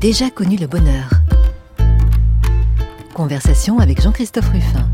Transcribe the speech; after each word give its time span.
Déjà 0.00 0.30
connu 0.30 0.56
le 0.56 0.66
bonheur. 0.66 1.10
Conversation 3.12 3.80
avec 3.80 4.00
Jean-Christophe 4.00 4.48
Ruffin. 4.48 4.88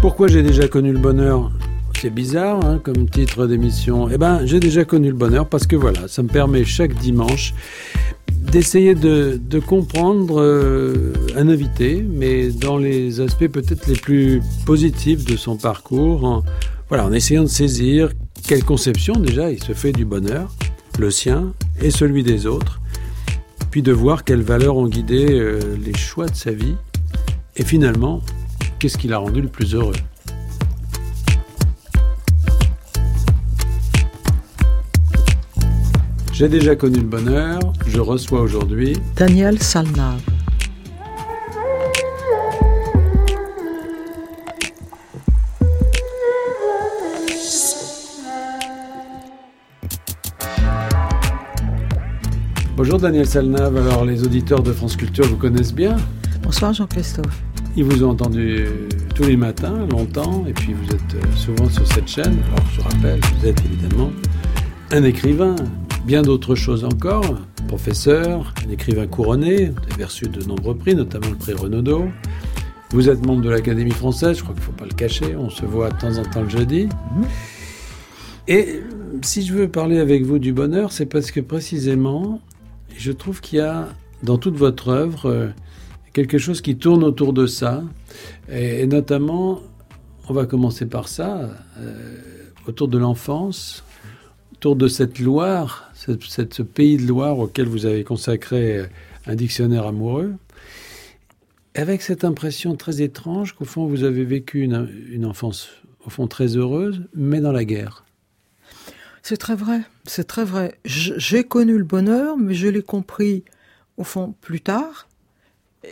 Pourquoi 0.00 0.26
j'ai 0.26 0.42
déjà 0.42 0.66
connu 0.66 0.92
le 0.92 0.98
bonheur? 0.98 1.52
C'est 2.00 2.10
bizarre 2.10 2.64
hein, 2.64 2.80
comme 2.82 3.08
titre 3.08 3.46
d'émission. 3.46 4.08
Eh 4.10 4.18
ben, 4.18 4.44
j'ai 4.46 4.58
déjà 4.58 4.84
connu 4.84 5.10
le 5.10 5.16
bonheur 5.16 5.48
parce 5.48 5.68
que 5.68 5.76
voilà, 5.76 6.08
ça 6.08 6.24
me 6.24 6.28
permet 6.28 6.64
chaque 6.64 6.94
dimanche 6.94 7.54
d'essayer 8.32 8.96
de, 8.96 9.38
comprendre 9.64 10.40
euh, 10.40 11.12
un 11.36 11.48
invité, 11.48 12.04
mais 12.04 12.48
dans 12.48 12.78
les 12.78 13.20
aspects 13.20 13.46
peut-être 13.46 13.86
les 13.86 13.94
plus 13.94 14.42
positifs 14.66 15.24
de 15.24 15.36
son 15.36 15.56
parcours, 15.56 16.42
voilà, 16.88 17.06
en 17.06 17.12
essayant 17.12 17.44
de 17.44 17.48
saisir 17.48 18.10
quelle 18.46 18.64
conception 18.64 19.14
déjà 19.14 19.50
il 19.50 19.62
se 19.62 19.72
fait 19.72 19.92
du 19.92 20.04
bonheur, 20.04 20.54
le 20.98 21.10
sien 21.10 21.52
et 21.80 21.90
celui 21.90 22.22
des 22.22 22.46
autres, 22.46 22.80
puis 23.70 23.82
de 23.82 23.92
voir 23.92 24.24
quelles 24.24 24.42
valeurs 24.42 24.76
ont 24.76 24.88
guidé 24.88 25.26
euh, 25.30 25.76
les 25.84 25.96
choix 25.96 26.26
de 26.26 26.34
sa 26.34 26.50
vie, 26.50 26.74
et 27.56 27.64
finalement, 27.64 28.20
qu'est-ce 28.78 28.98
qui 28.98 29.08
l'a 29.08 29.18
rendu 29.18 29.40
le 29.40 29.48
plus 29.48 29.74
heureux? 29.74 29.94
J'ai 36.32 36.48
déjà 36.48 36.74
connu 36.74 36.98
le 36.98 37.04
bonheur, 37.04 37.60
je 37.86 38.00
reçois 38.00 38.40
aujourd'hui 38.40 38.96
Daniel 39.14 39.62
Salnave. 39.62 40.29
Bonjour 52.82 52.98
Daniel 52.98 53.26
Salnave, 53.26 53.76
alors 53.76 54.06
les 54.06 54.22
auditeurs 54.22 54.62
de 54.62 54.72
France 54.72 54.96
Culture 54.96 55.26
vous 55.26 55.36
connaissent 55.36 55.74
bien 55.74 55.98
Bonsoir 56.42 56.72
Jean-Christophe. 56.72 57.42
Ils 57.76 57.84
vous 57.84 58.02
ont 58.02 58.08
entendu 58.08 58.64
tous 59.14 59.24
les 59.24 59.36
matins, 59.36 59.86
longtemps, 59.90 60.46
et 60.48 60.54
puis 60.54 60.72
vous 60.72 60.94
êtes 60.94 61.14
euh, 61.14 61.36
souvent 61.36 61.68
sur 61.68 61.86
cette 61.86 62.08
chaîne. 62.08 62.38
Alors 62.48 62.64
je 62.72 62.80
rappelle, 62.80 63.20
vous 63.38 63.46
êtes 63.46 63.62
évidemment 63.66 64.10
un 64.92 65.04
écrivain, 65.04 65.56
bien 66.06 66.22
d'autres 66.22 66.54
choses 66.54 66.86
encore. 66.86 67.36
Professeur, 67.68 68.54
un 68.66 68.70
écrivain 68.70 69.06
couronné, 69.06 69.66
vous 69.66 69.92
avez 69.92 70.04
reçu 70.04 70.24
de 70.28 70.42
nombreux 70.44 70.74
prix, 70.74 70.94
notamment 70.94 71.28
le 71.28 71.36
prix 71.36 71.52
Renaudot. 71.52 72.06
Vous 72.92 73.10
êtes 73.10 73.26
membre 73.26 73.42
de 73.42 73.50
l'Académie 73.50 73.90
française, 73.90 74.38
je 74.38 74.42
crois 74.42 74.54
qu'il 74.54 74.62
ne 74.62 74.66
faut 74.66 74.72
pas 74.72 74.86
le 74.86 74.94
cacher, 74.94 75.36
on 75.36 75.50
se 75.50 75.66
voit 75.66 75.90
de 75.90 75.98
temps 75.98 76.16
en 76.16 76.22
temps 76.22 76.40
le 76.40 76.48
jeudi. 76.48 76.86
Mhm. 76.86 77.24
Et 78.48 78.80
si 79.20 79.42
je 79.42 79.52
veux 79.52 79.68
parler 79.68 79.98
avec 79.98 80.24
vous 80.24 80.38
du 80.38 80.54
bonheur, 80.54 80.92
c'est 80.92 81.04
parce 81.04 81.30
que 81.30 81.40
précisément, 81.40 82.40
je 82.96 83.12
trouve 83.12 83.40
qu'il 83.40 83.58
y 83.58 83.62
a 83.62 83.88
dans 84.22 84.38
toute 84.38 84.56
votre 84.56 84.88
œuvre 84.88 85.26
euh, 85.26 85.48
quelque 86.12 86.38
chose 86.38 86.60
qui 86.60 86.76
tourne 86.76 87.04
autour 87.04 87.32
de 87.32 87.46
ça. 87.46 87.82
Et, 88.50 88.86
notamment, 88.86 89.60
on 90.28 90.32
va 90.32 90.46
commencer 90.46 90.86
par 90.86 91.08
ça, 91.08 91.50
euh, 91.78 92.16
autour 92.66 92.88
de 92.88 92.98
l'enfance, 92.98 93.84
autour 94.52 94.76
de 94.76 94.88
cette 94.88 95.18
Loire, 95.18 95.90
ce 95.94 96.62
pays 96.62 96.96
de 96.96 97.06
Loire 97.06 97.38
auquel 97.38 97.66
vous 97.66 97.86
avez 97.86 98.04
consacré 98.04 98.84
un 99.26 99.34
dictionnaire 99.34 99.86
amoureux, 99.86 100.34
avec 101.74 102.02
cette 102.02 102.24
impression 102.24 102.76
très 102.76 103.00
étrange 103.00 103.54
qu'au 103.54 103.64
fond 103.64 103.86
vous 103.86 104.04
avez 104.04 104.24
vécu 104.24 104.62
une, 104.62 105.24
enfance 105.24 105.70
au 106.04 106.10
fond 106.10 106.26
très 106.26 106.56
heureuse, 106.56 107.02
mais 107.14 107.40
dans 107.40 107.52
la 107.52 107.64
guerre. 107.64 108.04
C'est 109.22 109.36
très 109.36 109.54
vrai, 109.54 109.82
c'est 110.04 110.26
très 110.26 110.44
vrai. 110.44 110.78
J'ai 110.84 111.44
connu 111.44 111.76
le 111.76 111.84
bonheur, 111.84 112.36
mais 112.36 112.54
je 112.54 112.68
l'ai 112.68 112.82
compris 112.82 113.44
au 113.96 114.04
fond 114.04 114.34
plus 114.40 114.60
tard. 114.60 115.08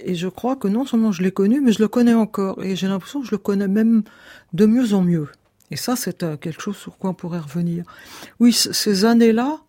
Et 0.05 0.15
je 0.15 0.29
crois 0.29 0.57
que 0.57 0.69
non 0.69 0.85
seulement 0.85 1.13
je 1.13 1.23
l'ai 1.23 1.33
connu, 1.33 1.61
mais 1.61 1.73
je 1.73 1.81
le 1.81 1.89
connais 1.89 2.15
encore. 2.15 2.63
Et 2.63 2.77
j'ai 2.77 2.89
l'impression 2.89 3.21
que 3.21 3.27
je 3.27 3.33
le 3.33 3.39
connais 3.39 3.69
même 3.69 4.03
de 4.53 4.67
mieux 4.67 4.93
en 4.93 5.03
mieux. 5.03 5.29
Et 5.71 5.77
ça, 5.77 5.97
c'est 5.97 6.23
euh, 6.23 6.37
quelque 6.37 6.63
chose 6.63 6.77
sur 6.77 6.97
quoi 6.97 7.11
on 7.11 7.15
pourrait 7.15 7.39
revenir. 7.39 7.85
Oui, 8.41 8.53
ces 8.53 9.05
années-là, 9.05 9.61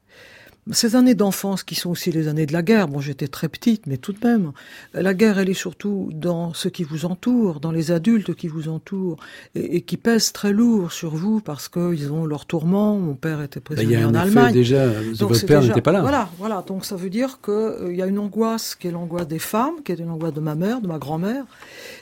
ces 0.72 0.96
années 0.96 1.16
d'enfance 1.16 1.64
qui 1.64 1.76
sont 1.76 1.90
aussi 1.90 2.12
les 2.12 2.28
années 2.28 2.46
de 2.46 2.54
la 2.54 2.62
guerre, 2.62 2.88
bon 2.88 3.00
j'étais 3.00 3.28
très 3.28 3.50
petite, 3.50 3.88
mais 3.88 3.98
tout 3.98 4.14
de 4.14 4.26
même, 4.26 4.52
la 4.94 5.14
guerre 5.14 5.40
elle 5.40 5.50
est 5.50 5.54
surtout 5.54 6.10
dans 6.14 6.54
ce 6.54 6.68
qui 6.68 6.84
vous 6.84 7.06
entoure, 7.06 7.60
dans 7.60 7.72
les 7.72 7.92
adultes 7.92 8.36
qui 8.36 8.48
vous 8.48 8.70
entourent, 8.70 9.18
et, 9.56 9.82
qui 9.82 9.98
pèsent 9.98 10.32
très 10.32 10.54
lourd 10.54 10.92
sur 10.92 11.16
vous 11.16 11.42
parce 11.42 11.70
qu'ils 11.70 12.12
ont 12.12 12.26
leur 12.26 12.46
tourment. 12.46 12.98
Mon 12.98 13.16
père 13.16 13.42
était 13.42 13.60
bah, 13.60 13.76
prisonnier 13.76 14.04
en 14.04 14.14
Allemagne. 14.14 14.54
Déjà, 14.54 14.88
votre 15.14 15.46
père 15.46 15.62
n'était 15.62 15.82
pas 15.82 15.92
là. 15.92 16.02
Voilà, 16.02 16.30
voilà. 16.38 16.64
Donc 16.66 16.86
ça 16.86 16.96
veut 16.96 17.10
dire 17.10 17.40
qu'il 17.44 17.54
euh, 17.54 17.94
y 17.94 18.02
a 18.02 18.08
une 18.08 18.20
angoisse 18.20 18.76
qui 18.76 18.88
est 18.88 18.92
l'angoisse 18.92 19.28
des 19.28 19.40
femmes, 19.40 19.82
qui 19.84 19.92
est 19.92 20.00
une 20.00 20.10
angoisse 20.10 20.34
de 20.34 20.42
ma 20.42 20.56
mère, 20.56 20.82
de 20.82 20.88
ma 20.88 20.98
grand-mère, 20.98 21.46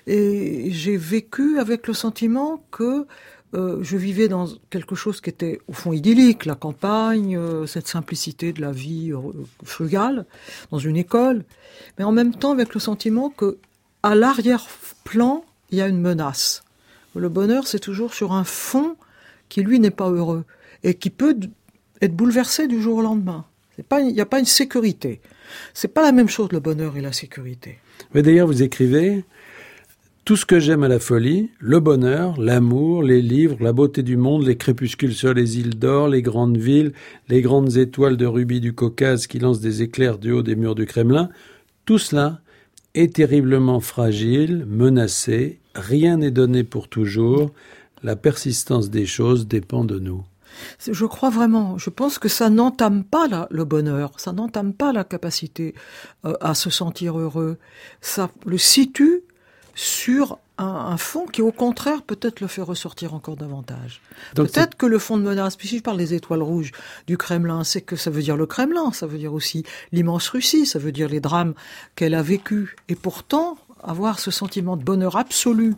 et 0.05 0.69
j'ai 0.71 0.97
vécu 0.97 1.59
avec 1.59 1.87
le 1.87 1.93
sentiment 1.93 2.63
que 2.71 3.05
euh, 3.53 3.79
je 3.81 3.95
vivais 3.95 4.27
dans 4.27 4.47
quelque 4.69 4.95
chose 4.95 5.21
qui 5.21 5.29
était 5.29 5.59
au 5.67 5.73
fond 5.73 5.93
idyllique, 5.93 6.45
la 6.45 6.55
campagne, 6.55 7.37
euh, 7.37 7.65
cette 7.65 7.87
simplicité 7.87 8.51
de 8.51 8.61
la 8.61 8.71
vie 8.71 9.13
euh, 9.13 9.19
frugale, 9.63 10.25
dans 10.71 10.79
une 10.79 10.97
école, 10.97 11.45
mais 11.97 12.03
en 12.03 12.11
même 12.11 12.35
temps 12.35 12.51
avec 12.51 12.73
le 12.73 12.79
sentiment 12.79 13.29
que 13.29 13.57
à 14.03 14.15
l'arrière-plan, 14.15 15.45
il 15.71 15.77
y 15.77 15.81
a 15.81 15.87
une 15.87 16.01
menace. 16.01 16.63
Le 17.15 17.29
bonheur, 17.29 17.67
c'est 17.67 17.79
toujours 17.79 18.13
sur 18.13 18.33
un 18.33 18.43
fond 18.43 18.95
qui, 19.49 19.61
lui, 19.63 19.79
n'est 19.79 19.91
pas 19.91 20.09
heureux 20.09 20.43
et 20.83 20.93
qui 20.93 21.09
peut 21.09 21.35
être 22.01 22.15
bouleversé 22.15 22.67
du 22.67 22.81
jour 22.81 22.97
au 22.97 23.01
lendemain. 23.01 23.45
Il 23.77 24.13
n'y 24.13 24.21
a 24.21 24.25
pas 24.25 24.39
une 24.39 24.45
sécurité. 24.45 25.21
C'est 25.73 25.87
pas 25.87 26.01
la 26.01 26.11
même 26.11 26.29
chose 26.29 26.51
le 26.51 26.59
bonheur 26.59 26.97
et 26.97 27.01
la 27.01 27.13
sécurité. 27.13 27.79
Mais 28.13 28.21
d'ailleurs, 28.21 28.47
vous 28.47 28.61
écrivez 28.61 29.23
tout 30.27 30.35
ce 30.35 30.45
que 30.45 30.59
j'aime 30.59 30.83
à 30.83 30.89
la 30.89 30.99
folie, 30.99 31.51
le 31.57 31.79
bonheur, 31.79 32.37
l'amour, 32.37 33.01
les 33.01 33.21
livres, 33.21 33.55
la 33.61 33.71
beauté 33.71 34.03
du 34.03 34.17
monde, 34.17 34.45
les 34.45 34.57
crépuscules 34.57 35.15
sur 35.15 35.33
les 35.33 35.57
îles 35.57 35.79
d'or, 35.79 36.09
les 36.09 36.21
grandes 36.21 36.57
villes, 36.57 36.91
les 37.29 37.41
grandes 37.41 37.77
étoiles 37.77 38.17
de 38.17 38.25
rubis 38.25 38.59
du 38.59 38.73
Caucase 38.73 39.25
qui 39.25 39.39
lancent 39.39 39.61
des 39.61 39.83
éclairs 39.83 40.17
du 40.17 40.33
haut 40.33 40.43
des 40.43 40.57
murs 40.57 40.75
du 40.75 40.85
Kremlin, 40.85 41.29
tout 41.85 41.97
cela 41.97 42.41
est 42.93 43.15
terriblement 43.15 43.79
fragile, 43.79 44.65
menacé, 44.67 45.61
rien 45.75 46.17
n'est 46.17 46.29
donné 46.29 46.65
pour 46.65 46.89
toujours, 46.89 47.53
la 48.03 48.17
persistance 48.17 48.89
des 48.89 49.05
choses 49.05 49.47
dépend 49.47 49.85
de 49.85 49.97
nous. 49.97 50.25
Je 50.91 51.05
crois 51.05 51.29
vraiment, 51.29 51.77
je 51.77 51.89
pense 51.89 52.19
que 52.19 52.27
ça 52.27 52.49
n'entame 52.49 53.05
pas 53.05 53.47
le 53.49 53.63
bonheur, 53.63 54.11
ça 54.19 54.33
n'entame 54.33 54.73
pas 54.73 54.91
la 54.91 55.05
capacité 55.05 55.73
euh, 56.25 56.33
à 56.41 56.53
se 56.53 56.69
sentir 56.69 57.17
heureux, 57.17 57.55
ça 58.01 58.29
le 58.45 58.57
situe 58.57 59.23
sur 59.77 60.39
un, 60.57 60.97
fond 60.97 61.27
qui, 61.27 61.43
au 61.43 61.51
contraire, 61.51 62.01
peut-être 62.01 62.41
le 62.41 62.47
fait 62.47 62.63
ressortir 62.63 63.13
encore 63.13 63.37
davantage. 63.37 64.01
Peut-être 64.33 64.75
que 64.75 64.87
le 64.87 64.97
fond 64.97 65.17
de 65.17 65.21
menace, 65.21 65.55
puis 65.55 65.67
si 65.67 65.77
je 65.77 65.83
parle 65.83 65.97
des 65.97 66.15
étoiles 66.15 66.41
rouges 66.41 66.71
du 67.05 67.15
Kremlin, 67.15 67.63
c'est 67.63 67.81
que 67.81 67.95
ça 67.95 68.09
veut 68.09 68.23
dire 68.23 68.37
le 68.37 68.47
Kremlin, 68.47 68.91
ça 68.91 69.05
veut 69.05 69.19
dire 69.19 69.35
aussi 69.35 69.63
l'immense 69.91 70.29
Russie, 70.29 70.65
ça 70.65 70.79
veut 70.79 70.91
dire 70.91 71.09
les 71.09 71.19
drames 71.19 71.53
qu'elle 71.95 72.15
a 72.15 72.23
vécus. 72.23 72.69
Et 72.89 72.95
pourtant, 72.95 73.59
avoir 73.83 74.19
ce 74.19 74.31
sentiment 74.31 74.77
de 74.77 74.83
bonheur 74.83 75.15
absolu 75.15 75.75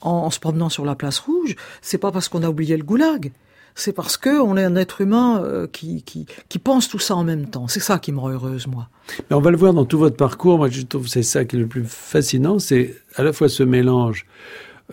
en, 0.00 0.10
en 0.10 0.30
se 0.30 0.40
promenant 0.40 0.70
sur 0.70 0.86
la 0.86 0.94
place 0.94 1.18
rouge, 1.18 1.54
c'est 1.82 1.98
pas 1.98 2.10
parce 2.10 2.30
qu'on 2.30 2.42
a 2.42 2.48
oublié 2.48 2.78
le 2.78 2.84
goulag, 2.84 3.32
c'est 3.74 3.92
parce 3.92 4.16
que 4.16 4.40
on 4.40 4.56
est 4.56 4.64
un 4.64 4.76
être 4.76 5.00
humain 5.00 5.42
euh, 5.42 5.66
qui, 5.66 6.02
qui, 6.02 6.58
pense 6.58 6.88
tout 6.88 6.98
ça 6.98 7.16
en 7.16 7.24
même 7.24 7.46
temps. 7.46 7.68
C'est 7.68 7.80
ça 7.80 7.98
qui 7.98 8.12
me 8.12 8.20
rend 8.20 8.30
heureuse, 8.30 8.66
moi. 8.66 8.88
Mais 9.30 9.36
on 9.36 9.40
va 9.40 9.50
le 9.50 9.56
voir 9.56 9.72
dans 9.72 9.84
tout 9.84 9.98
votre 9.98 10.16
parcours. 10.16 10.58
Moi, 10.58 10.68
je 10.68 10.82
trouve 10.82 11.08
c'est 11.08 11.22
ça 11.22 11.44
qui 11.44 11.56
est 11.56 11.58
le 11.58 11.66
plus 11.66 11.84
fascinant, 11.84 12.58
c'est 12.58 12.96
à 13.16 13.22
la 13.22 13.32
fois 13.32 13.48
ce 13.48 13.62
mélange 13.62 14.26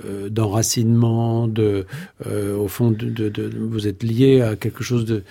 euh, 0.05 0.29
d'enracinement, 0.29 1.47
de, 1.47 1.85
euh, 2.25 2.55
au 2.55 2.67
fond, 2.67 2.91
de, 2.91 3.51
vous 3.59 3.87
êtes 3.87 4.03
lié 4.03 4.41
à 4.41 4.55
quelque 4.55 4.83
chose 4.83 5.05
de 5.05 5.23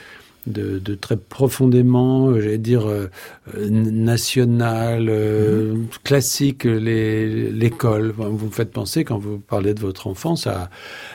de, 0.46 0.94
très 0.94 1.16
profondément, 1.16 2.28
euh, 2.28 2.40
j'allais 2.40 2.58
dire, 2.58 2.88
euh, 2.88 3.10
euh, 3.56 3.68
national, 3.70 5.04
mhm. 5.04 5.86
classique, 6.04 6.64
l'école. 6.64 8.14
Vous 8.16 8.46
me 8.46 8.50
faites 8.50 8.70
penser, 8.70 9.04
quand 9.04 9.18
vous 9.18 9.38
parlez 9.38 9.74
de 9.74 9.80
votre 9.80 10.06
enfance, 10.06 10.46
à, 10.46 10.70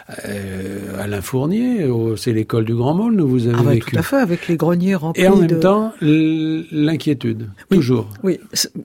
à 0.07 1.01
Alain 1.01 1.21
Fournier, 1.21 1.87
c'est 2.17 2.33
l'école 2.33 2.65
du 2.65 2.75
Grand 2.75 2.93
Môle, 2.93 3.15
nous 3.15 3.27
vous 3.27 3.47
avez 3.47 3.57
ah 3.59 3.69
vécu. 3.71 3.91
Tout 3.91 3.99
à 3.99 4.03
fait, 4.03 4.17
avec 4.17 4.47
les 4.47 4.57
greniers 4.57 4.95
remplis 4.95 5.23
Et 5.23 5.27
en 5.27 5.37
même 5.37 5.59
temps, 5.59 5.93
l'inquiétude, 6.01 7.49
toujours. 7.69 8.09
Oui, 8.23 8.39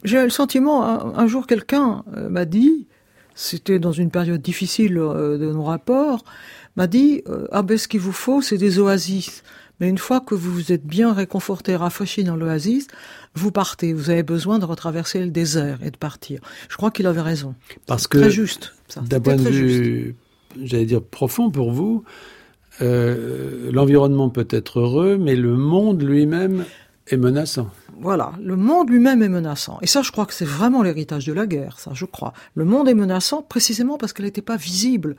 j'ai 0.04 0.22
le 0.22 0.30
sentiment, 0.30 0.84
un, 1.16 1.26
jour 1.26 1.46
quelqu'un 1.46 2.02
m'a 2.28 2.44
dit, 2.44 2.86
c'était 3.34 3.78
dans 3.78 3.92
une 3.92 4.10
période 4.10 4.40
difficile 4.40 4.94
de 4.94 5.52
nos 5.52 5.62
rapports, 5.62 6.24
m'a 6.76 6.86
dit, 6.86 7.22
ah 7.52 7.62
ben 7.62 7.76
ce 7.76 7.88
qu'il 7.88 8.00
vous 8.00 8.12
faut, 8.12 8.40
c'est 8.42 8.58
des 8.58 8.78
oasis. 8.78 9.42
Mais 9.80 9.88
une 9.88 9.98
fois 9.98 10.20
que 10.20 10.34
vous 10.34 10.52
vous 10.52 10.72
êtes 10.72 10.84
bien 10.84 11.12
réconforté, 11.12 11.76
rafraîchi 11.76 12.24
dans 12.24 12.36
l'oasis, 12.36 12.88
vous 13.34 13.52
partez. 13.52 13.92
Vous 13.92 14.10
avez 14.10 14.22
besoin 14.22 14.58
de 14.58 14.64
retraverser 14.64 15.20
le 15.20 15.30
désert 15.30 15.78
et 15.82 15.90
de 15.90 15.96
partir. 15.96 16.40
Je 16.68 16.76
crois 16.76 16.90
qu'il 16.90 17.06
avait 17.06 17.20
raison. 17.20 17.54
Parce 17.86 18.06
que, 18.06 18.18
très 18.18 18.30
juste. 18.30 18.74
D'un 19.02 19.20
point 19.20 19.36
de 19.36 19.48
vue, 19.48 20.16
j'allais 20.62 20.86
dire 20.86 21.02
profond 21.02 21.50
pour 21.50 21.72
vous, 21.72 22.04
euh, 22.80 23.70
l'environnement 23.72 24.30
peut 24.30 24.48
être 24.50 24.80
heureux, 24.80 25.16
mais 25.16 25.36
le 25.36 25.54
monde 25.56 26.02
lui-même 26.02 26.64
est 27.06 27.16
menaçant. 27.16 27.70
Voilà, 28.00 28.32
le 28.40 28.54
monde 28.54 28.90
lui-même 28.90 29.22
est 29.22 29.28
menaçant. 29.28 29.78
Et 29.82 29.88
ça, 29.88 30.02
je 30.02 30.12
crois 30.12 30.24
que 30.24 30.32
c'est 30.32 30.44
vraiment 30.44 30.82
l'héritage 30.82 31.26
de 31.26 31.32
la 31.32 31.46
guerre, 31.46 31.80
ça, 31.80 31.90
je 31.94 32.04
crois. 32.04 32.32
Le 32.54 32.64
monde 32.64 32.88
est 32.88 32.94
menaçant 32.94 33.42
précisément 33.42 33.98
parce 33.98 34.12
qu'elle 34.12 34.26
n'était 34.26 34.42
pas 34.42 34.56
visible. 34.56 35.16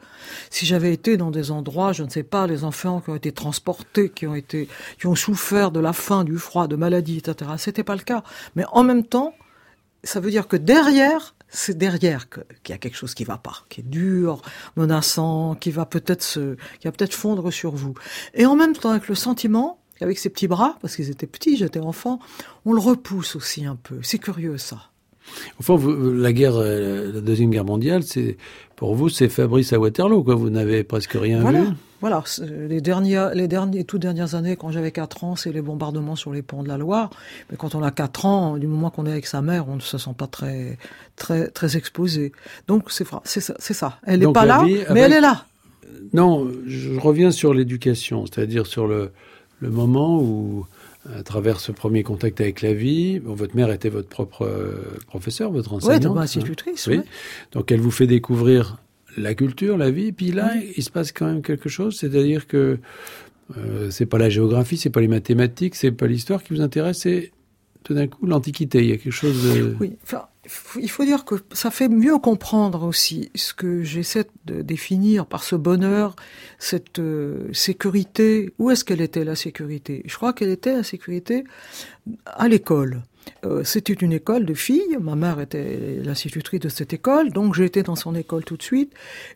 Si 0.50 0.66
j'avais 0.66 0.94
été 0.94 1.18
dans 1.18 1.30
des 1.30 1.52
endroits, 1.52 1.92
je 1.92 2.04
ne 2.04 2.10
sais 2.10 2.24
pas, 2.24 2.48
les 2.48 2.64
enfants 2.64 3.02
qui 3.02 3.10
ont 3.10 3.16
été 3.16 3.34
transportés, 3.34 4.10
qui 4.10 4.28
ont 4.28 4.36
été, 4.36 4.70
qui 4.98 5.08
ont 5.08 5.16
souffert 5.16 5.72
de 5.72 5.82
la 5.82 5.92
faim, 5.92 6.24
du 6.24 6.38
froid, 6.38 6.68
de 6.68 6.78
maladies, 6.78 7.18
etc., 7.18 7.52
c'était 7.58 7.84
pas 7.84 7.96
le 7.96 8.02
cas. 8.02 8.24
Mais 8.56 8.64
en 8.72 8.84
même 8.84 9.04
temps, 9.04 9.34
ça 10.04 10.22
veut 10.22 10.32
dire 10.32 10.48
que 10.48 10.56
derrière, 10.56 11.36
c'est 11.50 11.78
derrière 11.78 12.30
qu'il 12.30 12.44
y 12.70 12.74
a 12.74 12.78
quelque 12.78 12.96
chose 12.96 13.14
qui 13.14 13.26
va 13.26 13.38
pas, 13.38 13.66
qui 13.70 13.82
est 13.82 13.90
dur, 13.90 14.42
menaçant, 14.78 15.56
qui 15.56 15.72
va 15.72 15.86
peut-être 15.86 16.24
se, 16.24 16.56
qui 16.80 16.88
va 16.88 16.92
peut-être 16.92 17.14
fondre 17.14 17.52
sur 17.52 17.76
vous. 17.76 17.94
Et 18.34 18.46
en 18.46 18.56
même 18.56 18.74
temps, 18.74 18.92
avec 18.92 19.10
le 19.10 19.16
sentiment, 19.16 19.79
avec 20.02 20.20
ses 20.20 20.30
petits 20.30 20.48
bras, 20.48 20.78
parce 20.82 20.96
qu'ils 20.96 21.10
étaient 21.10 21.28
petits, 21.28 21.58
j'étais 21.58 21.80
enfant, 21.80 22.20
on 22.66 22.74
le 22.74 22.80
repousse 22.80 23.36
aussi 23.36 23.66
un 23.66 23.76
peu. 23.76 24.00
C'est 24.02 24.20
curieux 24.20 24.58
ça. 24.58 24.90
Au 25.60 25.64
fond, 25.64 25.78
la 25.78 26.34
guerre, 26.34 26.56
euh, 26.56 27.12
la 27.14 27.22
deuxième 27.22 27.52
guerre 27.52 27.66
mondiale, 27.66 28.04
c'est 28.04 28.38
pour 28.76 28.96
vous, 28.96 29.10
c'est 29.10 29.30
Fabrice 29.30 29.74
à 29.74 29.80
Waterloo, 29.80 30.24
quoi. 30.24 30.36
Vous 30.36 30.50
n'avez 30.50 30.84
presque 30.84 31.14
rien 31.14 31.42
voilà. 31.42 31.62
vu. 31.62 31.68
Voilà, 32.02 32.24
les 32.70 32.80
dernières, 32.80 33.36
les 33.36 33.50
dernières, 33.50 33.86
toutes 33.86 34.02
dernières 34.02 34.34
années, 34.34 34.56
quand 34.56 34.72
j'avais 34.72 34.92
4 34.92 35.26
ans, 35.26 35.36
c'est 35.36 35.52
les 35.52 35.62
bombardements 35.62 36.16
sur 36.16 36.32
les 36.32 36.42
ponts 36.42 36.64
de 36.64 36.70
la 36.70 36.78
Loire. 36.78 37.10
Mais 37.52 37.58
quand 37.58 37.76
on 37.76 37.84
a 37.84 37.92
4 37.92 38.26
ans, 38.26 38.58
du 38.58 38.68
moment 38.68 38.90
qu'on 38.90 39.06
est 39.06 39.12
avec 39.12 39.26
sa 39.26 39.42
mère, 39.42 39.68
on 39.68 39.76
ne 39.76 39.82
se 39.82 39.98
sent 39.98 40.16
pas 40.18 40.28
très, 40.28 40.78
très, 41.18 41.50
très 41.50 41.76
exposé. 41.76 42.32
Donc 42.68 42.90
c'est 42.90 43.06
c'est 43.26 43.42
ça, 43.42 43.54
c'est 43.60 43.74
ça. 43.74 44.00
Elle 44.06 44.22
n'est 44.22 44.32
pas 44.32 44.46
là, 44.46 44.64
mais 44.94 45.02
elle 45.02 45.14
est 45.14 45.22
là. 45.22 45.46
Non, 46.14 46.50
je 46.66 46.98
reviens 46.98 47.32
sur 47.32 47.54
l'éducation, 47.54 48.26
c'est-à-dire 48.26 48.66
sur 48.66 48.88
le, 48.88 49.12
le 49.60 49.70
moment 49.70 50.22
où, 50.22 50.66
à 51.14 51.24
travers 51.24 51.60
ce 51.60 51.72
premier 51.72 52.04
contact 52.04 52.42
avec 52.42 52.62
la 52.62 52.74
vie, 52.74 53.20
votre 53.20 53.56
mère 53.56 53.72
était 53.72 53.90
votre 53.90 54.10
propre 54.10 54.44
euh, 54.46 54.98
professeur, 55.08 55.52
votre 55.52 55.74
enseignante. 55.74 56.16
Oui, 56.16 56.22
institutrice. 56.22 56.88
Hein. 56.88 56.92
oui. 56.98 57.02
Donc 57.52 57.72
elle 57.72 57.82
vous 57.82 57.92
fait 57.92 58.08
découvrir 58.08 58.78
la 59.18 59.34
culture, 59.34 59.78
la 59.78 59.92
vie, 59.92 60.12
puis 60.12 60.32
là, 60.32 60.54
il 60.78 60.84
se 60.84 60.92
passe 60.92 61.12
quand 61.12 61.26
même 61.26 61.42
quelque 61.42 61.68
chose, 61.68 61.98
c'est-à-dire 61.98 62.48
que 62.48 62.80
euh, 63.58 63.90
c'est 63.90 64.06
pas 64.06 64.18
la 64.18 64.30
géographie, 64.30 64.78
c'est 64.78 64.90
pas 64.90 65.02
les 65.02 65.08
mathématiques, 65.08 65.76
c'est 65.76 65.92
pas 65.92 66.08
l'histoire 66.08 66.44
qui 66.44 66.54
vous 66.54 66.62
intéresse, 66.62 67.00
c'est 67.00 67.32
tout 67.84 67.94
d'un 67.94 68.08
coup 68.08 68.26
l'Antiquité. 68.26 68.80
Il 68.80 68.90
y 68.90 68.92
a 68.92 68.98
quelque 68.98 69.12
chose 69.12 69.44
de... 69.44 69.76
Oui, 69.80 69.98
enfin, 70.04 70.26
il 70.80 70.90
faut 70.90 71.04
dire 71.04 71.26
que 71.26 71.36
ça 71.54 71.72
fait 71.72 71.90
mieux 71.90 72.18
comprendre 72.18 72.84
aussi 72.84 73.32
ce 73.36 73.54
que 73.54 73.84
j'essaie 73.84 74.26
de 74.46 74.62
définir 74.62 75.26
par 75.26 75.44
ce 75.44 75.56
bonheur, 75.56 76.16
cette 76.58 77.00
euh, 77.00 77.52
sécurité. 77.54 78.54
Où 78.58 78.72
est-ce 78.72 78.84
qu'elle 78.84 79.02
était 79.02 79.24
la 79.24 79.36
sécurité? 79.36 80.04
Je 80.06 80.16
crois 80.16 80.34
qu'elle 80.34 80.50
était 80.50 80.74
la 80.74 80.84
sécurité 80.84 81.44
à 82.26 82.48
l'école. 82.48 83.04
Euh, 83.46 83.64
c'était 83.64 83.94
une 83.94 84.14
école 84.14 84.46
de 84.46 84.54
filles. 84.54 84.98
Ma 85.00 85.16
mère 85.16 85.40
était 85.40 86.00
l'institutrice 86.04 86.60
de 86.60 86.70
cette 86.70 86.94
école, 86.94 87.32
donc 87.32 87.54
j'ai 87.54 87.66
été 87.66 87.84
dans 87.84 87.96
son 87.96 88.16
école 88.16 88.44
tout 88.44 88.58
de 88.58 88.64
suite 88.64 88.94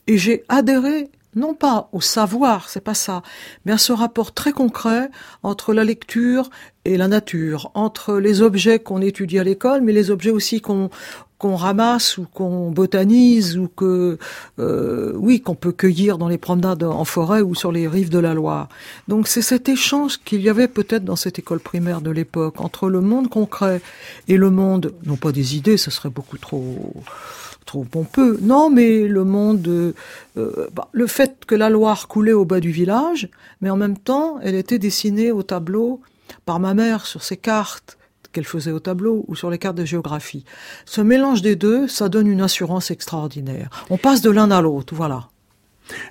et 0.07 0.17
j'ai 0.17 0.43
adhéré 0.49 1.09
non 1.35 1.53
pas 1.53 1.89
au 1.91 2.01
savoir, 2.01 2.69
c'est 2.69 2.81
pas 2.81 2.93
ça, 2.93 3.21
mais 3.65 3.71
à 3.71 3.77
ce 3.77 3.93
rapport 3.93 4.33
très 4.33 4.51
concret 4.51 5.09
entre 5.41 5.73
la 5.73 5.83
lecture 5.83 6.49
et 6.85 6.97
la 6.97 7.07
nature, 7.07 7.71
entre 7.73 8.15
les 8.19 8.41
objets 8.41 8.79
qu'on 8.79 9.01
étudie 9.01 9.39
à 9.39 9.43
l'école, 9.43 9.81
mais 9.81 9.93
les 9.93 10.11
objets 10.11 10.31
aussi 10.31 10.61
qu'on 10.61 10.89
qu'on 11.43 11.57
ramasse 11.57 12.17
ou 12.17 12.25
qu'on 12.33 12.71
botanise 12.71 13.57
ou 13.57 13.67
que 13.67 14.17
euh, 14.59 15.11
oui 15.15 15.41
qu'on 15.41 15.55
peut 15.55 15.73
cueillir 15.73 16.17
dans 16.17 16.29
les 16.29 16.37
promenades 16.37 16.83
en 16.83 17.03
forêt 17.03 17.41
ou 17.41 17.53
sur 17.53 17.73
les 17.73 17.85
rives 17.85 18.09
de 18.09 18.17
la 18.17 18.33
Loire. 18.33 18.69
Donc 19.09 19.27
c'est 19.27 19.41
cet 19.41 19.67
échange 19.67 20.19
qu'il 20.23 20.39
y 20.39 20.47
avait 20.47 20.69
peut-être 20.69 21.03
dans 21.03 21.17
cette 21.17 21.39
école 21.39 21.59
primaire 21.59 21.99
de 21.99 22.11
l'époque 22.11 22.61
entre 22.61 22.87
le 22.87 23.01
monde 23.01 23.29
concret 23.29 23.81
et 24.29 24.37
le 24.37 24.51
monde 24.51 24.93
non 25.05 25.17
pas 25.17 25.33
des 25.33 25.57
idées, 25.57 25.75
ce 25.75 25.91
serait 25.91 26.09
beaucoup 26.09 26.37
trop 26.37 26.93
trop 27.65 27.83
pompeux. 27.83 28.39
Non, 28.41 28.69
mais 28.69 29.05
le 29.05 29.25
monde, 29.25 29.67
euh, 29.67 29.93
bah, 30.73 30.87
le 30.93 31.07
fait 31.07 31.43
que 31.45 31.55
la 31.55 31.69
Loire 31.69 32.07
coulait 32.07 32.31
au 32.31 32.45
bas 32.45 32.61
du 32.61 32.71
village, 32.71 33.27
mais 33.59 33.69
en 33.69 33.77
même 33.77 33.97
temps, 33.97 34.37
elle 34.41 34.55
était 34.55 34.79
dessinée 34.79 35.33
au 35.33 35.43
tableau 35.43 35.99
par 36.45 36.61
ma 36.61 36.73
mère 36.73 37.05
sur 37.05 37.21
ses 37.21 37.37
cartes 37.37 37.97
qu'elle 38.33 38.43
faisait 38.43 38.71
au 38.71 38.79
tableau 38.79 39.23
ou 39.27 39.35
sur 39.35 39.49
les 39.49 39.57
cartes 39.57 39.77
de 39.77 39.85
géographie. 39.85 40.43
Ce 40.85 40.99
mélange 40.99 41.41
des 41.41 41.55
deux, 41.55 41.87
ça 41.87 42.09
donne 42.09 42.27
une 42.27 42.41
assurance 42.41 42.91
extraordinaire. 42.91 43.69
On 43.89 43.97
passe 43.97 44.21
de 44.21 44.29
l'un 44.29 44.51
à 44.51 44.61
l'autre, 44.61 44.93
voilà. 44.93 45.29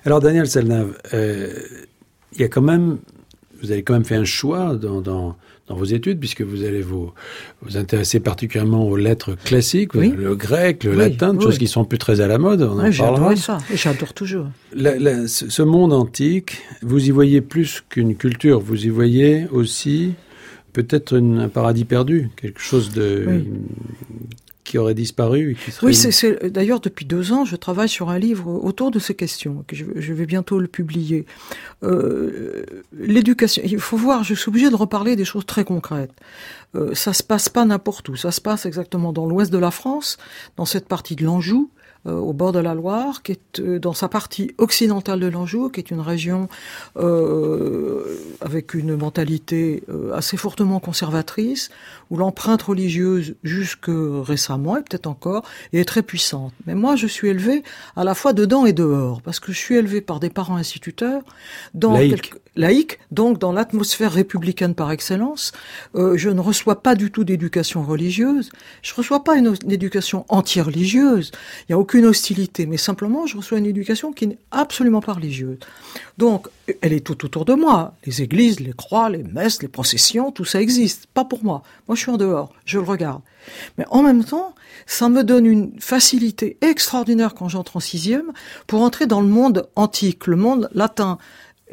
Alors 0.05 0.19
Daniel 0.19 0.47
Selnave, 0.47 0.97
euh, 1.13 1.53
il 2.33 2.41
y 2.41 2.43
a 2.43 2.47
quand 2.47 2.61
même, 2.61 2.97
vous 3.61 3.71
avez 3.71 3.83
quand 3.83 3.93
même 3.93 4.05
fait 4.05 4.15
un 4.15 4.25
choix 4.25 4.75
dans, 4.75 5.01
dans, 5.01 5.35
dans 5.67 5.75
vos 5.75 5.85
études, 5.85 6.19
puisque 6.19 6.41
vous 6.41 6.63
allez 6.63 6.81
vous, 6.81 7.11
vous 7.61 7.77
intéresser 7.77 8.19
particulièrement 8.19 8.85
aux 8.87 8.97
lettres 8.97 9.35
classiques, 9.35 9.93
le 9.93 10.35
grec, 10.35 10.83
le 10.83 10.93
latin, 10.93 11.33
des 11.33 11.41
choses 11.41 11.57
qui 11.57 11.67
sont 11.67 11.85
plus 11.85 11.97
très 11.97 12.21
à 12.21 12.27
la 12.27 12.37
mode. 12.37 12.61
On 12.61 12.79
en 12.79 12.91
j'adore 12.91 13.37
ça, 13.37 13.57
et 13.71 13.77
j'adore 13.77 14.13
toujours. 14.13 14.47
ce 14.75 15.61
monde 15.61 15.93
antique, 15.93 16.61
vous 16.81 17.07
y 17.07 17.11
voyez 17.11 17.41
plus 17.41 17.83
qu'une 17.89 18.15
culture, 18.15 18.59
vous 18.59 18.85
y 18.85 18.89
voyez 18.89 19.47
aussi 19.51 20.13
peut-être 20.73 21.17
un 21.17 21.47
paradis 21.49 21.85
perdu, 21.85 22.29
quelque 22.35 22.59
chose 22.59 22.91
de 22.91 23.45
qui 24.63 24.77
aurait 24.77 24.93
disparu. 24.93 25.57
qui 25.63 25.71
serait... 25.71 25.87
Oui, 25.87 25.93
c'est 25.93 26.51
d'ailleurs 26.51 26.79
depuis 26.79 27.05
deux 27.05 27.31
ans, 27.31 27.45
je 27.45 27.55
travaille 27.55 27.89
sur 27.89 28.09
un 28.09 28.17
livre 28.17 28.47
autour 28.47 28.91
de 28.91 28.99
ces 28.99 29.13
questions, 29.13 29.63
que 29.67 29.75
je, 29.75 30.13
vais 30.13 30.25
bientôt 30.25 30.59
le 30.59 30.67
publier. 30.67 31.25
Euh, 31.83 32.65
L'éducation, 32.97 33.61
il 33.65 33.79
faut 33.79 33.97
voir, 33.97 34.23
je 34.23 34.33
suis 34.33 34.49
obligé 34.49 34.69
de 34.69 34.75
reparler 34.75 35.15
des 35.15 35.25
choses 35.25 35.45
très 35.45 35.63
concrètes. 35.63 36.13
Euh, 36.75 36.95
ça 36.95 37.13
se 37.13 37.23
passe 37.23 37.49
pas 37.49 37.65
n'importe 37.65 38.09
où, 38.09 38.15
ça 38.15 38.31
se 38.31 38.41
passe 38.41 38.65
exactement 38.65 39.13
dans 39.13 39.25
l'ouest 39.25 39.51
de 39.51 39.57
la 39.57 39.71
France, 39.71 40.17
dans 40.57 40.65
cette 40.65 40.87
partie 40.87 41.15
de 41.15 41.23
l'Anjou, 41.23 41.69
au 42.11 42.33
bord 42.33 42.51
de 42.51 42.59
la 42.59 42.73
Loire, 42.73 43.23
qui 43.23 43.33
est 43.33 43.59
euh, 43.59 43.79
dans 43.79 43.93
sa 43.93 44.07
partie 44.07 44.51
occidentale 44.57 45.19
de 45.19 45.27
l'Anjou, 45.27 45.69
qui 45.69 45.79
est 45.79 45.91
une 45.91 46.01
région 46.01 46.49
euh, 46.97 48.03
avec 48.41 48.73
une 48.73 48.95
mentalité 48.95 49.83
assez 50.13 50.37
fortement 50.37 50.79
conservatrice, 50.79 51.69
où 52.09 52.17
l'empreinte 52.17 52.61
religieuse, 52.61 53.35
jusque 53.43 53.89
récemment, 53.89 54.77
et 54.77 54.81
peut-être 54.81 55.07
encore, 55.07 55.43
est 55.71 55.87
très 55.87 56.03
puissante. 56.03 56.53
Mais 56.67 56.75
moi, 56.75 56.95
je 56.95 57.07
suis 57.07 57.29
élevé 57.29 57.63
à 57.95 58.03
la 58.03 58.13
fois 58.13 58.33
dedans 58.33 58.65
et 58.65 58.73
dehors, 58.73 59.21
parce 59.21 59.39
que 59.39 59.51
je 59.51 59.57
suis 59.57 59.75
élevé 59.75 60.01
par 60.01 60.19
des 60.19 60.29
parents 60.29 60.57
instituteurs, 60.57 61.21
dans 61.73 61.93
laïque, 61.93 62.33
laïque 62.55 62.99
donc 63.11 63.39
dans 63.39 63.51
l'atmosphère 63.51 64.11
républicaine 64.11 64.75
par 64.75 64.91
excellence. 64.91 65.51
Euh, 65.95 66.17
je 66.17 66.29
ne 66.29 66.39
reçois 66.39 66.81
pas 66.81 66.95
du 66.95 67.11
tout 67.11 67.23
d'éducation 67.23 67.83
religieuse. 67.83 68.49
Je 68.81 68.93
reçois 68.93 69.23
pas 69.23 69.35
une, 69.35 69.55
une 69.63 69.71
éducation 69.71 70.25
anti-religieuse. 70.29 71.31
Il 71.61 71.65
n'y 71.71 71.75
a 71.75 71.79
aucune 71.79 71.92
hostilité, 72.01 72.65
mais 72.65 72.77
simplement 72.77 73.25
je 73.25 73.37
reçois 73.37 73.57
une 73.57 73.65
éducation 73.65 74.11
qui 74.11 74.27
n'est 74.27 74.37
absolument 74.51 75.01
pas 75.01 75.13
religieuse. 75.13 75.57
Donc, 76.17 76.47
elle 76.81 76.93
est 76.93 77.05
tout 77.05 77.25
autour 77.25 77.45
de 77.45 77.53
moi. 77.53 77.95
Les 78.05 78.21
églises, 78.21 78.59
les 78.59 78.73
croix, 78.73 79.09
les 79.09 79.23
messes, 79.23 79.61
les 79.61 79.67
processions, 79.67 80.31
tout 80.31 80.45
ça 80.45 80.61
existe. 80.61 81.07
Pas 81.07 81.25
pour 81.25 81.43
moi. 81.43 81.63
Moi, 81.87 81.95
je 81.95 82.01
suis 82.01 82.11
en 82.11 82.17
dehors. 82.17 82.53
Je 82.65 82.79
le 82.79 82.85
regarde. 82.85 83.21
Mais 83.77 83.85
en 83.89 84.03
même 84.03 84.23
temps, 84.23 84.55
ça 84.85 85.09
me 85.09 85.23
donne 85.23 85.45
une 85.45 85.79
facilité 85.79 86.57
extraordinaire 86.61 87.33
quand 87.33 87.49
j'entre 87.49 87.77
en 87.77 87.79
sixième 87.79 88.31
pour 88.67 88.81
entrer 88.81 89.05
dans 89.05 89.21
le 89.21 89.27
monde 89.27 89.67
antique, 89.75 90.27
le 90.27 90.35
monde 90.35 90.69
latin, 90.73 91.17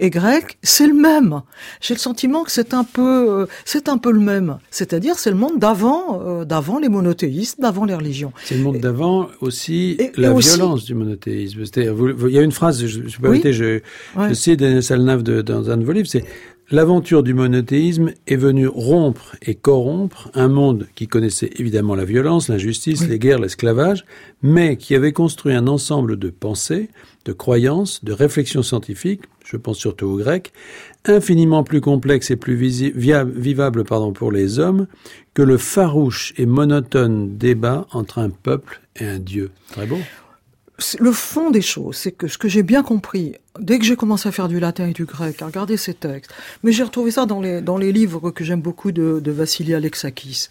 et 0.00 0.08
grec, 0.08 0.58
c'est 0.62 0.86
le 0.86 0.94
même. 0.94 1.42
J'ai 1.80 1.94
le 1.94 2.00
sentiment 2.00 2.42
que 2.42 2.50
c'est 2.50 2.72
un 2.72 2.84
peu, 2.84 3.42
euh, 3.42 3.46
c'est 3.66 3.88
un 3.88 3.98
peu 3.98 4.10
le 4.10 4.18
même. 4.18 4.58
C'est-à-dire, 4.70 5.18
c'est 5.18 5.30
le 5.30 5.36
monde 5.36 5.58
d'avant, 5.58 6.22
euh, 6.22 6.44
d'avant 6.46 6.78
les 6.78 6.88
monothéistes, 6.88 7.60
d'avant 7.60 7.84
les 7.84 7.94
religions. 7.94 8.32
C'est 8.44 8.56
le 8.56 8.62
monde 8.62 8.78
d'avant 8.78 9.28
aussi 9.42 9.98
la 10.16 10.32
violence 10.32 10.86
du 10.86 10.94
monothéisme. 10.94 11.64
Il 11.76 12.30
y 12.30 12.38
a 12.38 12.42
une 12.42 12.50
phrase, 12.50 12.80
je, 12.86 13.06
je, 13.06 13.18
oui 13.22 13.42
je, 13.44 13.80
je 14.16 14.34
sais 14.34 14.56
Daniel 14.56 14.82
Salnave 14.82 15.22
dans 15.22 15.70
un 15.70 15.76
de 15.76 15.84
vos 15.84 15.92
livres, 15.92 16.08
c'est 16.08 16.24
L'aventure 16.72 17.24
du 17.24 17.34
monothéisme 17.34 18.12
est 18.28 18.36
venue 18.36 18.68
rompre 18.68 19.34
et 19.42 19.56
corrompre 19.56 20.30
un 20.34 20.46
monde 20.46 20.86
qui 20.94 21.08
connaissait 21.08 21.50
évidemment 21.56 21.96
la 21.96 22.04
violence, 22.04 22.46
l'injustice, 22.46 23.08
les 23.08 23.18
guerres, 23.18 23.40
l'esclavage, 23.40 24.04
mais 24.40 24.76
qui 24.76 24.94
avait 24.94 25.12
construit 25.12 25.52
un 25.52 25.66
ensemble 25.66 26.16
de 26.16 26.30
pensées, 26.30 26.88
de 27.24 27.32
croyances, 27.32 28.04
de 28.04 28.12
réflexions 28.12 28.62
scientifiques, 28.62 29.22
je 29.50 29.56
pense 29.56 29.78
surtout 29.78 30.06
aux 30.06 30.16
Grecs, 30.16 30.52
infiniment 31.06 31.64
plus 31.64 31.80
complexes 31.80 32.30
et 32.30 32.36
plus 32.36 32.54
vivables 32.54 33.84
pardon, 33.84 34.12
pour 34.12 34.30
les 34.30 34.58
hommes 34.58 34.86
que 35.34 35.42
le 35.42 35.58
farouche 35.58 36.32
et 36.36 36.46
monotone 36.46 37.36
débat 37.36 37.86
entre 37.92 38.18
un 38.18 38.30
peuple 38.30 38.80
et 38.96 39.06
un 39.06 39.18
dieu. 39.18 39.50
Très 39.70 39.86
beau 39.86 39.98
le 40.98 41.12
fond 41.12 41.50
des 41.50 41.60
choses, 41.60 41.96
c'est 41.96 42.12
que 42.12 42.26
ce 42.26 42.38
que 42.38 42.48
j'ai 42.48 42.62
bien 42.62 42.82
compris, 42.82 43.34
dès 43.58 43.78
que 43.78 43.84
j'ai 43.84 43.96
commencé 43.96 44.28
à 44.30 44.32
faire 44.32 44.48
du 44.48 44.60
latin 44.60 44.88
et 44.88 44.92
du 44.92 45.04
grec, 45.04 45.42
à 45.42 45.46
regarder 45.46 45.76
ces 45.76 45.92
textes, 45.92 46.32
mais 46.62 46.72
j'ai 46.72 46.82
retrouvé 46.82 47.10
ça 47.10 47.26
dans 47.26 47.42
les, 47.42 47.60
dans 47.60 47.76
les 47.76 47.92
livres 47.92 48.30
que 48.30 48.44
j'aime 48.44 48.62
beaucoup 48.62 48.90
de, 48.90 49.20
de 49.20 49.30
Vassili 49.30 49.74
Alexakis. 49.74 50.48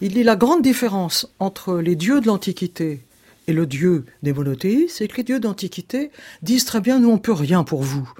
Il 0.00 0.14
dit 0.14 0.24
la 0.24 0.34
grande 0.34 0.62
différence 0.62 1.32
entre 1.38 1.78
les 1.78 1.94
dieux 1.94 2.20
de 2.20 2.26
l'Antiquité 2.26 3.00
et 3.50 3.52
le 3.52 3.66
Dieu 3.66 4.04
des 4.22 4.32
monothéistes, 4.32 4.96
c'est 4.98 5.08
que 5.08 5.16
les 5.18 5.24
dieux 5.24 5.40
d'Antiquité 5.40 6.10
disent 6.42 6.64
très 6.64 6.80
bien, 6.80 6.98
nous 6.98 7.10
on 7.10 7.18
peut 7.18 7.32
rien 7.32 7.64
pour 7.64 7.82
vous. 7.82 8.10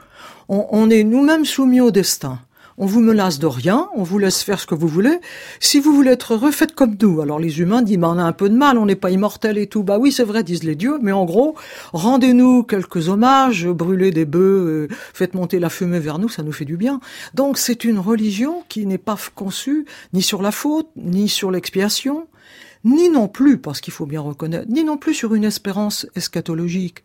On, 0.48 0.66
on 0.70 0.90
est 0.90 1.04
nous-mêmes 1.04 1.44
soumis 1.44 1.80
au 1.80 1.90
destin 1.90 2.40
on 2.80 2.86
vous 2.86 3.00
menace 3.00 3.38
de 3.38 3.46
rien, 3.46 3.90
on 3.94 4.02
vous 4.02 4.18
laisse 4.18 4.42
faire 4.42 4.58
ce 4.58 4.66
que 4.66 4.74
vous 4.74 4.88
voulez. 4.88 5.20
Si 5.60 5.78
vous 5.78 5.94
voulez 5.94 6.12
être 6.12 6.32
heureux, 6.32 6.50
faites 6.50 6.74
comme 6.74 6.96
nous. 7.00 7.20
Alors 7.20 7.38
les 7.38 7.60
humains 7.60 7.82
disent, 7.82 7.98
bah, 7.98 8.08
on 8.10 8.18
a 8.18 8.22
un 8.22 8.32
peu 8.32 8.48
de 8.48 8.56
mal, 8.56 8.78
on 8.78 8.86
n'est 8.86 8.96
pas 8.96 9.10
immortel 9.10 9.58
et 9.58 9.66
tout. 9.66 9.82
Bah 9.82 9.98
oui, 9.98 10.12
c'est 10.12 10.24
vrai, 10.24 10.42
disent 10.42 10.64
les 10.64 10.76
dieux, 10.76 10.98
mais 11.02 11.12
en 11.12 11.26
gros, 11.26 11.56
rendez-nous 11.92 12.62
quelques 12.62 13.10
hommages, 13.10 13.68
brûlez 13.68 14.12
des 14.12 14.24
bœufs, 14.24 14.88
euh, 14.90 14.96
faites 15.12 15.34
monter 15.34 15.58
la 15.58 15.68
fumée 15.68 15.98
vers 15.98 16.18
nous, 16.18 16.30
ça 16.30 16.42
nous 16.42 16.52
fait 16.52 16.64
du 16.64 16.78
bien. 16.78 17.00
Donc 17.34 17.58
c'est 17.58 17.84
une 17.84 17.98
religion 17.98 18.64
qui 18.70 18.86
n'est 18.86 18.96
pas 18.96 19.18
conçue 19.34 19.84
ni 20.14 20.22
sur 20.22 20.40
la 20.40 20.50
faute, 20.50 20.88
ni 20.96 21.28
sur 21.28 21.50
l'expiation, 21.50 22.28
ni 22.84 23.08
non 23.08 23.28
plus, 23.28 23.58
parce 23.58 23.80
qu'il 23.80 23.92
faut 23.92 24.06
bien 24.06 24.20
reconnaître, 24.20 24.68
ni 24.68 24.84
non 24.84 24.96
plus 24.96 25.14
sur 25.14 25.34
une 25.34 25.44
espérance 25.44 26.06
eschatologique 26.14 27.02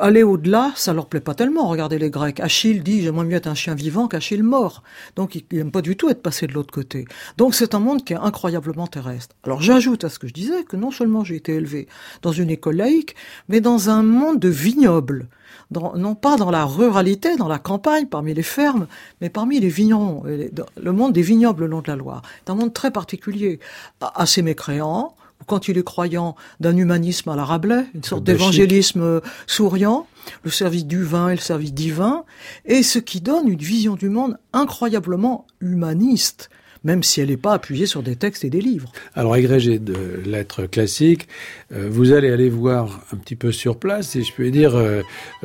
aller 0.00 0.22
au-delà, 0.22 0.72
ça 0.76 0.92
leur 0.92 1.06
plaît 1.06 1.20
pas 1.20 1.34
tellement. 1.34 1.68
Regardez 1.68 1.98
les 1.98 2.10
Grecs. 2.10 2.40
Achille 2.40 2.80
dit 2.80 3.02
j'aimerais 3.02 3.24
mieux 3.24 3.36
être 3.36 3.46
un 3.46 3.54
chien 3.54 3.74
vivant 3.74 4.08
qu'Achille 4.08 4.42
mort. 4.42 4.82
Donc 5.16 5.34
il 5.34 5.44
n'aime 5.52 5.72
pas 5.72 5.82
du 5.82 5.96
tout 5.96 6.08
être 6.08 6.22
passé 6.22 6.46
de 6.46 6.52
l'autre 6.52 6.72
côté. 6.72 7.04
Donc 7.36 7.54
c'est 7.54 7.74
un 7.74 7.80
monde 7.80 8.04
qui 8.04 8.12
est 8.12 8.16
incroyablement 8.16 8.86
terrestre. 8.86 9.34
Alors 9.42 9.62
j'ajoute 9.62 10.04
à 10.04 10.08
ce 10.08 10.18
que 10.18 10.28
je 10.28 10.34
disais 10.34 10.64
que 10.64 10.76
non 10.76 10.90
seulement 10.90 11.24
j'ai 11.24 11.36
été 11.36 11.54
élevé 11.54 11.88
dans 12.22 12.32
une 12.32 12.50
école 12.50 12.76
laïque, 12.76 13.16
mais 13.48 13.60
dans 13.60 13.90
un 13.90 14.02
monde 14.02 14.38
de 14.38 14.48
vignobles. 14.48 15.28
Non 15.72 16.14
pas 16.14 16.36
dans 16.36 16.50
la 16.50 16.64
ruralité, 16.64 17.36
dans 17.36 17.48
la 17.48 17.58
campagne, 17.58 18.06
parmi 18.06 18.34
les 18.34 18.42
fermes, 18.42 18.86
mais 19.20 19.30
parmi 19.30 19.60
les 19.60 19.68
vignerons, 19.68 20.22
le 20.24 20.92
monde 20.92 21.12
des 21.12 21.22
vignobles 21.22 21.62
le 21.62 21.66
long 21.68 21.80
de 21.80 21.88
la 21.88 21.96
Loire. 21.96 22.22
C'est 22.44 22.50
un 22.50 22.54
monde 22.54 22.72
très 22.72 22.90
particulier, 22.90 23.60
assez 24.00 24.42
mécréant, 24.42 25.14
quand 25.46 25.68
il 25.68 25.78
est 25.78 25.84
croyant, 25.84 26.36
d'un 26.60 26.76
humanisme 26.76 27.30
à 27.30 27.36
la 27.36 27.44
Rabelais, 27.44 27.86
une 27.94 28.04
sorte 28.04 28.24
d'évangélisme 28.24 29.02
euh, 29.02 29.20
souriant, 29.46 30.06
le 30.44 30.50
service 30.50 30.86
du 30.86 31.02
vin 31.02 31.30
et 31.30 31.34
le 31.34 31.40
service 31.40 31.72
divin, 31.72 32.24
et 32.64 32.82
ce 32.82 32.98
qui 32.98 33.20
donne 33.20 33.48
une 33.48 33.58
vision 33.58 33.94
du 33.94 34.08
monde 34.08 34.38
incroyablement 34.52 35.46
humaniste 35.60 36.50
même 36.84 37.02
si 37.02 37.20
elle 37.20 37.28
n'est 37.28 37.36
pas 37.36 37.54
appuyée 37.54 37.86
sur 37.86 38.02
des 38.02 38.16
textes 38.16 38.44
et 38.44 38.50
des 38.50 38.60
livres. 38.60 38.90
Alors, 39.14 39.34
agrégé 39.34 39.78
de 39.78 40.22
lettres 40.24 40.66
classiques, 40.66 41.28
euh, 41.72 41.88
vous 41.90 42.12
allez 42.12 42.30
aller 42.30 42.48
voir 42.48 43.00
un 43.12 43.16
petit 43.16 43.36
peu 43.36 43.52
sur 43.52 43.78
place, 43.78 44.10
si 44.10 44.24
je 44.24 44.32
peux 44.32 44.50
dire, 44.50 44.76
euh, 44.76 45.02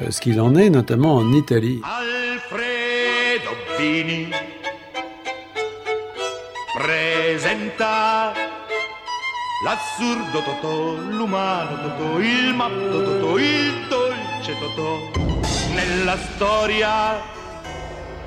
ce 0.09 0.21
qu'il 0.21 0.39
en 0.41 0.55
est, 0.55 0.69
notamment 0.69 1.15
en 1.15 1.33
Italie. 1.33 1.79
Alfredo 1.83 3.51
Bini 3.77 4.27
L'assurdo 9.63 10.43
Totò, 10.43 10.95
l'umano 11.09 11.81
Totò, 11.81 12.19
il 12.19 12.53
matto 12.53 13.03
Totò, 13.03 13.37
il 13.39 13.87
dolce 13.89 14.53
Totò. 14.59 14.99
Nella 15.73 16.15
storia 16.15 17.19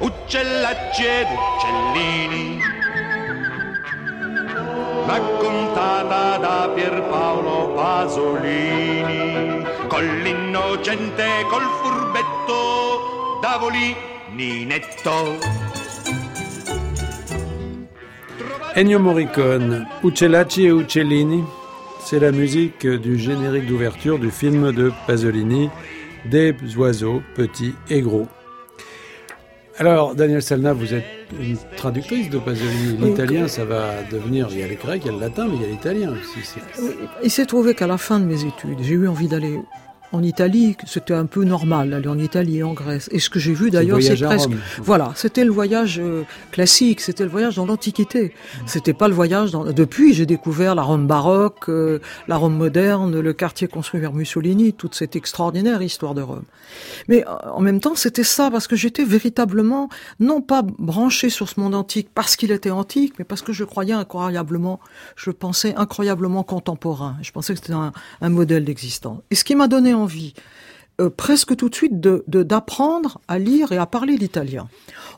uccellacci 0.00 1.04
ed 1.04 1.28
uccellini. 1.30 2.79
Raccontata 5.10 6.38
da 6.38 6.70
Pierpaolo 6.72 7.74
Pasolini. 7.74 9.64
Con 9.88 10.04
l'innocente, 10.22 11.26
col 11.50 11.66
furbetto, 11.82 13.40
Davoli, 13.42 13.96
netto. 14.36 15.36
Ennio 18.76 19.00
Morricone, 19.00 19.88
Uccellacci 20.04 20.66
et 20.66 20.70
Uccellini, 20.70 21.42
c'est 21.98 22.20
la 22.20 22.30
musique 22.30 22.86
du 22.86 23.18
générique 23.18 23.66
d'ouverture 23.66 24.16
du 24.16 24.30
film 24.30 24.70
de 24.70 24.92
Pasolini, 25.08 25.70
Des 26.26 26.54
oiseaux 26.76 27.20
petits 27.34 27.74
et 27.88 28.00
gros. 28.00 28.28
Alors, 29.80 30.14
Daniel 30.14 30.42
Salna, 30.42 30.74
vous 30.74 30.92
êtes 30.92 31.06
une 31.40 31.56
traductrice 31.74 32.28
de 32.28 32.38
Pasolini. 32.38 32.98
L'italien, 32.98 33.48
ça 33.48 33.64
va 33.64 34.02
devenir. 34.10 34.48
Il 34.50 34.58
y 34.58 34.62
a 34.62 34.68
le 34.68 34.74
grec, 34.74 35.00
il 35.02 35.06
y 35.06 35.08
a 35.08 35.12
le 35.14 35.20
latin, 35.20 35.48
mais 35.48 35.56
il 35.56 35.62
y 35.62 35.64
a 35.64 35.68
l'italien 35.68 36.12
aussi. 36.12 36.60
Il 37.22 37.30
s'est 37.30 37.46
trouvé 37.46 37.74
qu'à 37.74 37.86
la 37.86 37.96
fin 37.96 38.20
de 38.20 38.26
mes 38.26 38.44
études, 38.44 38.76
j'ai 38.82 38.92
eu 38.92 39.08
envie 39.08 39.26
d'aller 39.26 39.58
en 40.12 40.22
Italie, 40.22 40.76
c'était 40.86 41.14
un 41.14 41.26
peu 41.26 41.44
normal 41.44 41.90
d'aller 41.90 42.08
en 42.08 42.18
Italie 42.18 42.58
et 42.58 42.62
en 42.62 42.72
Grèce. 42.72 43.08
Et 43.12 43.20
ce 43.20 43.30
que 43.30 43.38
j'ai 43.38 43.52
vu 43.52 43.70
d'ailleurs, 43.70 44.02
c'est 44.02 44.16
presque, 44.16 44.50
voilà, 44.78 45.12
c'était 45.14 45.44
le 45.44 45.52
voyage 45.52 46.00
euh, 46.00 46.24
classique, 46.50 47.00
c'était 47.00 47.22
le 47.22 47.30
voyage 47.30 47.56
dans 47.56 47.66
l'Antiquité. 47.66 48.34
C'était 48.66 48.92
pas 48.92 49.08
le 49.08 49.14
voyage 49.14 49.52
dans. 49.52 49.64
Depuis, 49.64 50.12
j'ai 50.14 50.26
découvert 50.26 50.74
la 50.74 50.82
Rome 50.82 51.06
baroque, 51.06 51.68
euh, 51.68 52.00
la 52.26 52.36
Rome 52.36 52.56
moderne, 52.56 53.20
le 53.20 53.32
quartier 53.32 53.68
construit 53.68 54.00
vers 54.00 54.12
Mussolini, 54.12 54.72
toute 54.72 54.94
cette 54.94 55.14
extraordinaire 55.14 55.80
histoire 55.80 56.14
de 56.14 56.22
Rome. 56.22 56.44
Mais 57.08 57.24
euh, 57.26 57.50
en 57.52 57.60
même 57.60 57.80
temps, 57.80 57.94
c'était 57.94 58.24
ça 58.24 58.50
parce 58.50 58.66
que 58.66 58.76
j'étais 58.76 59.04
véritablement 59.04 59.88
non 60.18 60.40
pas 60.40 60.62
branché 60.62 61.30
sur 61.30 61.48
ce 61.48 61.60
monde 61.60 61.74
antique 61.74 62.08
parce 62.14 62.36
qu'il 62.36 62.50
était 62.50 62.70
antique, 62.70 63.14
mais 63.18 63.24
parce 63.24 63.42
que 63.42 63.52
je 63.52 63.64
croyais 63.64 63.92
incroyablement, 63.92 64.80
je 65.14 65.30
pensais 65.30 65.74
incroyablement 65.76 66.42
contemporain. 66.42 67.16
Je 67.22 67.30
pensais 67.30 67.54
que 67.54 67.60
c'était 67.60 67.72
un, 67.72 67.92
un 68.20 68.28
modèle 68.28 68.64
d'existence. 68.64 69.20
Et 69.30 69.34
ce 69.36 69.44
qui 69.44 69.54
m'a 69.54 69.68
donné 69.68 69.94
envie 70.00 70.34
euh, 71.00 71.08
presque 71.08 71.56
tout 71.56 71.68
de 71.68 71.74
suite 71.74 71.98
de 72.00 72.24
d'apprendre 72.26 73.20
à 73.26 73.38
lire 73.38 73.72
et 73.72 73.78
à 73.78 73.86
parler 73.86 74.16
l'italien. 74.16 74.68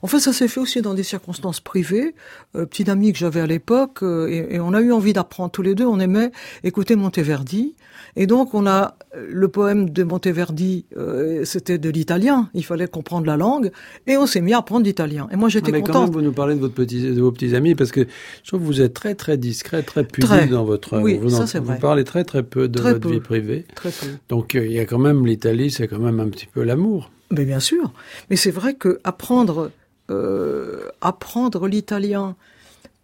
En 0.02 0.06
fait, 0.06 0.20
ça 0.20 0.32
s'est 0.32 0.46
fait 0.46 0.60
aussi 0.60 0.80
dans 0.80 0.94
des 0.94 1.02
circonstances 1.02 1.60
privées. 1.60 2.14
Euh, 2.54 2.66
petit 2.66 2.88
ami 2.88 3.12
que 3.12 3.18
j'avais 3.18 3.40
à 3.40 3.46
l'époque, 3.46 4.02
euh, 4.02 4.28
et, 4.28 4.56
et, 4.56 4.60
on 4.60 4.74
a 4.74 4.80
eu 4.80 4.92
envie 4.92 5.12
d'apprendre 5.12 5.50
tous 5.50 5.62
les 5.62 5.74
deux. 5.74 5.86
On 5.86 5.98
aimait 5.98 6.30
écouter 6.62 6.94
Monteverdi, 6.94 7.74
et 8.14 8.26
donc 8.26 8.54
on 8.54 8.66
a 8.66 8.94
le 9.14 9.48
poème 9.48 9.90
de 9.90 10.04
Monteverdi, 10.04 10.86
euh, 10.96 11.44
c'était 11.44 11.78
de 11.78 11.90
l'italien. 11.90 12.48
Il 12.54 12.64
fallait 12.64 12.86
comprendre 12.86 13.26
la 13.26 13.36
langue, 13.36 13.70
et 14.06 14.16
on 14.16 14.26
s'est 14.26 14.40
mis 14.40 14.54
à 14.54 14.58
apprendre 14.58 14.84
l'italien. 14.84 15.28
Et 15.30 15.36
moi 15.36 15.48
j'étais 15.48 15.70
content. 15.72 15.86
Mais 15.86 15.92
quand 15.92 16.10
vous 16.10 16.22
nous 16.22 16.32
parlez 16.32 16.54
de, 16.54 16.60
votre 16.60 16.74
petit, 16.74 17.02
de 17.02 17.20
vos 17.20 17.32
petits 17.32 17.54
amis, 17.54 17.74
parce 17.74 17.92
que 17.92 18.06
je 18.42 18.48
trouve 18.48 18.60
que 18.60 18.66
vous 18.66 18.80
êtes 18.80 18.94
très 18.94 19.14
très 19.14 19.36
discret, 19.36 19.82
très 19.82 20.04
pudique 20.04 20.50
dans 20.50 20.64
votre. 20.64 21.00
Oui, 21.00 21.18
vous, 21.20 21.30
ça 21.30 21.46
c'est 21.46 21.58
vrai. 21.58 21.74
Vous 21.74 21.80
parlez 21.80 22.04
très 22.04 22.24
très 22.24 22.42
peu 22.42 22.68
de 22.68 22.80
votre 22.80 23.08
vie 23.08 23.20
privée. 23.20 23.66
Très 23.74 23.90
peu. 23.90 24.06
Donc 24.28 24.54
il 24.54 24.72
y 24.72 24.78
a 24.78 24.86
quand 24.86 24.98
même 24.98 25.26
l'Italie, 25.26 25.70
c'est 25.70 25.88
quand 25.88 26.00
même 26.00 26.20
un 26.20 26.28
petit 26.28 26.46
peu 26.46 26.62
l'amour. 26.62 27.10
Mais 27.30 27.44
bien 27.44 27.60
sûr. 27.60 27.92
Mais 28.30 28.36
c'est 28.36 28.50
vrai 28.50 28.74
que 28.74 29.00
apprendre 29.04 29.70
euh, 30.10 30.88
apprendre 31.00 31.68
l'italien 31.68 32.36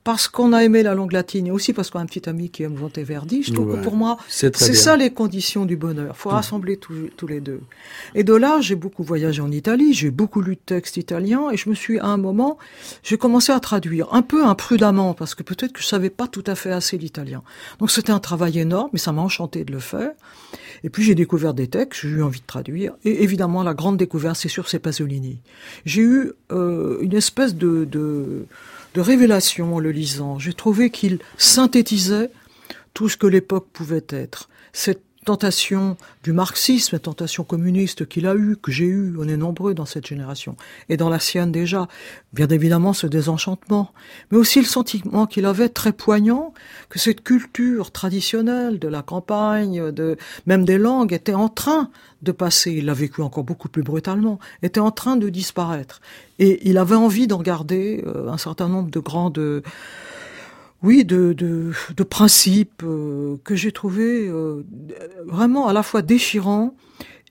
parce 0.09 0.27
qu'on 0.27 0.55
a 0.55 0.65
aimé 0.65 0.83
la 0.83 0.95
langue 0.95 1.13
latine 1.13 1.49
et 1.49 1.51
aussi 1.51 1.75
parce 1.75 1.91
qu'on 1.91 1.99
a 1.99 2.03
un 2.03 2.07
petit 2.07 2.31
ami 2.31 2.49
qui 2.49 2.63
aime 2.63 2.73
Monteverdi, 2.73 3.43
je 3.43 3.53
trouve 3.53 3.77
que 3.77 3.83
pour 3.83 3.95
moi, 3.95 4.17
c'est 4.27 4.57
ça 4.57 4.97
les 4.97 5.11
conditions 5.11 5.67
du 5.67 5.77
bonheur. 5.77 6.17
faut 6.17 6.31
rassembler 6.31 6.79
tous, 6.79 7.27
les 7.27 7.43
deux. 7.43 7.61
Et 8.15 8.25
de 8.25 8.33
là, 8.33 8.59
j'ai 8.63 8.75
beaucoup 8.75 9.03
voyagé 9.03 9.43
en 9.43 9.51
Italie, 9.51 9.93
j'ai 9.93 10.11
beaucoup 10.11 10.41
lu 10.41 10.55
de 10.55 10.61
textes 10.65 10.97
italiens 10.97 11.51
et 11.51 11.59
je 11.59 11.69
me 11.69 11.75
suis, 11.75 11.99
à 11.99 12.07
un 12.07 12.17
moment, 12.17 12.57
j'ai 13.03 13.19
commencé 13.19 13.53
à 13.53 13.61
traduire, 13.61 14.09
un 14.15 14.23
peu 14.23 14.47
imprudemment, 14.47 15.13
parce 15.13 15.35
que 15.35 15.43
peut-être 15.43 15.75
que 15.75 15.83
je 15.83 15.87
savais 15.87 16.09
pas 16.09 16.27
tout 16.27 16.45
à 16.47 16.55
fait 16.55 16.73
assez 16.73 16.97
l'italien. 16.97 17.43
Donc 17.79 17.91
c'était 17.91 18.13
un 18.13 18.19
travail 18.19 18.61
énorme, 18.61 18.89
mais 18.95 18.99
ça 18.99 19.13
m'a 19.13 19.21
enchanté 19.21 19.67
de 19.67 19.73
le 19.73 19.79
faire. 19.79 20.13
Et 20.85 20.89
puis 20.89 21.03
j'ai 21.03 21.17
découvert 21.17 21.53
des 21.53 21.67
textes, 21.67 22.01
j'ai 22.01 22.09
eu 22.09 22.23
envie 22.23 22.41
de 22.41 22.47
traduire. 22.47 22.95
Et 23.05 23.25
évidemment, 23.25 23.63
la 23.63 23.75
grande 23.75 23.99
découverte, 23.99 24.37
c'est 24.37 24.49
sur 24.49 24.71
ces 24.71 24.79
Pasolini. 24.79 25.43
J'ai 25.85 26.01
eu 26.01 26.33
euh, 26.51 26.97
une 27.03 27.13
espèce 27.13 27.55
de, 27.55 27.85
de 27.85 28.47
de 28.99 29.03
révélation 29.03 29.77
en 29.77 29.79
le 29.79 29.93
lisant. 29.93 30.41
J'ai 30.41 30.53
trouvé 30.53 30.91
qu'il 30.91 31.21
synthétisait 31.37 32.33
tout 32.95 33.09
ce 33.09 33.17
que 33.17 33.29
l'époque 33.29 33.69
pouvait 33.73 34.05
être. 34.09 34.49
Cette 34.73 35.05
tentation 35.29 35.99
du 36.23 36.33
marxisme, 36.33 36.97
la 36.97 37.01
tentation 37.01 37.45
communiste 37.45 38.09
qu'il 38.09 38.27
a 38.27 38.35
eue, 38.35 38.57
que 38.57 38.73
j'ai 38.73 38.87
eue, 38.87 39.15
on 39.19 39.29
est 39.29 39.37
nombreux 39.37 39.75
dans 39.75 39.85
cette 39.85 40.07
génération, 40.07 40.57
et 40.89 40.97
dans 40.97 41.11
la 41.11 41.19
sienne 41.19 41.53
déjà, 41.53 41.87
bien 42.33 42.49
évidemment 42.49 42.95
ce 42.95 43.07
désenchantement, 43.07 43.93
mais 44.31 44.39
aussi 44.39 44.59
le 44.59 44.65
sentiment 44.65 45.27
qu'il 45.27 45.45
avait 45.45 45.69
très 45.69 45.93
poignant 45.93 46.55
que 46.89 46.99
cette 46.99 47.23
culture 47.23 47.91
traditionnelle 47.91 48.79
de 48.79 48.89
la 48.89 49.03
campagne, 49.03 49.93
de 49.93 50.17
même 50.47 50.65
des 50.65 50.79
langues, 50.79 51.13
était 51.13 51.35
en 51.35 51.51
train 51.51 51.91
de 52.23 52.33
passer, 52.33 52.73
il 52.73 52.87
l'a 52.87 52.95
vécu 52.95 53.21
encore 53.21 53.45
beaucoup 53.45 53.69
plus 53.69 53.83
brutalement, 53.83 54.39
était 54.63 54.81
en 54.81 54.93
train 54.93 55.17
de 55.17 55.29
disparaître. 55.29 56.01
Et 56.39 56.67
il 56.67 56.79
avait 56.79 56.97
envie 56.97 57.27
d'en 57.27 57.43
garder 57.43 58.03
euh, 58.07 58.31
un 58.31 58.39
certain 58.39 58.69
nombre 58.69 58.91
de 58.91 58.99
grandes 58.99 59.63
oui, 60.83 61.05
de, 61.05 61.33
de, 61.33 61.73
de 61.97 62.03
principes 62.05 62.83
euh, 62.85 63.37
que 63.45 63.57
j'ai 63.57 63.73
trouvé 63.73 64.29
euh, 64.29 64.65
vraiment 65.27 65.67
à 65.67 65.73
la 65.73 65.83
fois 65.83 66.03
déchirants 66.03 66.75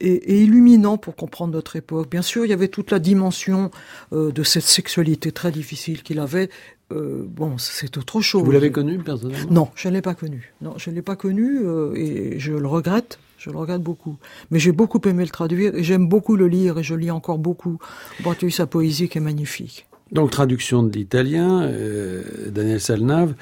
et, 0.01 0.12
et, 0.12 0.44
illuminants 0.44 0.98
pour 0.98 1.16
comprendre 1.16 1.54
notre 1.54 1.75
époque. 1.77 2.10
Bien 2.10 2.22
sûr, 2.22 2.46
il 2.46 2.50
y 2.50 2.54
avait 2.54 2.68
toute 2.68 2.92
la 2.92 3.00
dimension 3.00 3.72
euh, 4.12 4.32
de 4.32 4.44
cette 4.44 4.63
sexualité 4.63 5.32
très 5.32 5.51
difficile 5.51 6.04
qu'il 6.04 6.20
avait. 6.20 6.50
bon, 6.92 7.58
c'est 7.58 7.98
autre 7.98 8.22
chose. 8.22 8.44
Vous 8.44 8.51
l'avez 8.51 8.72
connu 8.72 8.98
personnellement? 9.00 9.51
Non, 9.51 9.70
je 9.75 9.88
ne 9.88 9.94
l'ai 9.94 10.01
pas 10.01 10.13
connu. 10.13 10.54
Non, 10.62 10.74
je 10.77 10.89
ne 10.89 10.96
l'ai 10.96 11.01
pas 11.01 11.16
connu 11.16 11.62
et 11.96 12.39
je 12.39 12.54
le 12.54 12.68
regrette. 12.68 13.18
Je 13.38 13.51
le 13.51 13.58
regrette 13.58 13.84
beaucoup. 13.84 14.18
Mais 14.50 14.60
j'ai 14.60 14.72
beaucoup 14.72 15.00
aimé 15.06 15.24
le 15.24 15.30
traduire 15.30 15.75
et 15.75 15.84
j'aime 15.84 16.08
beaucoup 16.08 16.36
le 16.36 16.48
lire 16.48 16.80
et 16.80 16.84
je 16.84 16.96
lis 16.96 17.12
encore 17.12 17.38
beaucoup. 17.38 17.77
Bon, 18.24 18.36
sa 18.50 18.66
poésie 18.66 19.10
qui 19.10 19.20
est 19.20 19.22
magnifique. 19.22 19.86
Donc 20.12 20.32
traduction 20.32 20.84
de 20.84 20.92
l'italien, 20.96 21.64
euh, 21.64 22.24
Daniel 22.50 22.80
Salnave. 22.80 23.34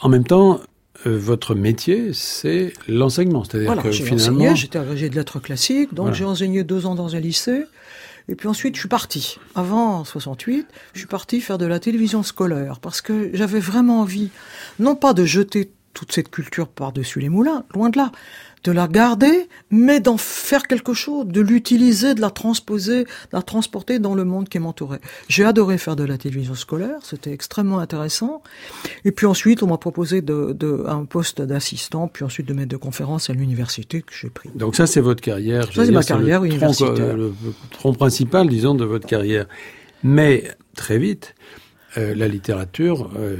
En 0.00 0.08
même 0.08 0.24
temps, 0.24 0.60
euh, 1.06 1.16
votre 1.16 1.54
métier, 1.54 2.12
c'est 2.12 2.72
l'enseignement. 2.88 3.44
C'est-à-dire 3.44 3.68
Voilà, 3.68 3.82
que 3.82 3.90
j'ai 3.92 4.04
finalement, 4.04 4.54
j'étais 4.54 4.78
agrégé 4.78 5.08
de 5.08 5.14
lettres 5.14 5.40
classiques, 5.40 5.94
donc 5.94 6.06
Voilà. 6.06 6.16
j'ai 6.16 6.24
enseigné 6.24 6.64
deux 6.64 6.86
ans 6.86 6.94
dans 6.94 7.14
un 7.14 7.20
lycée. 7.20 7.64
Et 8.30 8.34
puis 8.34 8.46
ensuite, 8.48 8.74
je 8.74 8.80
suis 8.80 8.88
parti. 8.88 9.38
Avant 9.54 10.04
68, 10.04 10.66
je 10.92 10.98
suis 10.98 11.08
parti 11.08 11.40
faire 11.40 11.56
de 11.56 11.64
la 11.66 11.78
télévision 11.80 12.22
scolaire 12.22 12.78
parce 12.80 13.00
que 13.00 13.30
j'avais 13.32 13.60
vraiment 13.60 14.00
envie, 14.00 14.30
non 14.78 14.96
pas 14.96 15.14
de 15.14 15.24
jeter 15.24 15.70
toute 15.94 16.12
cette 16.12 16.30
culture 16.30 16.68
par-dessus 16.68 17.20
les 17.20 17.30
moulins, 17.30 17.64
loin 17.74 17.88
de 17.88 17.96
là, 17.96 18.12
de 18.64 18.72
la 18.72 18.88
garder, 18.88 19.48
mais 19.70 20.00
d'en 20.00 20.16
faire 20.16 20.66
quelque 20.66 20.94
chose, 20.94 21.26
de 21.26 21.40
l'utiliser, 21.40 22.14
de 22.14 22.20
la 22.20 22.30
transposer, 22.30 23.04
de 23.04 23.08
la 23.32 23.42
transporter 23.42 23.98
dans 23.98 24.14
le 24.14 24.24
monde 24.24 24.48
qui 24.48 24.58
m'entourait. 24.58 25.00
J'ai 25.28 25.44
adoré 25.44 25.78
faire 25.78 25.96
de 25.96 26.04
la 26.04 26.18
télévision 26.18 26.54
scolaire, 26.54 26.98
c'était 27.02 27.32
extrêmement 27.32 27.78
intéressant. 27.78 28.42
Et 29.04 29.12
puis 29.12 29.26
ensuite, 29.26 29.62
on 29.62 29.66
m'a 29.68 29.78
proposé 29.78 30.22
de, 30.22 30.52
de, 30.52 30.84
un 30.86 31.04
poste 31.04 31.40
d'assistant, 31.42 32.08
puis 32.08 32.24
ensuite 32.24 32.46
de 32.46 32.54
maître 32.54 32.68
de 32.70 32.76
conférence 32.76 33.30
à 33.30 33.32
l'université 33.32 34.02
que 34.02 34.12
j'ai 34.12 34.30
pris. 34.30 34.50
donc 34.54 34.76
ça 34.76 34.86
c'est 34.86 35.00
votre 35.00 35.20
carrière. 35.20 35.64
Ça, 35.72 35.84
c'est 35.84 35.92
ma 35.92 36.00
le 36.00 36.06
carrière 36.06 36.38
tronc, 36.40 36.46
universitaire. 36.50 37.04
euh, 37.04 37.16
le, 37.16 37.32
le 37.44 37.54
tronc 37.70 37.92
principal, 37.94 38.48
disons, 38.48 38.74
de 38.74 38.84
votre 38.84 39.06
carrière. 39.06 39.46
Mais 40.02 40.44
très 40.76 40.98
vite, 40.98 41.34
euh, 41.98 42.14
la 42.14 42.28
littérature, 42.28 43.10
euh, 43.18 43.36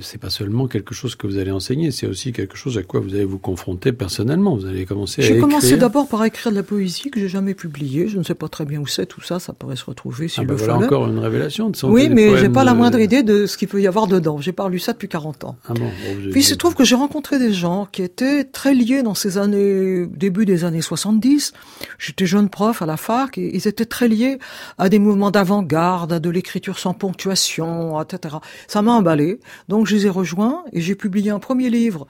c'est 0.00 0.18
pas 0.18 0.30
seulement 0.30 0.66
quelque 0.66 0.94
chose 0.94 1.14
que 1.14 1.26
vous 1.26 1.38
allez 1.38 1.50
enseigner, 1.50 1.90
c'est 1.90 2.06
aussi 2.06 2.32
quelque 2.32 2.56
chose 2.56 2.76
à 2.78 2.82
quoi 2.82 3.00
vous 3.00 3.14
allez 3.14 3.24
vous 3.24 3.38
confronter 3.38 3.92
personnellement. 3.92 4.56
Vous 4.56 4.66
allez 4.66 4.84
commencer 4.86 5.22
à 5.22 5.26
J'ai 5.26 5.38
commencé 5.38 5.76
d'abord 5.76 6.08
par 6.08 6.24
écrire 6.24 6.50
de 6.52 6.56
la 6.56 6.62
poésie 6.62 7.10
que 7.10 7.20
j'ai 7.20 7.28
jamais 7.28 7.54
publiée. 7.54 8.08
Je 8.08 8.18
ne 8.18 8.22
sais 8.24 8.34
pas 8.34 8.48
très 8.48 8.64
bien 8.64 8.80
où 8.80 8.86
c'est 8.86 9.06
tout 9.06 9.20
ça. 9.22 9.38
Ça 9.38 9.52
pourrait 9.52 9.76
se 9.76 9.84
retrouver 9.84 10.28
s'il 10.28 10.42
Ah 10.42 10.46
bah 10.46 10.52
le 10.54 10.58
voilà 10.58 10.74
fallait. 10.74 10.86
encore 10.86 11.06
une 11.08 11.18
révélation. 11.18 11.70
De 11.70 11.78
Oui, 11.86 12.08
mais 12.08 12.36
j'ai 12.38 12.48
pas 12.48 12.64
la 12.64 12.72
de- 12.72 12.76
moindre 12.78 12.98
idée 13.00 13.22
de 13.22 13.46
ce 13.46 13.56
qu'il 13.56 13.68
peut 13.68 13.80
y 13.80 13.86
avoir 13.86 14.06
dedans. 14.06 14.40
J'ai 14.40 14.52
pas 14.52 14.68
lu 14.68 14.78
ça 14.78 14.92
depuis 14.92 15.08
40 15.08 15.44
ans. 15.44 15.56
Ah 15.68 15.74
bon, 15.74 15.88
Puis 16.32 16.40
il 16.40 16.44
se 16.44 16.54
trouve 16.54 16.74
que 16.74 16.84
j'ai 16.84 16.96
rencontré 16.96 17.38
des 17.38 17.52
gens 17.52 17.86
qui 17.90 18.02
étaient 18.02 18.44
très 18.44 18.74
liés 18.74 19.02
dans 19.02 19.14
ces 19.14 19.38
années, 19.38 20.06
début 20.06 20.44
des 20.46 20.64
années 20.64 20.82
70. 20.82 21.52
J'étais 21.98 22.26
jeune 22.26 22.48
prof 22.48 22.82
à 22.82 22.86
la 22.86 22.96
fac 22.96 23.38
et 23.38 23.54
ils 23.54 23.68
étaient 23.68 23.84
très 23.86 24.08
liés 24.08 24.38
à 24.78 24.88
des 24.88 24.98
mouvements 24.98 25.30
d'avant-garde, 25.30 26.12
à 26.12 26.18
de 26.20 26.30
l'écriture 26.30 26.78
sans 26.78 26.94
ponctuation, 26.94 27.91
etc. 28.00 28.36
Ça 28.66 28.80
m'a 28.82 28.92
emballé. 28.92 29.40
Donc 29.68 29.86
je 29.86 29.96
les 29.96 30.06
ai 30.06 30.10
rejoints 30.10 30.64
et 30.72 30.80
j'ai 30.80 30.94
publié 30.94 31.30
un 31.30 31.38
premier 31.38 31.68
livre 31.70 32.06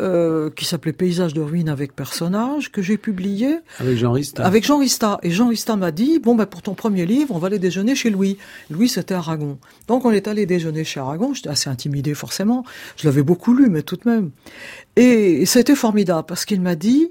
euh, 0.00 0.48
qui 0.50 0.64
s'appelait 0.64 0.92
Paysages 0.92 1.34
de 1.34 1.40
ruines 1.40 1.68
avec 1.68 1.96
personnages 1.96 2.70
que 2.70 2.82
j'ai 2.82 2.96
publié 2.96 3.58
Avec 3.80 3.96
Jean 3.98 4.12
Rista. 4.12 4.44
avec 4.46 4.64
Jean 4.64 4.78
Rista. 4.78 5.18
Et 5.24 5.32
Jean 5.32 5.48
Rista 5.48 5.74
m'a 5.74 5.90
dit, 5.90 6.20
bon, 6.20 6.36
ben, 6.36 6.46
pour 6.46 6.62
ton 6.62 6.74
premier 6.74 7.04
livre, 7.04 7.34
on 7.34 7.38
va 7.38 7.48
aller 7.48 7.58
déjeuner 7.58 7.96
chez 7.96 8.08
Louis. 8.08 8.38
Louis, 8.70 8.88
c'était 8.88 9.14
Aragon. 9.14 9.58
Donc, 9.88 10.04
on 10.04 10.12
est 10.12 10.28
allé 10.28 10.46
déjeuner 10.46 10.84
chez 10.84 11.00
Aragon. 11.00 11.34
J'étais 11.34 11.48
assez 11.48 11.68
intimidée, 11.68 12.14
forcément. 12.14 12.64
Je 12.96 13.08
l'avais 13.08 13.24
beaucoup 13.24 13.54
lu, 13.54 13.70
mais 13.70 13.82
tout 13.82 13.96
de 13.96 14.08
même. 14.08 14.30
Et 14.94 15.44
c'était 15.46 15.74
formidable 15.74 16.26
parce 16.28 16.44
qu'il 16.44 16.60
m'a 16.60 16.76
dit, 16.76 17.10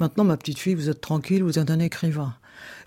maintenant, 0.00 0.24
ma 0.24 0.36
petite 0.36 0.58
fille, 0.58 0.74
vous 0.74 0.90
êtes 0.90 1.00
tranquille, 1.00 1.44
vous 1.44 1.60
êtes 1.60 1.70
un 1.70 1.78
écrivain. 1.78 2.34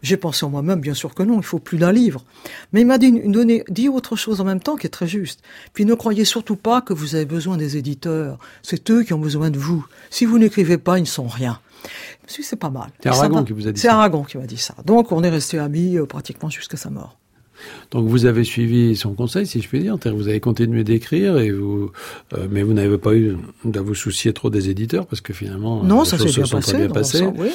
J'ai 0.02 0.18
pensé 0.18 0.46
en 0.46 0.50
moi-même, 0.50 0.80
bien 0.80 0.94
sûr 0.94 1.14
que 1.14 1.24
non, 1.24 1.38
il 1.38 1.44
faut 1.44 1.60
plus 1.60 1.78
d'un 1.78 1.92
livre. 1.92 2.24
Mais 2.72 2.82
il 2.82 2.88
m'a 2.88 2.98
dit, 2.98 3.12
donné, 3.12 3.64
dit 3.70 3.90
autre 3.90 4.16
chose 4.16 4.42
en 4.42 4.44
même 4.44 4.60
temps 4.60 4.76
qui 4.76 4.88
est 4.88 4.92
très 4.92 5.08
juste. 5.08 5.42
Puis 5.74 5.86
ne 5.86 5.94
croyez 5.94 6.26
surtout 6.26 6.56
pas 6.56 6.82
que 6.82 6.94
vous 6.94 7.16
avez 7.16 7.26
besoin 7.26 7.58
des 7.58 7.78
éditeurs. 7.78 8.38
C'est 8.64 8.90
eux 8.92 9.04
qui 9.04 9.14
ont 9.14 9.20
besoin 9.20 9.50
de 9.50 9.58
vous. 9.58 9.86
Si 10.10 10.26
vous 10.26 10.40
n'écrivez 10.40 10.78
pas, 10.78 10.98
ils 10.98 11.04
ne 11.04 11.08
sont 11.08 11.28
rien. 11.28 11.60
C'est 12.28 12.56
pas 12.56 12.70
mal. 12.70 12.90
C'est 13.02 13.10
Aragon 13.10 13.44
qui 13.44 13.54
vous 13.54 13.68
a 13.68 13.72
dit 13.72 13.80
C'est 13.80 13.88
ça. 13.88 13.96
Aragon 13.96 14.24
qui 14.24 14.38
m'a 14.38 14.46
dit 14.46 14.58
ça. 14.58 14.76
Donc 14.86 15.12
on 15.12 15.24
est 15.24 15.30
restés 15.30 15.60
amis 15.60 15.98
euh, 15.98 16.06
pratiquement 16.06 16.50
jusqu'à 16.50 16.78
sa 16.78 16.90
mort. 16.90 17.18
Donc 17.92 18.08
vous 18.08 18.26
avez 18.26 18.44
suivi 18.44 18.96
son 18.96 19.14
conseil, 19.14 19.48
si 19.48 19.62
je 19.62 19.68
puis 19.68 19.80
dire. 19.80 19.98
Vous 20.14 20.28
avez 20.28 20.40
continué 20.40 20.84
d'écrire 20.84 21.38
et 21.38 21.52
vous, 21.52 21.92
euh, 22.34 22.48
mais 22.52 22.62
vous 22.64 22.74
n'avez 22.74 22.98
pas 22.98 23.16
eu 23.16 23.38
à 23.74 23.82
vous 23.82 23.96
soucier 23.96 24.34
trop 24.34 24.50
des 24.50 24.70
éditeurs 24.70 25.08
parce 25.08 25.22
que 25.22 25.34
finalement 25.34 25.84
non, 25.84 26.04
les 26.04 26.10
ça 26.10 26.18
choses 26.18 26.28
s'est 26.28 26.42
bien 26.42 26.46
se 26.46 26.52
sont 26.52 26.94
passé. 26.94 27.22
bien 27.22 27.34
oui. 27.38 27.50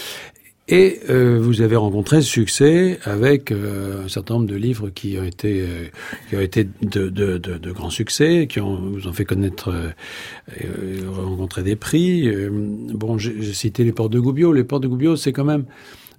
Et 0.69 1.01
euh, 1.11 1.41
vous 1.41 1.61
avez 1.61 1.75
rencontré 1.75 2.23
ce 2.23 2.29
succès 2.29 3.01
avec 3.03 3.51
euh, 3.51 4.05
un 4.05 4.09
certain 4.09 4.35
nombre 4.35 4.47
de 4.47 4.55
livres 4.55 4.91
qui 4.91 5.19
ont 5.19 5.25
été 5.25 5.61
euh, 5.61 5.89
qui 6.29 6.37
ont 6.37 6.41
été 6.41 6.69
de, 6.83 7.09
de, 7.09 7.37
de, 7.39 7.59
de 7.59 7.73
grands 7.73 7.91
succès, 7.91 8.47
qui 8.49 8.61
ont 8.61 8.77
vous 8.77 9.09
ont 9.09 9.13
fait 9.13 9.25
connaître, 9.25 9.71
euh, 9.71 9.91
euh, 10.65 11.11
rencontrer 11.11 11.65
des 11.65 11.75
prix. 11.75 12.29
Euh, 12.29 12.49
bon, 12.53 13.19
j'ai 13.19 13.53
cité 13.55 13.83
les 13.83 13.93
Portes 13.93 14.13
de 14.13 14.21
Goubio. 14.21 14.53
Les 14.53 14.63
Portes 14.63 14.85
de 14.85 14.89
Goubio, 14.89 15.17
c'est 15.17 15.33
quand 15.33 15.45
même 15.45 15.65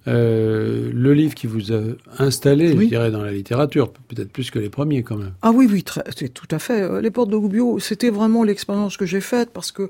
euh, 0.06 0.90
le 0.92 1.14
livre 1.14 1.34
qui 1.34 1.46
vous 1.46 1.72
a 1.72 1.80
installé, 2.18 2.72
Oui. 2.72 2.84
je 2.84 2.88
dirais, 2.90 3.10
dans 3.10 3.22
la 3.22 3.32
littérature, 3.32 3.92
peut-être 3.92 4.30
plus 4.32 4.50
que 4.50 4.58
les 4.58 4.68
premiers 4.70 5.02
quand 5.02 5.16
même. 5.16 5.32
Ah 5.42 5.50
oui, 5.52 5.68
oui, 5.70 5.84
c'est 6.16 6.28
tout 6.28 6.48
à 6.50 6.58
fait. 6.58 6.82
Euh, 6.82 7.00
Les 7.00 7.10
portes 7.10 7.30
de 7.30 7.36
Goubio, 7.36 7.78
c'était 7.78 8.10
vraiment 8.10 8.44
l'expérience 8.44 8.96
que 8.96 9.06
j'ai 9.06 9.20
faite 9.20 9.50
parce 9.52 9.72
que 9.72 9.88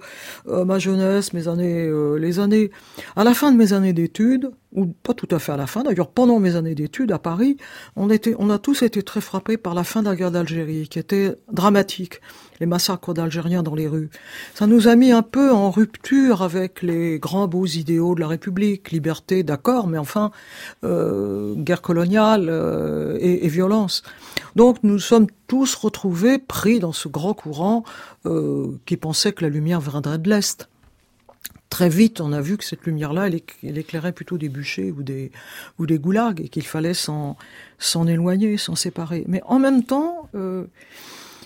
euh, 0.48 0.64
ma 0.64 0.78
jeunesse, 0.78 1.32
mes 1.32 1.48
années, 1.48 1.86
euh, 1.86 2.16
les 2.16 2.38
années, 2.38 2.70
à 3.16 3.24
la 3.24 3.34
fin 3.34 3.50
de 3.52 3.56
mes 3.56 3.72
années 3.72 3.92
d'études, 3.92 4.50
ou 4.72 4.86
pas 4.86 5.14
tout 5.14 5.28
à 5.30 5.38
fait 5.38 5.52
à 5.52 5.56
la 5.56 5.66
fin, 5.68 5.82
d'ailleurs 5.84 6.08
pendant 6.10 6.40
mes 6.40 6.56
années 6.56 6.74
d'études 6.74 7.12
à 7.12 7.18
Paris, 7.18 7.56
on 7.96 8.10
était, 8.10 8.34
on 8.38 8.50
a 8.50 8.58
tous 8.58 8.82
été 8.82 9.02
très 9.02 9.20
frappés 9.20 9.56
par 9.56 9.74
la 9.74 9.84
fin 9.84 10.02
de 10.02 10.08
la 10.08 10.16
guerre 10.16 10.32
d'Algérie, 10.32 10.88
qui 10.88 10.98
était 10.98 11.36
dramatique, 11.52 12.20
les 12.60 12.66
massacres 12.66 13.14
d'Algériens 13.14 13.62
dans 13.62 13.74
les 13.74 13.88
rues. 13.88 14.10
Ça 14.54 14.66
nous 14.66 14.88
a 14.88 14.96
mis 14.96 15.12
un 15.12 15.22
peu 15.22 15.52
en 15.52 15.70
rupture 15.70 16.42
avec 16.42 16.82
les 16.82 17.18
grands 17.18 17.48
beaux 17.48 17.66
idéaux 17.66 18.14
de 18.14 18.20
la 18.20 18.28
République, 18.28 18.90
liberté, 18.90 19.42
d'accord, 19.42 19.86
mais 19.86 19.98
enfin, 19.98 20.30
euh, 20.84 21.54
guerre 21.56 21.82
coloniale 21.82 22.46
euh, 22.48 23.18
et, 23.20 23.48
violence. 23.48 24.02
Donc 24.56 24.78
nous 24.82 24.98
sommes 24.98 25.26
tous 25.46 25.74
retrouvés 25.74 26.38
pris 26.38 26.80
dans 26.80 26.92
ce 26.92 27.08
grand 27.08 27.34
courant 27.34 27.84
euh, 28.26 28.68
qui 28.86 28.96
pensait 28.96 29.32
que 29.32 29.44
la 29.44 29.50
lumière 29.50 29.80
viendrait 29.80 30.18
de 30.18 30.30
l'Est. 30.30 30.68
Très 31.70 31.88
vite, 31.88 32.20
on 32.20 32.32
a 32.32 32.40
vu 32.40 32.56
que 32.56 32.64
cette 32.64 32.86
lumière-là, 32.86 33.26
elle, 33.26 33.34
éc- 33.34 33.56
elle 33.64 33.78
éclairait 33.78 34.12
plutôt 34.12 34.38
des 34.38 34.48
bûchers 34.48 34.92
ou 34.92 35.02
des, 35.02 35.32
ou 35.80 35.86
des 35.86 35.98
goulags 35.98 36.40
et 36.40 36.48
qu'il 36.48 36.66
fallait 36.66 36.94
s'en, 36.94 37.36
éloigner, 38.06 38.58
s'en 38.58 38.76
séparer. 38.76 39.24
Mais 39.26 39.42
en 39.46 39.58
même 39.58 39.82
temps, 39.82 40.28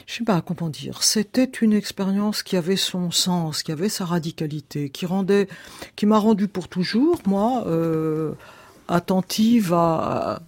je 0.08 0.14
sais 0.14 0.24
pas 0.24 0.40
comment 0.40 0.70
dire, 0.70 1.02
c'était 1.02 1.44
une 1.44 1.74
expérience 1.74 2.42
qui 2.42 2.56
avait 2.56 2.76
son 2.76 3.10
sens, 3.10 3.62
qui 3.62 3.72
avait 3.72 3.90
sa 3.90 4.06
radicalité, 4.06 4.88
qui 4.88 5.04
rendait, 5.04 5.48
qui 5.96 6.06
m'a 6.06 6.18
rendu 6.18 6.48
pour 6.48 6.68
toujours, 6.68 7.20
moi, 7.26 7.64
euh, 7.66 8.32
attentive 8.88 9.74
à, 9.74 10.40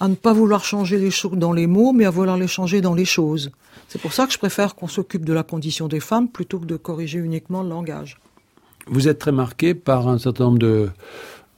à 0.00 0.08
ne 0.08 0.14
pas 0.14 0.32
vouloir 0.32 0.64
changer 0.64 0.96
les 0.96 1.10
choses 1.10 1.36
dans 1.36 1.52
les 1.52 1.66
mots, 1.66 1.92
mais 1.92 2.06
à 2.06 2.10
vouloir 2.10 2.38
les 2.38 2.48
changer 2.48 2.80
dans 2.80 2.94
les 2.94 3.04
choses. 3.04 3.50
C'est 3.88 4.00
pour 4.00 4.14
ça 4.14 4.26
que 4.26 4.32
je 4.32 4.38
préfère 4.38 4.74
qu'on 4.74 4.88
s'occupe 4.88 5.26
de 5.26 5.34
la 5.34 5.42
condition 5.42 5.88
des 5.88 6.00
femmes 6.00 6.30
plutôt 6.30 6.58
que 6.58 6.64
de 6.64 6.76
corriger 6.76 7.18
uniquement 7.18 7.62
le 7.62 7.68
langage. 7.68 8.18
Vous 8.86 9.08
êtes 9.08 9.18
très 9.18 9.32
marqué 9.32 9.74
par 9.74 10.08
un 10.08 10.16
certain 10.16 10.44
nombre 10.44 10.58
de, 10.58 10.88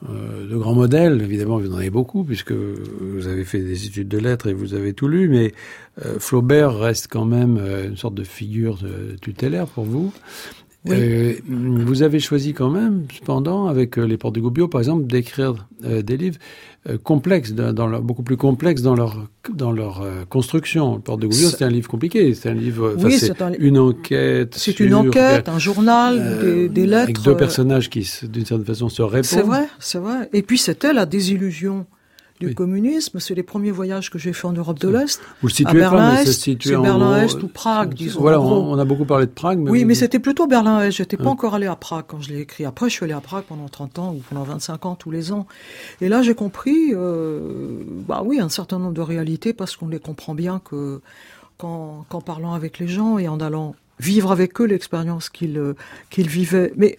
de 0.03 0.57
grands 0.57 0.75
modèles. 0.75 1.21
Évidemment, 1.23 1.59
vous 1.59 1.73
en 1.73 1.79
avez 1.79 1.91
beaucoup, 1.91 2.25
puisque 2.25 2.53
vous 2.53 3.27
avez 3.27 3.45
fait 3.45 3.61
des 3.61 3.87
études 3.87 4.09
de 4.09 4.19
lettres 4.19 4.49
et 4.49 4.53
vous 4.53 4.75
avez 4.75 4.93
tout 4.93 5.09
lu, 5.09 5.29
mais 5.29 5.53
euh, 6.05 6.19
Flaubert 6.19 6.77
reste 6.77 7.09
quand 7.11 7.25
même 7.25 7.59
euh, 7.59 7.89
une 7.89 7.97
sorte 7.97 8.15
de 8.15 8.25
figure 8.25 8.79
euh, 8.85 9.17
tutélaire 9.21 9.67
pour 9.67 9.85
vous. 9.85 10.13
Oui. 10.88 10.96
Euh, 10.98 11.35
vous 11.48 12.03
avez 12.03 12.20
choisi 12.20 12.53
quand 12.55 12.70
même, 12.70 13.05
cependant, 13.16 13.66
avec 13.66 13.98
euh, 13.98 14.05
les 14.07 14.16
Portes 14.16 14.35
de 14.35 14.40
Goubio, 14.40 14.68
par 14.68 14.81
exemple, 14.81 15.07
d'écrire 15.07 15.66
euh, 15.85 16.03
des 16.03 16.16
livres 16.16 16.38
euh, 16.88 16.96
complexes, 16.98 17.53
dans 17.53 17.72
dans 17.72 17.87
leur, 17.87 18.03
beaucoup 18.03 18.22
plus 18.22 18.37
complexes 18.37 18.83
dans 18.83 18.94
leur, 18.94 19.27
dans 19.53 19.72
leur 19.72 20.03
construction. 20.29 20.96
Les 20.96 21.03
Portes 21.03 21.20
de 21.20 21.27
Goubio, 21.27 21.48
C'est- 21.51 21.64
un 21.64 21.68
livre 21.70 21.88
compliqué. 21.88 22.35
C'est 22.35 22.48
un 22.48 22.55
livre, 22.55 22.94
Oui, 22.98 23.18
c'est 23.18 23.40
un- 23.42 23.53
une 23.59 23.79
enquête. 23.79 24.55
C'est 24.57 24.79
une 24.81 24.94
enquête, 24.94 25.48
un 25.48 25.59
journal, 25.59 26.38
des, 26.40 26.68
des 26.68 26.87
lettres. 26.87 27.03
Avec 27.05 27.22
deux 27.22 27.37
personnages 27.37 27.90
qui, 27.90 28.09
d'une 28.24 28.44
certaine 28.46 28.66
façon, 28.66 28.88
se 28.88 29.03
répondent. 29.03 29.24
C'est 29.24 29.42
vrai, 29.42 29.66
c'est 29.79 29.98
vrai. 29.98 30.29
Et 30.33 30.42
puis 30.42 30.59
c'était 30.59 30.92
la 30.92 31.07
désillusion 31.07 31.87
du 32.40 32.46
Oui. 32.48 32.55
communisme. 32.55 33.18
C'est 33.20 33.35
les 33.35 33.42
premiers 33.42 33.70
voyages 33.70 34.11
que 34.11 34.18
j'ai 34.18 34.33
fait 34.33 34.46
en 34.46 34.53
Europe 34.53 34.79
de 34.79 34.88
l'Est. 34.88 35.20
Vous 35.42 35.48
le 35.48 35.53
À 35.53 35.55
situez 35.55 35.64
pas, 35.64 35.72
mais 35.72 35.81
Berlin-Est, 35.81 37.37
en 37.37 37.40
ou 37.40 37.48
Prague, 37.48 37.94
disons, 37.94 38.20
Voilà, 38.20 38.40
on, 38.40 38.72
on 38.72 38.79
a 38.79 38.85
beaucoup 38.85 39.05
parlé 39.05 39.27
de 39.27 39.31
Prague. 39.33 39.59
Mais 39.59 39.70
Oui, 39.70 39.85
mais 39.85 39.94
c'était 39.94 40.18
plutôt 40.18 40.46
Berlin-Est. 40.46 40.92
J'étais 40.92 41.16
pas 41.16 41.24
Hein. 41.24 41.29
encore 41.29 41.55
allé 41.55 41.66
à 41.66 41.77
Prague 41.77 42.05
quand 42.09 42.20
je 42.20 42.31
l'ai 42.31 42.40
écrit. 42.40 42.64
Après, 42.64 42.88
je 42.88 42.94
suis 42.94 43.05
allé 43.05 43.12
à 43.12 43.20
Prague 43.20 43.44
pendant 43.48 43.68
30 43.68 43.98
ans 43.98 44.12
ou 44.14 44.22
pendant 44.29 44.44
25 44.44 44.87
ans 44.87 44.94
tous 44.94 45.11
les 45.11 45.33
ans. 45.33 45.46
Et 46.01 46.09
là, 46.09 46.22
j'ai 46.22 46.35
compris, 46.35 46.92
euh, 46.92 47.83
bah 48.07 48.22
oui, 48.24 48.40
un 48.40 48.48
certain 48.48 48.79
nombre 48.79 48.94
de 48.94 49.01
réalités 49.01 49.53
parce 49.53 49.77
qu'on 49.77 49.88
les 49.88 49.98
comprend 50.01 50.35
bien 50.35 50.61
que 50.64 51.01
qu'en 51.59 52.05
qu'en 52.09 52.20
parlant 52.20 52.55
avec 52.55 52.79
les 52.79 52.87
gens 52.88 53.18
et 53.18 53.27
en 53.29 53.40
allant 53.40 53.74
vivre 53.98 54.31
avec 54.31 54.61
eux 54.61 54.64
l'expérience 54.64 55.29
qu'ils 55.29 55.59
euh, 55.59 55.74
qu'ils 56.11 56.29
vivaient. 56.29 56.72
Mais 56.77 56.96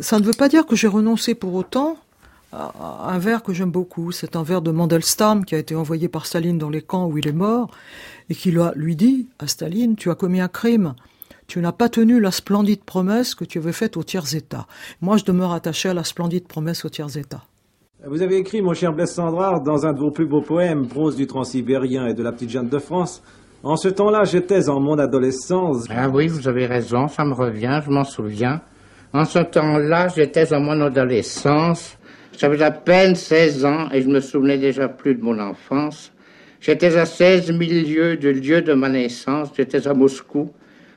ça 0.00 0.18
ne 0.18 0.24
veut 0.24 0.32
pas 0.32 0.48
dire 0.48 0.66
que 0.66 0.74
j'ai 0.74 0.88
renoncé 0.88 1.34
pour 1.36 1.54
autant 1.54 1.92
à 1.92 1.96
à 1.96 2.05
un 2.52 3.18
vers 3.18 3.42
que 3.42 3.52
j'aime 3.52 3.70
beaucoup. 3.70 4.12
C'est 4.12 4.36
un 4.36 4.42
vers 4.42 4.62
de 4.62 4.70
Mandelstam 4.70 5.44
qui 5.44 5.54
a 5.54 5.58
été 5.58 5.74
envoyé 5.74 6.08
par 6.08 6.26
Staline 6.26 6.58
dans 6.58 6.70
les 6.70 6.82
camps 6.82 7.06
où 7.06 7.18
il 7.18 7.28
est 7.28 7.32
mort 7.32 7.70
et 8.30 8.34
qui 8.34 8.54
lui 8.74 8.96
dit 8.96 9.28
à 9.38 9.46
Staline, 9.46 9.96
tu 9.96 10.10
as 10.10 10.14
commis 10.14 10.40
un 10.40 10.48
crime. 10.48 10.94
Tu 11.46 11.60
n'as 11.60 11.72
pas 11.72 11.88
tenu 11.88 12.18
la 12.20 12.32
splendide 12.32 12.82
promesse 12.82 13.34
que 13.34 13.44
tu 13.44 13.58
avais 13.58 13.72
faite 13.72 13.96
aux 13.96 14.02
tiers 14.02 14.34
États. 14.34 14.66
Moi, 15.00 15.16
je 15.16 15.24
demeure 15.24 15.52
attaché 15.52 15.88
à 15.88 15.94
la 15.94 16.02
splendide 16.02 16.48
promesse 16.48 16.84
aux 16.84 16.88
tiers 16.88 17.16
États. 17.16 17.44
Vous 18.04 18.20
avez 18.22 18.36
écrit, 18.36 18.62
mon 18.62 18.74
cher 18.74 18.92
Blaise 18.92 19.12
Sandrard, 19.12 19.62
dans 19.62 19.86
un 19.86 19.92
de 19.92 19.98
vos 19.98 20.10
plus 20.10 20.26
beaux 20.26 20.42
poèmes, 20.42 20.86
Prose 20.88 21.16
du 21.16 21.26
Transsibérien 21.26 22.06
et 22.06 22.14
de 22.14 22.22
la 22.22 22.32
petite 22.32 22.50
Jeanne 22.50 22.68
de 22.68 22.78
France, 22.78 23.22
En 23.62 23.76
ce 23.76 23.88
temps-là, 23.88 24.24
j'étais 24.24 24.68
en 24.68 24.80
mon 24.80 24.98
adolescence. 24.98 25.86
Ah 25.90 26.08
oui, 26.08 26.28
vous 26.28 26.46
avez 26.46 26.66
raison, 26.66 27.08
ça 27.08 27.24
me 27.24 27.32
revient, 27.32 27.80
je 27.84 27.90
m'en 27.90 28.04
souviens. 28.04 28.60
En 29.12 29.24
ce 29.24 29.38
temps-là, 29.38 30.08
j'étais 30.08 30.52
en 30.52 30.60
mon 30.60 30.80
adolescence. 30.80 31.96
J'avais 32.38 32.62
à 32.62 32.70
peine 32.70 33.14
16 33.14 33.64
ans 33.64 33.88
et 33.92 34.02
je 34.02 34.08
me 34.08 34.20
souvenais 34.20 34.58
déjà 34.58 34.88
plus 34.88 35.14
de 35.14 35.22
mon 35.22 35.38
enfance. 35.38 36.12
J'étais 36.60 36.94
à 36.98 37.06
16 37.06 37.46
000 37.46 37.58
lieues 37.58 38.16
du 38.18 38.30
lieu 38.34 38.60
de 38.60 38.74
ma 38.74 38.90
naissance. 38.90 39.48
J'étais 39.56 39.88
à 39.88 39.94
Moscou, 39.94 40.52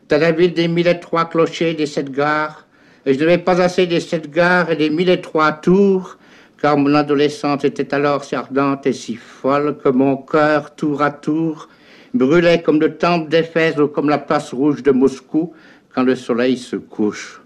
dans 0.09 0.19
la 0.19 0.33
ville 0.33 0.53
des 0.53 0.67
mille 0.67 0.87
et 0.87 0.99
trois 0.99 1.29
clochers 1.29 1.75
des 1.75 1.85
sept 1.85 2.11
gares. 2.11 2.67
Et 3.05 3.13
je 3.13 3.37
pas 3.37 3.61
assez 3.61 3.87
des 3.87 4.01
sept 4.01 4.29
gares 4.29 4.69
et 4.69 4.75
des 4.75 4.89
mille 4.89 5.09
et 5.09 5.21
trois 5.21 5.53
tours, 5.53 6.17
car 6.61 6.77
mon 6.77 6.93
adolescence 6.93 7.63
était 7.63 7.93
alors 7.93 8.25
si 8.25 8.35
ardente 8.35 8.85
et 8.85 8.93
si 8.93 9.15
folle 9.15 9.77
que 9.77 9.87
mon 9.87 10.17
cœur, 10.17 10.75
tour 10.75 11.01
à 11.01 11.11
tour, 11.11 11.69
brûlait 12.13 12.61
comme 12.61 12.81
le 12.81 12.97
temple 12.97 13.29
d'Éphèse 13.29 13.79
ou 13.79 13.87
comme 13.87 14.09
la 14.09 14.17
place 14.17 14.53
rouge 14.53 14.83
de 14.83 14.91
Moscou 14.91 15.53
quand 15.95 16.03
le 16.03 16.17
soleil 16.17 16.57
se 16.57 16.75
couche. 16.75 17.41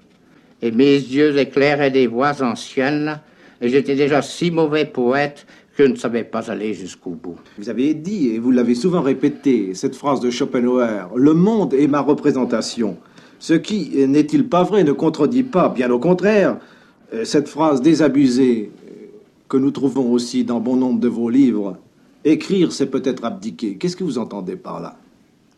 Et 0.64 0.72
mes 0.72 0.96
yeux 0.96 1.38
éclairaient 1.38 1.92
des 1.92 2.08
voix 2.08 2.42
anciennes, 2.42 3.20
et 3.64 3.70
j'étais 3.70 3.96
déjà 3.96 4.22
si 4.22 4.52
mauvais 4.52 4.86
poète 4.86 5.48
que 5.76 5.86
je 5.86 5.92
ne 5.92 5.96
savais 5.96 6.26
pas 6.26 6.52
aller 6.52 6.74
jusqu'au 6.74 7.12
bout. 7.12 7.38
Vous 7.58 7.70
avez 7.70 7.94
dit, 7.94 8.28
et 8.28 8.38
vous 8.38 8.52
l'avez 8.52 8.76
souvent 8.76 9.02
répété, 9.02 9.74
cette 9.74 9.96
phrase 9.96 10.20
de 10.20 10.30
Schopenhauer, 10.30 11.08
Le 11.16 11.34
monde 11.34 11.74
est 11.74 11.88
ma 11.88 12.02
représentation. 12.02 12.98
Ce 13.40 13.54
qui, 13.54 14.06
n'est-il 14.06 14.50
pas 14.50 14.64
vrai, 14.64 14.84
ne 14.84 14.92
contredit 14.92 15.44
pas, 15.44 15.70
bien 15.70 15.90
au 15.92 16.00
contraire, 16.00 16.58
euh, 17.14 17.24
cette 17.24 17.48
phrase 17.48 17.82
désabusée 17.82 18.70
euh, 18.72 18.92
que 19.48 19.58
nous 19.58 19.72
trouvons 19.72 20.12
aussi 20.12 20.44
dans 20.44 20.60
bon 20.60 20.76
nombre 20.76 21.00
de 21.00 21.08
vos 21.08 21.30
livres. 21.30 21.78
Écrire, 22.26 22.72
c'est 22.72 22.88
peut-être 22.88 23.24
abdiquer. 23.24 23.78
Qu'est-ce 23.78 23.96
que 23.96 24.04
vous 24.04 24.18
entendez 24.18 24.58
par 24.58 24.82
là? 24.82 24.98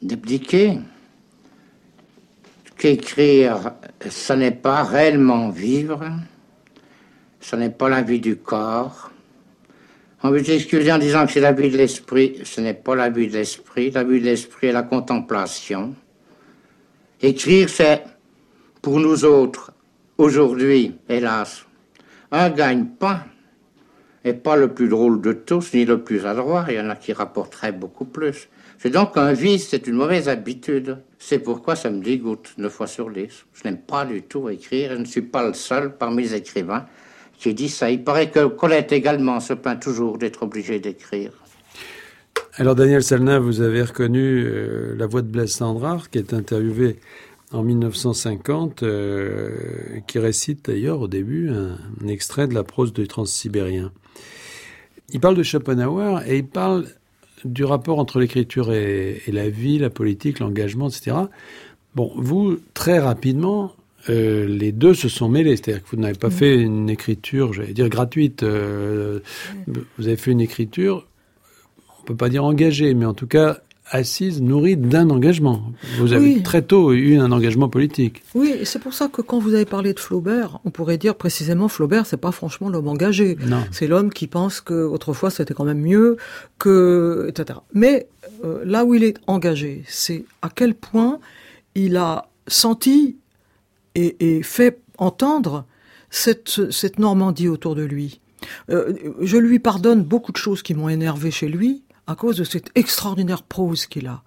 D'abdiquer? 0.01 0.79
Qu'écrire, 2.77 3.71
ce 4.07 4.33
n'est 4.33 4.51
pas 4.51 4.83
réellement 4.83 5.49
vivre, 5.49 6.03
ce 7.45 7.55
n'est 7.55 7.69
pas 7.69 7.89
la 7.89 8.01
vie 8.01 8.19
du 8.19 8.37
corps, 8.37 9.11
on 10.23 10.31
veut 10.31 10.43
s'excuser 10.43 10.91
en 10.91 10.97
disant 10.97 11.27
que 11.27 11.31
c'est 11.33 11.39
la 11.39 11.51
vie 11.51 11.69
de 11.69 11.77
l'esprit. 11.77 12.39
Ce 12.43 12.59
n'est 12.59 12.73
pas 12.73 12.95
la 12.95 13.09
vie 13.11 13.27
de 13.27 13.33
l'esprit. 13.33 13.91
La 13.91 14.03
vie 14.03 14.19
de 14.19 14.25
l'esprit 14.25 14.67
est 14.67 14.71
la 14.71 14.81
contemplation. 14.81 15.93
Écrire, 17.21 17.69
c'est 17.69 18.03
pour 18.81 18.99
nous 18.99 19.25
autres, 19.25 19.71
aujourd'hui, 20.17 20.95
hélas, 21.07 21.67
un 22.31 22.49
gagne-pain 22.49 23.19
et 24.23 24.33
pas 24.33 24.55
le 24.55 24.73
plus 24.73 24.87
drôle 24.87 25.21
de 25.21 25.33
tous, 25.33 25.71
ni 25.75 25.85
le 25.85 26.01
plus 26.01 26.25
adroit. 26.25 26.65
Il 26.69 26.75
y 26.75 26.79
en 26.79 26.89
a 26.89 26.95
qui 26.95 27.13
rapporteraient 27.13 27.73
beaucoup 27.73 28.05
plus. 28.05 28.49
C'est 28.79 28.89
donc 28.89 29.17
un 29.17 29.33
vice, 29.33 29.67
c'est 29.69 29.85
une 29.85 29.95
mauvaise 29.95 30.29
habitude. 30.29 30.97
C'est 31.19 31.39
pourquoi 31.39 31.75
ça 31.75 31.91
me 31.91 32.01
dégoûte, 32.01 32.55
neuf 32.57 32.73
fois 32.73 32.87
sur 32.87 33.11
dix. 33.11 33.45
Je 33.53 33.63
n'aime 33.65 33.77
pas 33.77 34.03
du 34.03 34.23
tout 34.23 34.49
écrire. 34.49 34.93
Je 34.93 34.97
ne 34.97 35.05
suis 35.05 35.21
pas 35.21 35.45
le 35.45 35.53
seul 35.53 35.95
parmi 35.95 36.23
les 36.23 36.33
écrivains 36.33 36.87
j'ai 37.39 37.53
dit 37.53 37.69
ça. 37.69 37.89
Il 37.91 38.03
paraît 38.03 38.29
que 38.29 38.45
Colette 38.47 38.91
également 38.91 39.39
se 39.39 39.53
plaint 39.53 39.81
toujours 39.81 40.17
d'être 40.17 40.43
obligée 40.43 40.79
d'écrire. 40.79 41.31
Alors 42.57 42.75
Daniel 42.75 43.03
Salna, 43.03 43.39
vous 43.39 43.61
avez 43.61 43.81
reconnu 43.81 44.45
euh, 44.45 44.95
la 44.97 45.07
voix 45.07 45.21
de 45.21 45.27
Blaise 45.27 45.51
Sandrard, 45.51 46.09
qui 46.09 46.19
est 46.19 46.33
interviewé 46.33 46.97
en 47.51 47.63
1950, 47.63 48.83
euh, 48.83 49.49
qui 50.07 50.19
récite 50.19 50.65
d'ailleurs 50.65 51.01
au 51.01 51.07
début 51.07 51.49
un, 51.49 52.07
extrait 52.07 52.47
de 52.47 52.53
la 52.53 52.63
prose 52.63 52.93
du 52.93 53.07
transsibérien. 53.07 53.91
Il 55.09 55.19
parle 55.19 55.35
de 55.35 55.43
Schopenhauer 55.43 56.21
et 56.27 56.37
il 56.37 56.47
parle 56.47 56.85
du 57.43 57.65
rapport 57.65 57.99
entre 57.99 58.19
l'écriture 58.19 58.71
et, 58.71 59.21
la 59.27 59.49
vie, 59.49 59.77
la 59.77 59.89
politique, 59.89 60.39
l'engagement, 60.39 60.87
etc. 60.87 61.17
Bon, 61.93 62.11
vous, 62.15 62.57
très 62.73 62.99
rapidement, 62.99 63.74
euh, 64.09 64.45
les 64.47 64.71
deux 64.71 64.93
se 64.93 65.09
sont 65.09 65.29
mêlés. 65.29 65.55
C'est-à-dire 65.55 65.83
que 65.83 65.89
vous 65.95 66.01
n'avez 66.01 66.17
pas 66.17 66.27
mm. 66.27 66.31
fait 66.31 66.55
une 66.55 66.89
écriture, 66.89 67.53
j'allais 67.53 67.73
dire 67.73 67.89
gratuite. 67.89 68.43
Euh, 68.43 69.19
vous 69.97 70.07
avez 70.07 70.17
fait 70.17 70.31
une 70.31 70.41
écriture, 70.41 71.07
on 72.01 72.03
peut 72.03 72.15
pas 72.15 72.29
dire 72.29 72.43
engagée, 72.43 72.93
mais 72.93 73.05
en 73.05 73.13
tout 73.13 73.27
cas 73.27 73.59
assise, 73.91 74.41
nourrie 74.41 74.77
d'un 74.77 75.09
engagement. 75.09 75.71
Vous 75.99 76.13
avez 76.13 76.41
très 76.41 76.61
tôt 76.61 76.91
eu 76.93 77.17
un 77.17 77.31
engagement 77.31 77.69
politique. 77.69 78.23
Oui, 78.33 78.55
c'est 78.63 78.79
pour 78.79 78.93
ça 78.93 79.07
que 79.07 79.21
quand 79.21 79.39
vous 79.39 79.53
avez 79.53 79.65
parlé 79.65 79.93
de 79.93 79.99
Flaubert, 79.99 80.59
on 80.65 80.71
pourrait 80.71 80.97
dire 80.97 81.15
précisément 81.15 81.67
Flaubert, 81.67 82.05
c'est 82.05 82.17
pas 82.17 82.31
franchement 82.31 82.69
l'homme 82.69 82.87
engagé. 82.87 83.37
C'est 83.71 83.87
l'homme 83.87 84.11
qui 84.11 84.27
pense 84.27 84.61
que 84.61 84.85
autrefois 84.85 85.29
c'était 85.29 85.53
quand 85.53 85.65
même 85.65 85.81
mieux 85.81 86.17
que 86.57 87.27
etc. 87.29 87.59
Mais 87.73 88.07
euh, 88.43 88.63
là 88.65 88.85
où 88.85 88.95
il 88.95 89.03
est 89.03 89.17
engagé, 89.27 89.83
c'est 89.87 90.25
à 90.41 90.49
quel 90.53 90.73
point 90.73 91.19
il 91.75 91.97
a 91.97 92.29
senti 92.47 93.17
et, 93.95 94.43
fait 94.43 94.79
entendre 94.97 95.65
cette, 96.09 96.71
cette, 96.71 96.99
Normandie 96.99 97.47
autour 97.47 97.75
de 97.75 97.83
lui. 97.83 98.21
Euh, 98.69 98.93
je 99.21 99.37
lui 99.37 99.59
pardonne 99.59 100.03
beaucoup 100.03 100.31
de 100.31 100.37
choses 100.37 100.61
qui 100.61 100.73
m'ont 100.73 100.89
énervé 100.89 101.31
chez 101.31 101.47
lui 101.47 101.83
à 102.07 102.15
cause 102.15 102.37
de 102.37 102.43
cette 102.43 102.69
extraordinaire 102.75 103.41
prose 103.41 103.87
qu'il 103.87 104.05
a. 104.05 104.21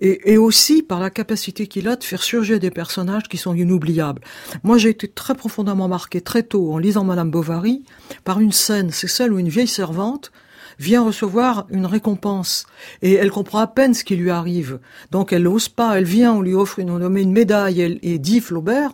Et, 0.00 0.32
et, 0.32 0.38
aussi 0.38 0.82
par 0.82 1.00
la 1.00 1.10
capacité 1.10 1.66
qu'il 1.66 1.86
a 1.86 1.96
de 1.96 2.04
faire 2.04 2.22
surgir 2.22 2.58
des 2.58 2.70
personnages 2.70 3.24
qui 3.28 3.36
sont 3.36 3.54
inoubliables. 3.54 4.22
Moi, 4.62 4.78
j'ai 4.78 4.88
été 4.88 5.06
très 5.06 5.34
profondément 5.34 5.86
marqué 5.86 6.22
très 6.22 6.42
tôt 6.42 6.72
en 6.72 6.78
lisant 6.78 7.04
Madame 7.04 7.30
Bovary 7.30 7.84
par 8.24 8.40
une 8.40 8.52
scène, 8.52 8.90
c'est 8.90 9.06
celle 9.06 9.34
où 9.34 9.38
une 9.38 9.50
vieille 9.50 9.68
servante 9.68 10.32
vient 10.80 11.02
recevoir 11.02 11.66
une 11.68 11.84
récompense 11.84 12.66
et 13.02 13.12
elle 13.12 13.30
comprend 13.30 13.58
à 13.60 13.66
peine 13.66 13.92
ce 13.92 14.02
qui 14.02 14.16
lui 14.16 14.30
arrive. 14.30 14.80
Donc 15.10 15.32
elle 15.32 15.42
n'ose 15.42 15.68
pas, 15.68 15.98
elle 15.98 16.04
vient, 16.04 16.32
on 16.32 16.40
lui 16.40 16.54
offre 16.54 16.78
une, 16.78 16.90
on 16.90 17.14
une 17.14 17.32
médaille 17.32 17.98
et 18.02 18.18
dit 18.18 18.40
Flaubert 18.40 18.92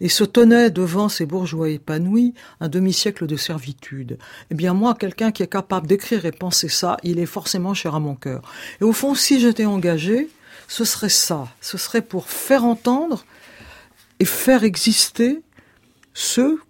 et 0.00 0.10
se 0.10 0.24
tenait 0.24 0.70
devant 0.70 1.08
ces 1.08 1.24
bourgeois 1.24 1.70
épanouis 1.70 2.34
un 2.60 2.68
demi-siècle 2.68 3.26
de 3.26 3.36
servitude. 3.36 4.18
Eh 4.50 4.54
bien 4.54 4.74
moi, 4.74 4.94
quelqu'un 4.94 5.32
qui 5.32 5.42
est 5.42 5.48
capable 5.48 5.86
d'écrire 5.86 6.26
et 6.26 6.32
penser 6.32 6.68
ça, 6.68 6.98
il 7.02 7.18
est 7.18 7.26
forcément 7.26 7.72
cher 7.72 7.94
à 7.94 8.00
mon 8.00 8.14
cœur. 8.14 8.42
Et 8.80 8.84
au 8.84 8.92
fond, 8.92 9.14
si 9.14 9.40
j'étais 9.40 9.64
engagé, 9.64 10.28
ce 10.68 10.84
serait 10.84 11.08
ça. 11.08 11.48
Ce 11.62 11.78
serait 11.78 12.02
pour 12.02 12.28
faire 12.28 12.64
entendre 12.64 13.24
et 14.20 14.26
faire 14.26 14.64
exister 14.64 15.42
ceux 16.12 16.60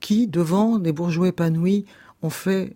qui, 0.00 0.28
devant 0.28 0.78
des 0.78 0.92
bourgeois 0.92 1.28
épanouis, 1.28 1.84
ont 2.22 2.30
fait 2.30 2.74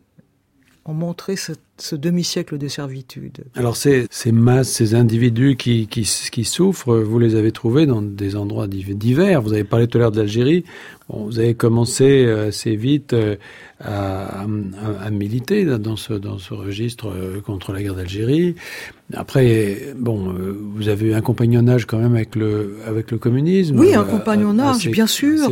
ont 0.85 0.95
montré 0.95 1.37
ce, 1.37 1.53
demi-siècle 1.95 2.59
de 2.59 2.69
servitude. 2.69 3.45
Alors 3.55 3.77
ces, 3.77 4.07
ces 4.11 4.33
masses, 4.33 4.69
ces 4.69 4.95
individus 4.95 5.57
qui, 5.57 5.87
qui, 5.87 6.09
qui, 6.31 6.45
souffrent, 6.45 6.97
vous 6.97 7.19
les 7.19 7.35
avez 7.35 7.53
trouvés 7.53 7.87
dans 7.87 8.03
des 8.03 8.37
endroits 8.37 8.67
divers. 8.67 9.43
Vous 9.43 9.53
avez 9.53 9.65
parlé 9.65 9.87
tout 9.87 9.99
à 9.99 10.01
l'heure 10.01 10.13
d'Algérie. 10.13 10.65
Bon, 11.09 11.25
vous 11.25 11.39
avez 11.39 11.55
commencé 11.55 12.25
euh, 12.25 12.49
assez 12.49 12.77
vite 12.77 13.13
euh, 13.13 13.37
à, 13.81 14.43
à, 14.43 15.11
militer 15.11 15.65
dans 15.65 15.97
ce, 15.97 16.15
dans 16.15 16.39
ce 16.39 16.55
registre 16.55 17.09
euh, 17.09 17.41
contre 17.41 17.73
la 17.73 17.83
guerre 17.83 17.95
d'Algérie. 17.95 18.55
Après, 19.15 19.95
bon, 19.97 20.35
vous 20.75 20.89
avez 20.89 21.09
eu 21.09 21.15
un 21.15 21.21
compagnonnage 21.21 21.87
quand 21.87 21.99
même 21.99 22.15
avec 22.15 22.35
le, 22.35 22.79
avec 22.87 23.11
le 23.11 23.19
communisme. 23.19 23.79
Oui, 23.79 23.95
un 23.95 24.05
compagnonnage, 24.05 24.89
bien 24.89 25.07
sûr. 25.07 25.51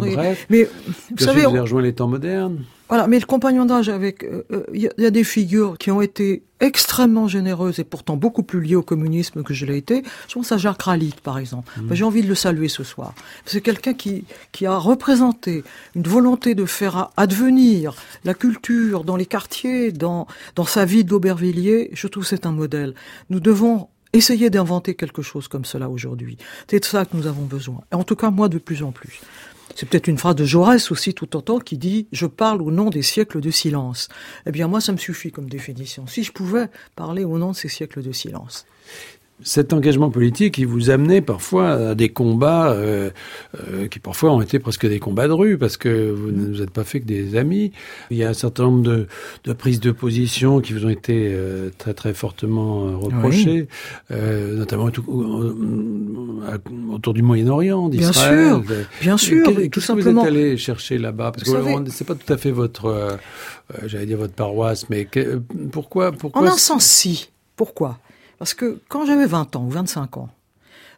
mais 0.49 0.69
vous 1.11 1.25
savez, 1.25 1.43
vous 1.43 1.49
avez 1.49 1.61
rejoint 1.61 1.83
les 1.83 1.93
temps 1.93 2.09
modernes. 2.09 2.59
Voilà, 2.91 3.07
mais 3.07 3.21
le 3.21 3.25
compagnonnage 3.25 3.89
avec, 3.89 4.27
il 4.29 4.29
euh, 4.57 4.67
euh, 4.69 4.89
y, 4.99 5.07
a 5.07 5.11
des 5.13 5.23
figures 5.23 5.79
qui 5.79 5.93
ont 5.93 6.03
été 6.03 6.43
extrêmement 6.59 7.29
généreuses 7.29 7.79
et 7.79 7.85
pourtant 7.85 8.17
beaucoup 8.17 8.43
plus 8.43 8.61
liées 8.61 8.75
au 8.75 8.83
communisme 8.83 9.45
que 9.45 9.55
je 9.55 9.65
l'ai 9.65 9.77
été. 9.77 10.03
Je 10.29 10.35
pense 10.35 10.51
à 10.51 10.59
Jacques 10.59 10.83
Ralit, 10.83 11.15
par 11.23 11.39
exemple. 11.39 11.73
Mmh. 11.77 11.87
Ben, 11.87 11.95
j'ai 11.95 12.05
envie 12.05 12.23
de 12.23 12.27
le 12.27 12.35
saluer 12.35 12.69
ce 12.69 12.83
soir. 12.83 13.15
C'est 13.47 13.61
quelqu'un 13.61 13.95
qui, 13.95 14.25
qui 14.51 14.67
a 14.67 14.77
représenté 14.77 15.63
une 15.95 16.03
volonté 16.03 16.57
de 16.57 16.65
faire 16.67 17.11
advenir 17.17 17.95
la 18.25 18.35
culture 18.35 19.05
dans 19.05 19.17
les 19.17 19.27
quartiers, 19.27 19.93
dans, 19.93 20.27
dans 20.57 20.67
sa 20.67 20.85
vie 20.85 21.05
d'Aubervilliers. 21.05 21.91
Je 21.93 22.09
trouve 22.09 22.27
c'est 22.27 22.45
un 22.45 22.53
modèle. 22.53 22.95
Nous 23.31 23.39
devons 23.39 23.89
essayer 24.13 24.51
d'inventer 24.51 24.95
quelque 24.95 25.23
chose 25.23 25.49
comme 25.49 25.65
cela 25.65 25.89
aujourd'hui. 25.89 26.37
C'est 26.69 26.81
de 26.81 26.85
ça 26.85 27.05
que 27.05 27.17
nous 27.17 27.27
avons 27.27 27.45
besoin. 27.45 27.81
Et 27.93 27.95
en 27.95 28.05
tout 28.05 28.17
cas, 28.17 28.31
moi, 28.31 28.49
de 28.49 28.59
plus 28.59 28.83
en 28.83 28.93
plus. 28.93 29.21
C'est 29.81 29.89
peut-être 29.89 30.09
une 30.09 30.19
phrase 30.19 30.35
de 30.35 30.45
Jaurès 30.45 30.91
aussi 30.91 31.15
tout 31.15 31.35
autant 31.39 31.59
qui 31.59 31.79
dit 31.79 32.07
«Je 32.13 32.27
parle 32.27 32.61
au 32.61 32.71
nom 32.71 32.91
des 32.91 33.01
siècles 33.01 33.41
de 33.41 33.51
silence». 33.51 34.11
Eh 34.47 34.51
bien 34.51 34.69
moi, 34.69 34.83
ça 34.83 34.93
me 34.93 34.99
suffit 34.99 35.33
comme 35.33 35.49
définition. 35.49 36.07
Si 36.07 36.23
je 36.23 36.33
pouvais 36.33 36.69
parler 36.97 37.25
au 37.25 37.39
nom 37.39 37.53
de 37.53 37.57
ces 37.57 37.71
siècles 37.71 38.03
de 38.03 38.13
silence 38.13 38.67
cet 39.43 39.73
engagement 39.73 40.11
politique, 40.11 40.59
il 40.59 40.67
vous 40.67 40.91
amenait 40.91 41.21
parfois 41.21 41.71
à 41.71 41.95
des 41.95 42.09
combats 42.09 42.73
euh, 42.73 43.11
euh, 43.59 43.89
qui 43.89 43.99
parfois 43.99 44.33
ont 44.33 44.41
été 44.41 44.59
presque 44.59 44.87
des 44.87 44.99
combats 44.99 45.29
de 45.29 45.33
rue, 45.33 45.59
parce 45.59 45.77
que 45.77 46.11
vous 46.11 46.31
ne 46.31 46.47
vous 46.55 46.63
êtes 46.63 46.71
pas 46.71 46.85
fait 46.85 47.01
que 47.01 47.07
des 47.07 47.37
amis. 47.37 47.73
Il 48.11 48.17
y 48.17 48.25
a 48.25 48.29
un 48.29 48.35
certain 48.35 48.65
nombre 48.65 48.83
de, 48.83 49.07
de 49.45 49.53
prises 49.53 49.81
de 49.81 49.91
position 49.91 50.61
qui 50.61 50.73
vous 50.73 50.87
ont 50.87 50.91
été 50.91 51.31
euh, 51.33 51.71
très 51.79 51.95
très 51.95 52.15
fortement 52.15 52.99
reprochées, 52.99 53.69
notamment 54.11 54.91
autour 56.93 57.15
du 57.15 57.23
Moyen-Orient, 57.23 57.89
d'Israël. 57.89 58.61
Bien 58.61 58.63
sûr, 58.63 58.87
bien 59.01 59.17
sûr, 59.17 59.71
tout 59.71 59.81
simplement. 59.81 60.23
Vous 60.23 60.29
êtes 60.29 60.35
allé 60.35 60.57
chercher 60.57 60.99
là-bas, 60.99 61.33
parce 61.33 61.45
que 61.45 61.91
c'est 61.91 62.07
pas 62.07 62.15
tout 62.15 62.33
à 62.33 62.37
fait 62.37 62.51
votre, 62.51 63.19
j'allais 63.87 64.07
dire 64.07 64.19
votre 64.19 64.35
paroisse, 64.35 64.89
mais 64.91 65.05
que, 65.05 65.41
pourquoi, 65.73 66.13
pourquoi 66.13 66.43
En 66.43 66.47
un 66.47 66.57
sens, 66.57 66.85
si. 66.85 67.31
Pourquoi? 67.57 67.99
Parce 68.41 68.55
que 68.55 68.81
quand 68.89 69.05
j'avais 69.05 69.27
20 69.27 69.55
ans 69.57 69.67
ou 69.67 69.69
25 69.69 70.17
ans, 70.17 70.31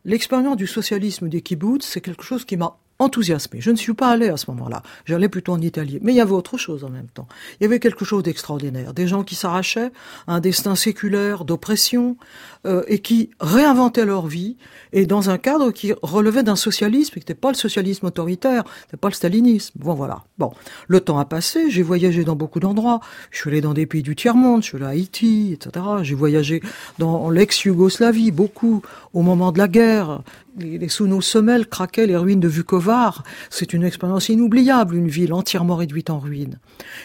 l'expérience 0.04 0.56
du 0.56 0.68
socialisme 0.68 1.28
des 1.28 1.42
kibbutz, 1.42 1.84
c'est 1.84 2.00
quelque 2.00 2.22
chose 2.22 2.44
qui 2.44 2.56
m'a 2.56 2.76
enthousiasmé. 3.02 3.60
Je 3.60 3.70
ne 3.70 3.76
suis 3.76 3.94
pas 3.94 4.08
allé 4.08 4.28
à 4.28 4.36
ce 4.36 4.50
moment-là. 4.52 4.82
J'allais 5.04 5.28
plutôt 5.28 5.52
en 5.52 5.60
Italie. 5.60 5.98
Mais 6.02 6.12
il 6.12 6.16
y 6.16 6.20
avait 6.20 6.32
autre 6.32 6.56
chose 6.56 6.84
en 6.84 6.88
même 6.88 7.08
temps. 7.08 7.26
Il 7.60 7.64
y 7.64 7.66
avait 7.66 7.80
quelque 7.80 8.04
chose 8.04 8.22
d'extraordinaire. 8.22 8.94
Des 8.94 9.06
gens 9.06 9.24
qui 9.24 9.34
s'arrachaient 9.34 9.90
à 10.26 10.34
un 10.34 10.40
destin 10.40 10.74
séculaire, 10.74 11.44
d'oppression, 11.44 12.16
euh, 12.64 12.82
et 12.86 13.00
qui 13.00 13.30
réinventaient 13.40 14.04
leur 14.04 14.26
vie, 14.26 14.56
et 14.92 15.06
dans 15.06 15.30
un 15.30 15.38
cadre 15.38 15.72
qui 15.72 15.92
relevait 16.02 16.42
d'un 16.42 16.56
socialisme, 16.56 17.14
qui 17.14 17.18
n'était 17.18 17.34
pas 17.34 17.50
le 17.50 17.56
socialisme 17.56 18.06
autoritaire, 18.06 18.64
n'était 18.86 18.96
pas 18.96 19.08
le 19.08 19.14
stalinisme. 19.14 19.72
Bon, 19.76 19.94
voilà. 19.94 20.24
Bon. 20.38 20.52
Le 20.86 21.00
temps 21.00 21.18
a 21.18 21.24
passé, 21.24 21.70
j'ai 21.70 21.82
voyagé 21.82 22.24
dans 22.24 22.36
beaucoup 22.36 22.60
d'endroits. 22.60 23.00
Je 23.30 23.38
suis 23.38 23.50
allé 23.50 23.60
dans 23.60 23.74
des 23.74 23.86
pays 23.86 24.02
du 24.02 24.14
tiers-monde, 24.14 24.62
je 24.62 24.68
suis 24.68 24.76
allé 24.76 24.86
à 24.86 24.90
Haïti, 24.90 25.52
etc. 25.52 25.84
J'ai 26.02 26.14
voyagé 26.14 26.62
dans 26.98 27.30
l'ex-Yougoslavie, 27.30 28.30
beaucoup, 28.30 28.82
au 29.12 29.22
moment 29.22 29.50
de 29.50 29.58
la 29.58 29.68
guerre 29.68 30.22
les, 30.58 30.88
sous 30.88 31.06
nos 31.06 31.20
semelles 31.20 31.66
craquaient 31.66 32.06
les 32.06 32.16
ruines 32.16 32.40
de 32.40 32.48
Vukovar. 32.48 33.22
C'est 33.50 33.72
une 33.72 33.84
expérience 33.84 34.28
inoubliable, 34.28 34.96
une 34.96 35.08
ville 35.08 35.32
entièrement 35.32 35.76
réduite 35.76 36.10
en 36.10 36.18
ruines. 36.18 36.58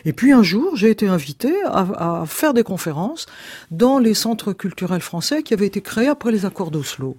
Et 0.06 0.14
puis 0.14 0.32
un 0.32 0.44
jour, 0.44 0.76
j'ai 0.76 0.90
été 0.90 1.08
invité 1.08 1.54
à, 1.66 2.22
à, 2.22 2.26
faire 2.26 2.54
des 2.54 2.64
conférences 2.64 3.26
dans 3.72 4.00
les 4.00 4.14
centres 4.14 4.54
culturels 4.54 5.02
français 5.02 5.44
qui 5.44 5.54
avaient 5.54 5.68
été 5.68 5.82
créés 5.82 6.08
après 6.08 6.32
les 6.32 6.46
accords 6.46 6.72
d'Oslo. 6.72 7.18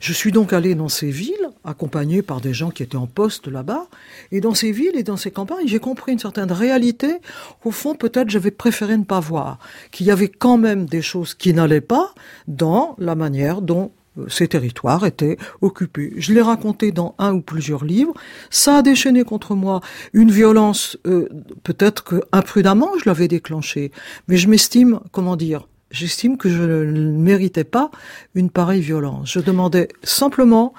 Je 0.00 0.12
suis 0.12 0.32
donc 0.32 0.52
allé 0.52 0.74
dans 0.74 0.88
ces 0.88 1.10
villes, 1.10 1.50
accompagné 1.64 2.22
par 2.22 2.40
des 2.40 2.54
gens 2.54 2.70
qui 2.70 2.82
étaient 2.82 2.96
en 2.96 3.06
poste 3.06 3.48
là-bas, 3.48 3.86
et 4.32 4.40
dans 4.40 4.54
ces 4.54 4.72
villes 4.72 4.96
et 4.96 5.02
dans 5.02 5.16
ces 5.16 5.30
campagnes, 5.30 5.66
j'ai 5.66 5.80
compris 5.80 6.12
une 6.12 6.18
certaine 6.18 6.52
réalité 6.52 7.16
qu'au 7.62 7.70
fond, 7.70 7.94
peut-être, 7.94 8.30
j'avais 8.30 8.50
préféré 8.50 8.96
ne 8.96 9.04
pas 9.04 9.20
voir, 9.20 9.58
qu'il 9.90 10.06
y 10.06 10.10
avait 10.10 10.28
quand 10.28 10.58
même 10.58 10.86
des 10.86 11.02
choses 11.02 11.34
qui 11.34 11.52
n'allaient 11.52 11.80
pas 11.80 12.14
dans 12.46 12.94
la 12.98 13.14
manière 13.14 13.60
dont 13.60 13.92
ces 14.28 14.48
territoires 14.48 15.06
étaient 15.06 15.36
occupés. 15.60 16.12
Je 16.16 16.32
l'ai 16.32 16.42
raconté 16.42 16.92
dans 16.92 17.14
un 17.18 17.34
ou 17.34 17.40
plusieurs 17.40 17.84
livres. 17.84 18.14
Ça 18.50 18.78
a 18.78 18.82
déchaîné 18.82 19.24
contre 19.24 19.54
moi 19.54 19.80
une 20.12 20.30
violence, 20.30 20.98
euh, 21.06 21.28
peut-être 21.62 22.04
que 22.04 22.22
imprudemment 22.32 22.90
je 23.02 23.08
l'avais 23.08 23.28
déclenchée, 23.28 23.92
mais 24.26 24.36
je 24.36 24.48
m'estime, 24.48 25.00
comment 25.12 25.36
dire, 25.36 25.68
j'estime 25.90 26.36
que 26.36 26.48
je 26.48 26.62
ne 26.62 27.12
méritais 27.12 27.64
pas 27.64 27.90
une 28.34 28.50
pareille 28.50 28.80
violence. 28.80 29.32
Je 29.32 29.40
demandais 29.40 29.88
simplement 30.02 30.74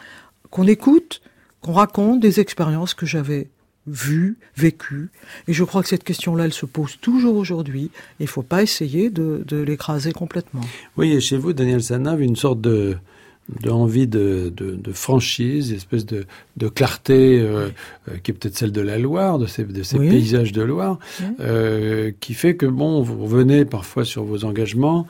qu'on 0.49 0.67
écoute, 0.67 1.21
qu'on 1.61 1.73
raconte 1.73 2.19
des 2.19 2.39
expériences 2.39 2.93
que 2.93 3.05
j'avais 3.05 3.49
vues, 3.87 4.37
vécues. 4.55 5.09
Et 5.47 5.53
je 5.53 5.63
crois 5.63 5.81
que 5.81 5.89
cette 5.89 6.03
question-là, 6.03 6.45
elle 6.45 6.53
se 6.53 6.65
pose 6.65 6.97
toujours 7.01 7.35
aujourd'hui. 7.35 7.91
Il 8.19 8.23
ne 8.23 8.27
faut 8.27 8.43
pas 8.43 8.61
essayer 8.61 9.09
de, 9.09 9.43
l'écraser 9.51 10.11
complètement. 10.11 10.61
Oui, 10.97 11.11
et 11.13 11.19
chez 11.21 11.37
vous, 11.37 11.53
Daniel 11.53 11.81
Sanav, 11.81 12.21
une 12.21 12.35
sorte 12.35 12.61
de, 12.61 12.97
d'envie 13.61 14.07
de, 14.07 14.51
de, 14.55 14.75
de, 14.75 14.91
franchise, 14.91 15.73
espèce 15.73 16.05
de, 16.05 16.25
de 16.57 16.67
clarté 16.67 17.39
euh, 17.39 17.69
euh, 18.07 18.17
qui 18.21 18.31
est 18.31 18.33
peut-être 18.33 18.57
celle 18.57 18.71
de 18.71 18.81
la 18.81 18.97
Loire, 18.97 19.39
de 19.39 19.47
ces, 19.47 19.63
de 19.63 19.83
ces 19.83 19.97
paysages 19.97 20.51
de 20.51 20.61
Loire, 20.61 20.99
euh, 21.39 22.11
qui 22.19 22.33
fait 22.33 22.55
que 22.55 22.65
bon, 22.65 23.01
vous 23.01 23.23
revenez 23.23 23.65
parfois 23.65 24.05
sur 24.05 24.23
vos 24.23 24.45
engagements 24.45 25.07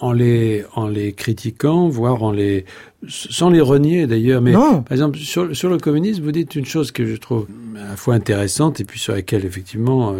en 0.00 0.12
les 0.12 0.66
en 0.74 0.86
les 0.86 1.14
critiquant, 1.14 1.88
voire 1.88 2.22
en 2.22 2.30
les 2.30 2.66
sans 3.08 3.48
les 3.48 3.62
renier 3.62 4.06
d'ailleurs. 4.06 4.42
Mais 4.42 4.52
par 4.52 4.82
exemple 4.90 5.18
sur, 5.18 5.56
sur 5.56 5.70
le 5.70 5.78
communisme, 5.78 6.22
vous 6.22 6.32
dites 6.32 6.56
une 6.56 6.66
chose 6.66 6.92
que 6.92 7.06
je 7.06 7.16
trouve 7.16 7.46
à 7.76 7.90
la 7.90 7.96
fois 7.96 8.14
intéressante 8.14 8.80
et 8.80 8.84
puis 8.84 8.98
sur 8.98 9.14
laquelle 9.14 9.46
effectivement 9.46 10.14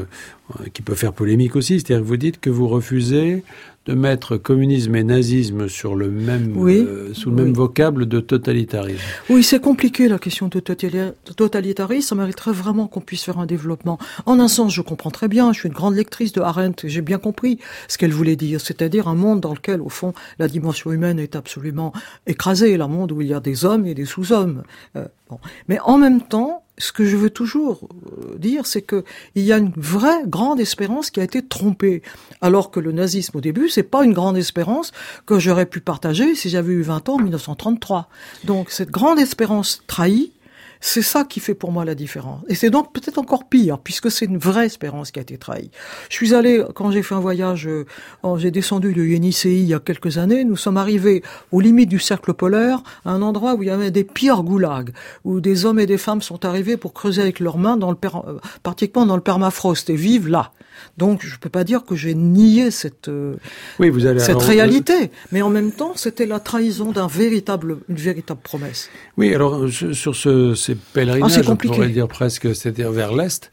qui 0.72 0.80
peut 0.80 0.94
faire 0.94 1.12
polémique 1.12 1.54
aussi, 1.54 1.80
c'est-à-dire 1.80 2.02
que 2.02 2.08
vous 2.08 2.16
dites 2.16 2.40
que 2.40 2.48
vous 2.48 2.66
refusez 2.66 3.42
de 3.88 3.94
mettre 3.94 4.36
communisme 4.36 4.94
et 4.96 5.02
nazisme 5.02 5.66
sur 5.66 5.96
le 5.96 6.10
même, 6.10 6.54
euh, 6.58 7.14
sous 7.14 7.30
le 7.30 7.36
même 7.36 7.54
vocable 7.54 8.04
de 8.04 8.20
totalitarisme. 8.20 9.00
Oui, 9.30 9.42
c'est 9.42 9.60
compliqué 9.60 10.08
la 10.08 10.18
question 10.18 10.48
de 10.48 10.60
totalitarisme. 10.60 12.06
Ça 12.06 12.14
mériterait 12.14 12.52
vraiment 12.52 12.86
qu'on 12.86 13.00
puisse 13.00 13.24
faire 13.24 13.38
un 13.38 13.46
développement. 13.46 13.98
En 14.26 14.40
un 14.40 14.48
sens, 14.48 14.74
je 14.74 14.82
comprends 14.82 15.10
très 15.10 15.26
bien. 15.26 15.54
Je 15.54 15.60
suis 15.60 15.68
une 15.68 15.74
grande 15.74 15.94
lectrice 15.94 16.34
de 16.34 16.42
Arendt 16.42 16.86
et 16.86 16.90
j'ai 16.90 17.00
bien 17.00 17.16
compris 17.16 17.58
ce 17.88 17.96
qu'elle 17.96 18.12
voulait 18.12 18.36
dire. 18.36 18.60
C'est-à-dire 18.60 19.08
un 19.08 19.14
monde 19.14 19.40
dans 19.40 19.54
lequel, 19.54 19.80
au 19.80 19.88
fond, 19.88 20.12
la 20.38 20.48
dimension 20.48 20.92
humaine 20.92 21.18
est 21.18 21.34
absolument 21.34 21.94
écrasée. 22.26 22.78
Un 22.78 22.88
monde 22.88 23.10
où 23.10 23.22
il 23.22 23.28
y 23.28 23.34
a 23.34 23.40
des 23.40 23.64
hommes 23.64 23.86
et 23.86 23.94
des 23.94 24.04
sous-hommes. 24.04 24.64
Euh, 24.96 25.06
bon. 25.30 25.38
Mais 25.68 25.78
en 25.80 25.96
même 25.96 26.20
temps, 26.20 26.62
ce 26.78 26.92
que 26.92 27.04
je 27.04 27.16
veux 27.16 27.30
toujours 27.30 27.88
euh, 28.06 28.38
dire, 28.38 28.66
c'est 28.66 28.82
que 28.82 29.04
il 29.34 29.44
y 29.44 29.52
a 29.52 29.58
une 29.58 29.72
vraie 29.76 30.22
grande 30.26 30.60
espérance 30.60 31.10
qui 31.10 31.20
a 31.20 31.24
été 31.24 31.42
trompée. 31.42 32.02
Alors 32.40 32.70
que 32.70 32.80
le 32.80 32.92
nazisme 32.92 33.36
au 33.38 33.40
début, 33.40 33.68
c'est 33.68 33.82
pas 33.82 34.04
une 34.04 34.12
grande 34.12 34.36
espérance 34.36 34.92
que 35.26 35.38
j'aurais 35.38 35.66
pu 35.66 35.80
partager 35.80 36.34
si 36.34 36.48
j'avais 36.48 36.72
eu 36.72 36.82
20 36.82 37.08
ans 37.08 37.14
en 37.14 37.18
1933. 37.18 38.08
Donc 38.44 38.70
cette 38.70 38.90
grande 38.90 39.18
espérance 39.18 39.82
trahie, 39.86 40.32
c'est 40.80 41.02
ça 41.02 41.24
qui 41.24 41.40
fait 41.40 41.54
pour 41.54 41.72
moi 41.72 41.84
la 41.84 41.94
différence. 41.94 42.42
Et 42.48 42.54
c'est 42.54 42.70
donc 42.70 42.92
peut-être 42.92 43.18
encore 43.18 43.48
pire, 43.48 43.78
puisque 43.78 44.10
c'est 44.10 44.26
une 44.26 44.38
vraie 44.38 44.66
espérance 44.66 45.10
qui 45.10 45.18
a 45.18 45.22
été 45.22 45.38
trahie. 45.38 45.70
Je 46.08 46.14
suis 46.14 46.34
allé, 46.34 46.64
quand 46.74 46.90
j'ai 46.90 47.02
fait 47.02 47.14
un 47.14 47.20
voyage, 47.20 47.66
euh, 47.66 47.84
j'ai 48.36 48.50
descendu 48.50 48.92
de 48.92 49.04
Yenisei 49.04 49.60
il 49.60 49.66
y 49.66 49.74
a 49.74 49.80
quelques 49.80 50.18
années, 50.18 50.44
nous 50.44 50.56
sommes 50.56 50.76
arrivés 50.76 51.22
aux 51.52 51.60
limites 51.60 51.88
du 51.88 51.98
cercle 51.98 52.34
polaire, 52.34 52.82
à 53.04 53.10
un 53.10 53.22
endroit 53.22 53.54
où 53.54 53.62
il 53.62 53.66
y 53.66 53.70
avait 53.70 53.90
des 53.90 54.04
pires 54.04 54.42
goulags, 54.42 54.92
où 55.24 55.40
des 55.40 55.64
hommes 55.64 55.78
et 55.78 55.86
des 55.86 55.98
femmes 55.98 56.22
sont 56.22 56.44
arrivés 56.44 56.76
pour 56.76 56.92
creuser 56.92 57.22
avec 57.22 57.40
leurs 57.40 57.58
mains, 57.58 57.76
dans 57.76 57.90
le 57.90 57.96
euh, 58.04 58.38
pratiquement 58.62 59.06
dans 59.06 59.16
le 59.16 59.22
permafrost, 59.22 59.90
et 59.90 59.96
vivent 59.96 60.28
là. 60.28 60.52
Donc 60.96 61.24
je 61.24 61.34
ne 61.34 61.38
peux 61.38 61.48
pas 61.48 61.64
dire 61.64 61.84
que 61.84 61.96
j'ai 61.96 62.14
nié 62.14 62.70
cette, 62.70 63.08
euh, 63.08 63.36
oui, 63.78 63.88
vous 63.88 64.06
allez, 64.06 64.20
cette 64.20 64.42
réalité, 64.42 65.10
mais 65.32 65.42
en 65.42 65.50
même 65.50 65.72
temps, 65.72 65.92
c'était 65.96 66.26
la 66.26 66.40
trahison 66.40 66.92
d'un 66.92 67.06
véritable, 67.06 67.78
une 67.88 67.96
véritable 67.96 68.40
promesse. 68.42 68.90
Oui, 69.16 69.34
alors 69.34 69.66
sur 69.68 70.14
ce, 70.14 70.54
ces 70.54 70.74
pèlerinages, 70.74 71.40
ah, 71.46 71.50
on 71.50 71.56
pourrait 71.56 71.88
dire 71.88 72.08
presque, 72.08 72.54
c'est-à-dire 72.54 72.90
vers 72.90 73.14
l'Est, 73.14 73.50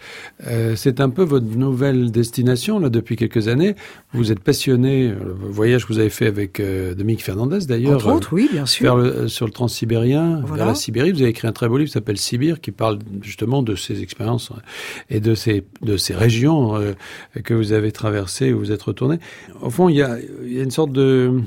euh, 0.48 0.76
c'est 0.76 1.00
un 1.00 1.10
peu 1.10 1.24
votre 1.24 1.46
nouvelle 1.46 2.12
destination, 2.12 2.80
là, 2.80 2.90
depuis 2.90 3.16
quelques 3.16 3.48
années. 3.48 3.76
Vous 4.14 4.32
êtes 4.32 4.40
passionné, 4.40 5.08
euh, 5.08 5.16
le 5.42 5.50
voyage 5.50 5.86
que 5.86 5.94
vous 5.94 6.00
avez 6.00 6.10
fait 6.10 6.28
avec 6.28 6.60
euh, 6.60 6.94
Dominique 6.94 7.24
Fernandez, 7.24 7.66
d'ailleurs. 7.68 7.96
Entre 7.96 8.08
autres, 8.08 8.34
oui, 8.34 8.50
bien 8.52 8.66
sûr. 8.66 8.96
le, 8.96 9.28
sur 9.28 9.46
le 9.46 9.52
transsibérien, 9.52 10.42
vers 10.54 10.66
la 10.66 10.76
Sibérie. 10.76 11.12
Vous 11.12 11.22
avez 11.22 11.32
écrit 11.32 11.48
un 11.48 11.52
très 11.54 11.68
beau 11.68 11.78
livre 11.78 11.88
qui 11.88 11.94
s'appelle 11.94 12.18
Sibir, 12.18 12.62
qui 12.62 12.72
parle 12.72 13.00
justement 13.22 13.64
de 13.64 13.76
ces 13.76 14.02
expériences 14.02 14.52
et 15.10 15.20
de 15.20 15.36
ces, 15.36 15.64
de 15.82 15.98
ces 15.98 16.14
régions 16.14 16.76
que 17.44 17.54
vous 17.54 17.74
avez 17.74 17.92
traversées, 17.92 18.54
où 18.54 18.60
vous 18.60 18.72
êtes 18.72 18.84
retourné. 18.84 19.20
Au 19.62 19.70
fond, 19.70 19.90
il 19.90 19.96
y 19.96 20.02
a, 20.02 20.18
il 20.44 20.54
y 20.54 20.60
a 20.60 20.64
une 20.64 20.72
sorte 20.72 20.92
de 20.92 21.42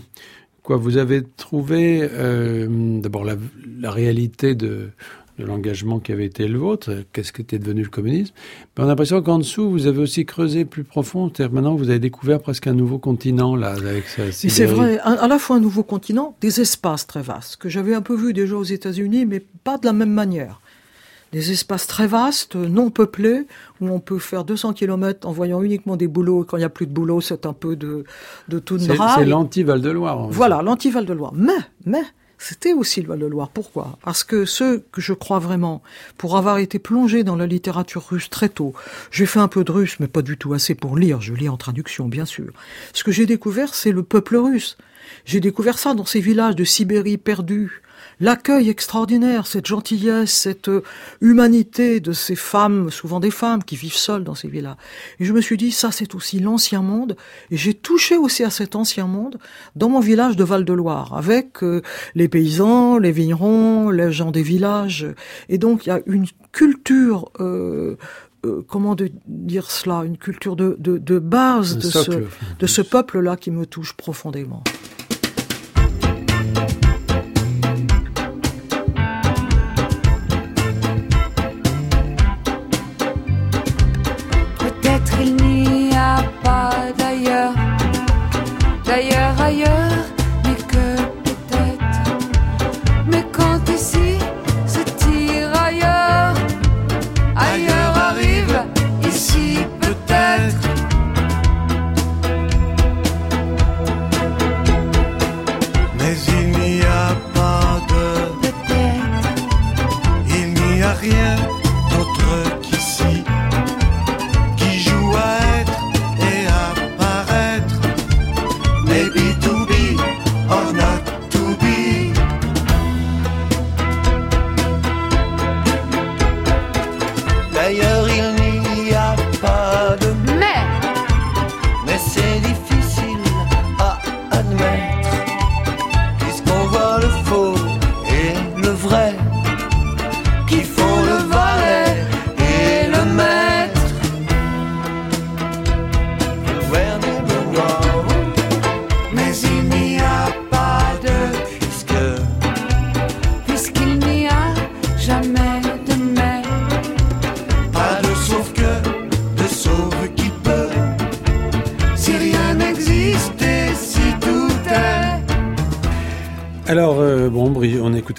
quoi 0.62 0.76
vous 0.76 0.98
avez 0.98 1.22
trouvé 1.36 2.06
euh, 2.12 3.00
d'abord 3.00 3.24
la, 3.24 3.36
la, 3.80 3.90
réalité 3.90 4.54
de, 4.54 4.90
de 5.38 5.44
l'engagement 5.44 6.00
qui 6.00 6.12
avait 6.12 6.26
été 6.26 6.48
le 6.48 6.58
vôtre, 6.58 7.04
qu'est-ce 7.12 7.32
qu'était 7.32 7.58
devenu 7.58 7.82
le 7.82 7.88
communisme. 7.88 8.34
Mais 8.76 8.82
on 8.82 8.86
a 8.86 8.88
l'impression 8.88 9.22
qu'en 9.22 9.38
dessous, 9.38 9.70
vous 9.70 9.86
avez 9.86 10.00
aussi 10.00 10.26
creusé 10.26 10.64
plus 10.64 10.84
profond. 10.84 11.30
C'est-à-dire 11.32 11.54
maintenant, 11.54 11.76
vous 11.76 11.90
avez 11.90 12.00
découvert 12.00 12.40
presque 12.40 12.66
un 12.66 12.74
nouveau 12.74 12.98
continent 12.98 13.56
là, 13.56 13.70
avec 13.70 14.08
ça. 14.08 14.24
C'est 14.30 14.66
vrai, 14.66 14.98
à 14.98 15.28
la 15.28 15.38
fois 15.38 15.56
un 15.56 15.60
nouveau 15.60 15.84
continent, 15.84 16.36
des 16.40 16.60
espaces 16.60 17.06
très 17.06 17.22
vastes 17.22 17.56
que 17.56 17.68
j'avais 17.68 17.94
un 17.94 18.02
peu 18.02 18.16
vus 18.16 18.32
déjà 18.32 18.56
aux 18.56 18.64
États-Unis, 18.64 19.26
mais 19.26 19.40
pas 19.40 19.78
de 19.78 19.86
la 19.86 19.92
même 19.92 20.12
manière 20.12 20.60
des 21.32 21.50
espaces 21.50 21.86
très 21.86 22.06
vastes, 22.06 22.56
non 22.56 22.90
peuplés, 22.90 23.46
où 23.80 23.88
on 23.88 24.00
peut 24.00 24.18
faire 24.18 24.44
200 24.44 24.72
km 24.72 25.26
en 25.26 25.32
voyant 25.32 25.62
uniquement 25.62 25.96
des 25.96 26.08
boulots. 26.08 26.44
Quand 26.44 26.56
il 26.56 26.60
n'y 26.60 26.64
a 26.64 26.70
plus 26.70 26.86
de 26.86 26.92
boulot, 26.92 27.20
c'est 27.20 27.46
un 27.46 27.52
peu 27.52 27.76
de, 27.76 28.04
de 28.48 28.58
toundra. 28.58 29.16
C'est 29.16 29.24
l'anti-Val-de-Loire. 29.24 30.28
Voilà, 30.30 30.62
l'anti-Val-de-Loire. 30.62 31.32
Mais, 31.34 31.52
mais, 31.84 32.02
c'était 32.38 32.72
aussi 32.72 33.02
le 33.02 33.08
Val-de-Loire. 33.08 33.48
Pourquoi? 33.48 33.98
Parce 34.04 34.22
que 34.22 34.44
ceux 34.44 34.84
que 34.92 35.00
je 35.00 35.12
crois 35.12 35.40
vraiment, 35.40 35.82
pour 36.16 36.36
avoir 36.36 36.58
été 36.58 36.78
plongé 36.78 37.24
dans 37.24 37.36
la 37.36 37.46
littérature 37.46 38.06
russe 38.08 38.30
très 38.30 38.48
tôt, 38.48 38.74
j'ai 39.10 39.26
fait 39.26 39.40
un 39.40 39.48
peu 39.48 39.64
de 39.64 39.72
russe, 39.72 39.96
mais 39.98 40.06
pas 40.06 40.22
du 40.22 40.38
tout 40.38 40.54
assez 40.54 40.76
pour 40.76 40.96
lire, 40.96 41.20
je 41.20 41.34
lis 41.34 41.48
en 41.48 41.56
traduction, 41.56 42.06
bien 42.06 42.24
sûr. 42.24 42.52
Ce 42.94 43.02
que 43.02 43.10
j'ai 43.10 43.26
découvert, 43.26 43.74
c'est 43.74 43.90
le 43.90 44.04
peuple 44.04 44.36
russe. 44.36 44.78
J'ai 45.24 45.40
découvert 45.40 45.78
ça 45.78 45.94
dans 45.94 46.04
ces 46.04 46.20
villages 46.20 46.54
de 46.54 46.64
Sibérie 46.64 47.18
perdus, 47.18 47.82
l'accueil 48.20 48.68
extraordinaire, 48.68 49.46
cette 49.46 49.66
gentillesse, 49.66 50.32
cette 50.32 50.68
euh, 50.68 50.82
humanité 51.20 52.00
de 52.00 52.12
ces 52.12 52.36
femmes, 52.36 52.90
souvent 52.90 53.20
des 53.20 53.30
femmes 53.30 53.62
qui 53.64 53.76
vivent 53.76 53.94
seules 53.94 54.24
dans 54.24 54.34
ces 54.34 54.48
villas. 54.48 54.76
Et 55.20 55.24
je 55.24 55.32
me 55.32 55.40
suis 55.40 55.56
dit, 55.56 55.72
ça 55.72 55.90
c'est 55.90 56.14
aussi 56.14 56.40
l'ancien 56.40 56.82
monde, 56.82 57.16
et 57.50 57.56
j'ai 57.56 57.74
touché 57.74 58.16
aussi 58.16 58.44
à 58.44 58.50
cet 58.50 58.76
ancien 58.76 59.06
monde 59.06 59.38
dans 59.76 59.88
mon 59.88 60.00
village 60.00 60.36
de 60.36 60.44
Val-de-Loire, 60.44 61.14
avec 61.16 61.62
euh, 61.62 61.82
les 62.14 62.28
paysans, 62.28 62.98
les 62.98 63.12
vignerons, 63.12 63.90
les 63.90 64.12
gens 64.12 64.30
des 64.30 64.42
villages. 64.42 65.06
Et 65.48 65.58
donc 65.58 65.86
il 65.86 65.90
y 65.90 65.92
a 65.92 66.00
une 66.06 66.26
culture 66.52 67.30
euh, 67.40 67.96
comment 68.68 68.96
dire 69.26 69.70
cela, 69.70 70.04
une 70.04 70.16
culture 70.16 70.56
de, 70.56 70.76
de, 70.78 71.18
base 71.18 71.76
de 71.76 71.82
ce, 71.82 72.10
de 72.58 72.66
ce 72.66 72.82
peuple-là 72.82 73.36
qui 73.36 73.50
me 73.50 73.66
touche 73.66 73.94
profondément. 73.94 74.62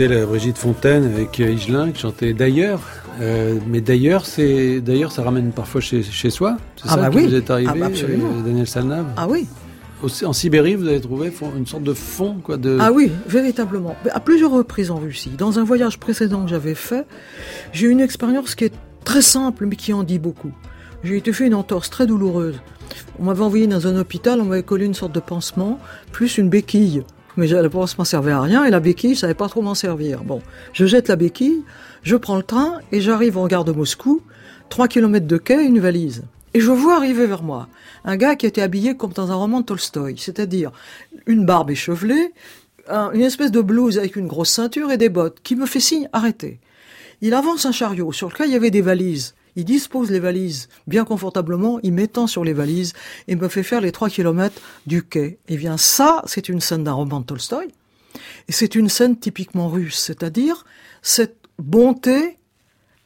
Écoutait 0.02 0.20
la 0.20 0.26
Brigitte 0.26 0.58
Fontaine 0.58 1.04
avec 1.06 1.40
euh, 1.40 1.52
Higelin 1.52 1.92
qui 1.92 2.00
chantait 2.02 2.34
D'ailleurs. 2.34 2.82
Euh, 3.22 3.58
mais 3.68 3.82
d'ailleurs, 3.82 4.26
c'est 4.26 4.80
d'ailleurs, 4.80 5.12
ça 5.12 5.24
ramène 5.24 5.52
parfois 5.52 5.82
chez, 5.82 6.04
chez 6.04 6.30
soi. 6.30 6.58
C'est 6.78 6.84
Ah 6.88 6.96
ça 6.96 6.96
bah 6.98 7.10
qui 7.10 7.18
oui. 7.18 7.28
vous 7.28 7.36
est 7.36 7.50
arrivé, 7.50 7.70
Ah 7.74 7.78
bah 7.78 7.86
absolument. 7.88 8.30
euh, 8.30 8.42
Daniel 8.46 8.68
Salnave? 8.68 9.06
Ah 9.18 9.28
oui, 9.28 9.46
En 10.24 10.32
Sibérie, 10.34 10.76
vous 10.76 10.88
avez 10.88 11.02
trouvé 11.02 11.32
une 11.58 11.66
sorte 11.66 11.84
de 11.84 11.94
fond, 11.94 12.38
quoi, 12.42 12.56
de. 12.58 12.78
ah 12.80 12.92
oui, 12.94 13.12
véritablement. 13.28 13.96
À 14.12 14.20
plusieurs 14.22 14.52
reprises 14.52 14.90
en 14.92 14.98
Russie. 14.98 15.32
Dans 15.38 15.60
un 15.60 15.64
voyage 15.66 16.00
précédent 16.00 16.44
que 16.46 16.50
j'avais 16.50 16.76
fait, 16.76 17.06
j'ai 17.74 17.88
eu 17.88 17.90
une 17.90 18.00
expérience 18.00 18.56
qui 18.56 18.66
est 18.66 18.74
très 19.04 19.22
simple, 19.22 19.66
mais 19.66 19.76
qui 19.76 19.92
en 19.92 20.04
dit 20.04 20.20
beaucoup. 20.20 20.52
J'ai 21.04 21.18
été 21.18 21.34
fait 21.34 21.48
une 21.48 21.56
entorse 21.56 21.90
très 21.90 22.08
douloureuse. 22.08 22.60
On 23.20 23.26
m'avait 23.26 23.44
envoyé 23.44 23.68
dans 23.68 23.86
un 23.88 23.98
hôpital, 24.00 24.40
on 24.40 24.46
m'avait 24.46 24.64
collé 24.64 24.86
une 24.86 24.94
sorte 24.94 25.12
de 25.14 25.20
pansement, 25.20 25.78
plus 26.14 26.38
une 26.38 26.50
béquille. 26.50 27.04
Mais 27.40 27.48
le 27.48 27.70
pansement 27.70 28.04
servait 28.04 28.34
à 28.34 28.42
rien 28.42 28.66
et 28.66 28.70
la 28.70 28.82
béquille, 28.82 29.16
je 29.16 29.20
savais 29.20 29.34
pas 29.34 29.48
trop 29.48 29.62
m'en 29.62 29.74
servir. 29.74 30.26
Bon, 30.26 30.42
je 30.74 30.86
jette 30.86 31.08
la 31.08 31.16
béquille, 31.16 31.64
je 32.04 32.18
prends 32.18 32.36
le 32.36 32.44
train 32.44 32.80
et 32.92 33.00
j'arrive 33.00 33.38
en 33.38 33.48
gare 33.48 33.64
de 33.64 33.72
Moscou, 33.72 34.22
trois 34.68 34.90
kilomètres 34.90 35.26
de 35.26 35.38
quai, 35.38 35.64
une 35.66 35.80
valise. 35.80 36.24
Et 36.54 36.60
je 36.60 36.70
vois 36.70 36.98
arriver 36.98 37.26
vers 37.28 37.42
moi 37.42 37.70
un 38.04 38.18
gars 38.18 38.36
qui 38.36 38.46
était 38.46 38.62
habillé 38.62 38.98
comme 38.98 39.14
dans 39.14 39.32
un 39.32 39.36
roman 39.36 39.62
de 39.62 39.66
Tolstoï, 39.68 40.16
c'est-à-dire 40.18 40.72
une 41.28 41.46
barbe 41.46 41.72
échevelée, 41.72 42.34
un- 42.90 43.12
une 43.14 43.22
espèce 43.22 43.52
de 43.52 43.62
blouse 43.62 43.98
avec 43.98 44.18
une 44.18 44.28
grosse 44.28 44.50
ceinture 44.50 44.92
et 44.92 44.98
des 44.98 45.08
bottes, 45.10 45.38
qui 45.42 45.56
me 45.56 45.66
fait 45.66 45.80
signe 45.80 46.10
arrêtez. 46.12 46.60
Il 47.22 47.34
avance 47.34 47.66
un 47.66 47.72
chariot 47.72 48.12
sur 48.12 48.28
lequel 48.28 48.48
il 48.50 48.54
y 48.54 48.58
avait 48.58 48.70
des 48.70 48.82
valises. 48.82 49.34
Il 49.60 49.66
dispose 49.66 50.10
les 50.10 50.22
valises 50.22 50.70
bien 50.88 51.04
confortablement, 51.04 51.82
il 51.84 51.92
m'étend 51.92 52.28
sur 52.28 52.46
les 52.46 52.54
valises 52.54 52.94
et 53.28 53.36
me 53.36 53.50
fait 53.50 53.62
faire 53.62 53.82
les 53.82 53.92
trois 53.92 54.08
kilomètres 54.08 54.62
du 54.88 55.04
quai. 55.04 55.38
Et 55.50 55.58
bien 55.58 55.76
ça, 55.76 56.22
c'est 56.28 56.48
une 56.48 56.62
scène 56.62 56.86
d'un 56.86 56.94
roman 56.94 57.20
de 57.20 57.26
Tolstoï. 57.26 57.68
Et 58.48 58.54
c'est 58.54 58.74
une 58.74 58.88
scène 58.88 59.20
typiquement 59.20 59.68
russe, 59.68 60.00
c'est-à-dire 60.00 60.64
cette 61.02 61.36
bonté 61.58 62.38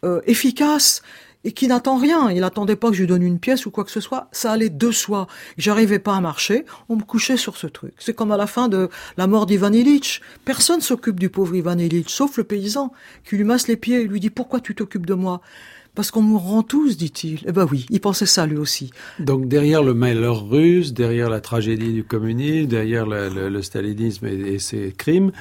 euh, 0.06 0.22
efficace 0.28 1.02
et 1.44 1.54
qui 1.54 1.68
n'attend 1.68 1.98
rien. 1.98 2.30
Il 2.30 2.42
n'attendait 2.42 2.76
pas 2.76 2.90
que 2.90 2.94
je 2.94 3.02
lui 3.02 3.08
donne 3.08 3.24
une 3.24 3.40
pièce 3.40 3.66
ou 3.66 3.72
quoi 3.72 3.84
que 3.84 3.92
ce 3.92 4.00
soit. 4.00 4.28
Ça 4.32 4.52
allait 4.52 4.70
de 4.70 4.92
soi. 4.92 5.26
J'arrivais 5.58 5.98
pas 5.98 6.16
à 6.16 6.22
marcher. 6.22 6.66
On 6.88 6.98
me 6.98 7.02
couchait 7.02 7.36
sur 7.36 7.58
ce 7.58 7.66
truc. 7.66 7.96
C'est 7.98 8.14
comme 8.14 8.32
à 8.32 8.38
la 8.38 8.46
fin 8.46 8.68
de 8.68 8.90
la 9.18 9.26
mort 9.26 9.48
d'Ivan 9.48 9.74
Ilitch. 9.74 10.22
Personne 10.46 10.82
s'occupe 10.82 11.20
du 11.20 11.32
pauvre 11.32 11.56
Ivan 11.56 11.80
Ilitch, 11.80 12.14
sauf 12.14 12.38
le 12.38 12.44
paysan 12.44 12.94
qui 13.28 13.38
lui 13.38 13.44
masse 13.44 13.68
les 13.68 13.76
pieds 13.76 14.02
et 14.02 14.08
lui 14.08 14.20
dit 14.20 14.30
pourquoi 14.30 14.60
tu 14.60 14.76
t'occupes 14.76 15.08
de 15.08 15.16
moi? 15.16 15.42
Parce 15.96 16.10
qu'on 16.10 16.22
mourra 16.24 16.64
tous, 16.64 16.98
dit-il. 16.98 17.42
Eh 17.46 17.52
ben 17.52 17.68
oui, 17.72 17.86
il 17.92 18.00
pensait 18.02 18.26
ça 18.26 18.48
lui 18.48 18.58
aussi. 18.58 18.90
Donc 19.20 19.48
derrière 19.48 19.84
le 19.84 19.94
malheur 19.94 20.50
russe, 20.50 20.92
derrière 20.94 21.30
la 21.30 21.40
tragédie 21.40 21.94
du 21.94 22.04
communisme, 22.04 22.68
derrière 22.68 23.06
le, 23.06 23.30
le- 23.30 23.50
le 23.50 23.62
stalinisme 23.62 24.26
et, 24.26 24.54
et 24.54 24.60
ses 24.60 24.92
crimes, 24.92 25.32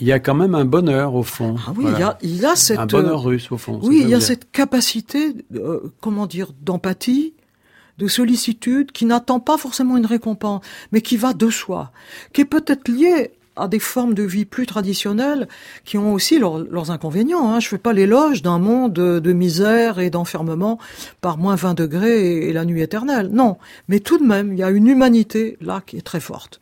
il 0.00 0.06
y 0.06 0.12
a 0.12 0.18
quand 0.20 0.34
même 0.34 0.54
un 0.54 0.64
bonheur 0.64 1.14
au 1.14 1.22
fond. 1.22 1.56
Ah 1.66 1.72
oui, 1.76 1.82
Voilà. 1.82 2.18
il, 2.22 2.30
y 2.30 2.34
a, 2.36 2.36
il 2.38 2.46
a 2.46 2.56
cette 2.56 2.78
un 2.78 2.84
euh, 2.84 2.86
bonheur 2.86 3.22
russe 3.24 3.50
au 3.52 3.58
fond. 3.58 3.78
Oui, 3.82 4.00
il 4.02 4.08
y 4.08 4.14
a 4.14 4.20
cette 4.20 4.50
capacité, 4.50 5.34
euh, 5.54 5.80
comment 6.00 6.26
dire, 6.26 6.52
d'empathie, 6.62 7.34
de 7.98 8.06
sollicitude, 8.08 8.92
qui 8.92 9.04
n'attend 9.04 9.40
pas 9.40 9.58
forcément 9.58 9.98
une 9.98 10.06
récompense, 10.06 10.64
mais 10.92 11.02
qui 11.02 11.18
va 11.18 11.34
de 11.34 11.50
soi, 11.50 11.92
qui 12.32 12.40
est 12.40 12.44
peut-être 12.46 12.88
liée 12.88 13.32
à 13.60 13.68
des 13.68 13.78
formes 13.78 14.14
de 14.14 14.22
vie 14.22 14.44
plus 14.44 14.66
traditionnelles, 14.66 15.48
qui 15.84 15.98
ont 15.98 16.12
aussi 16.12 16.38
leurs- 16.38 16.90
inconvénients. 16.90 17.52
Hein. 17.52 17.60
Je 17.60 17.68
fais 17.68 17.78
pas 17.78 17.92
l'éloge 17.92 18.42
d'un 18.42 18.58
monde 18.58 18.92
de, 18.94 19.32
misère 19.32 19.98
et 20.00 20.10
d'enfermement 20.10 20.78
par 21.20 21.38
moins 21.38 21.54
20 21.54 21.74
degrés 21.74 22.48
et 22.48 22.52
la 22.52 22.64
nuit 22.64 22.82
éternelle. 22.82 23.28
Non, 23.32 23.58
mais 23.88 24.00
tout 24.00 24.18
de 24.18 24.24
même, 24.24 24.52
il 24.52 24.58
y 24.58 24.62
a 24.62 24.70
une 24.70 24.86
humanité 24.88 25.56
là 25.60 25.82
qui 25.86 25.96
est 25.96 26.02
très 26.02 26.20
forte. 26.20 26.60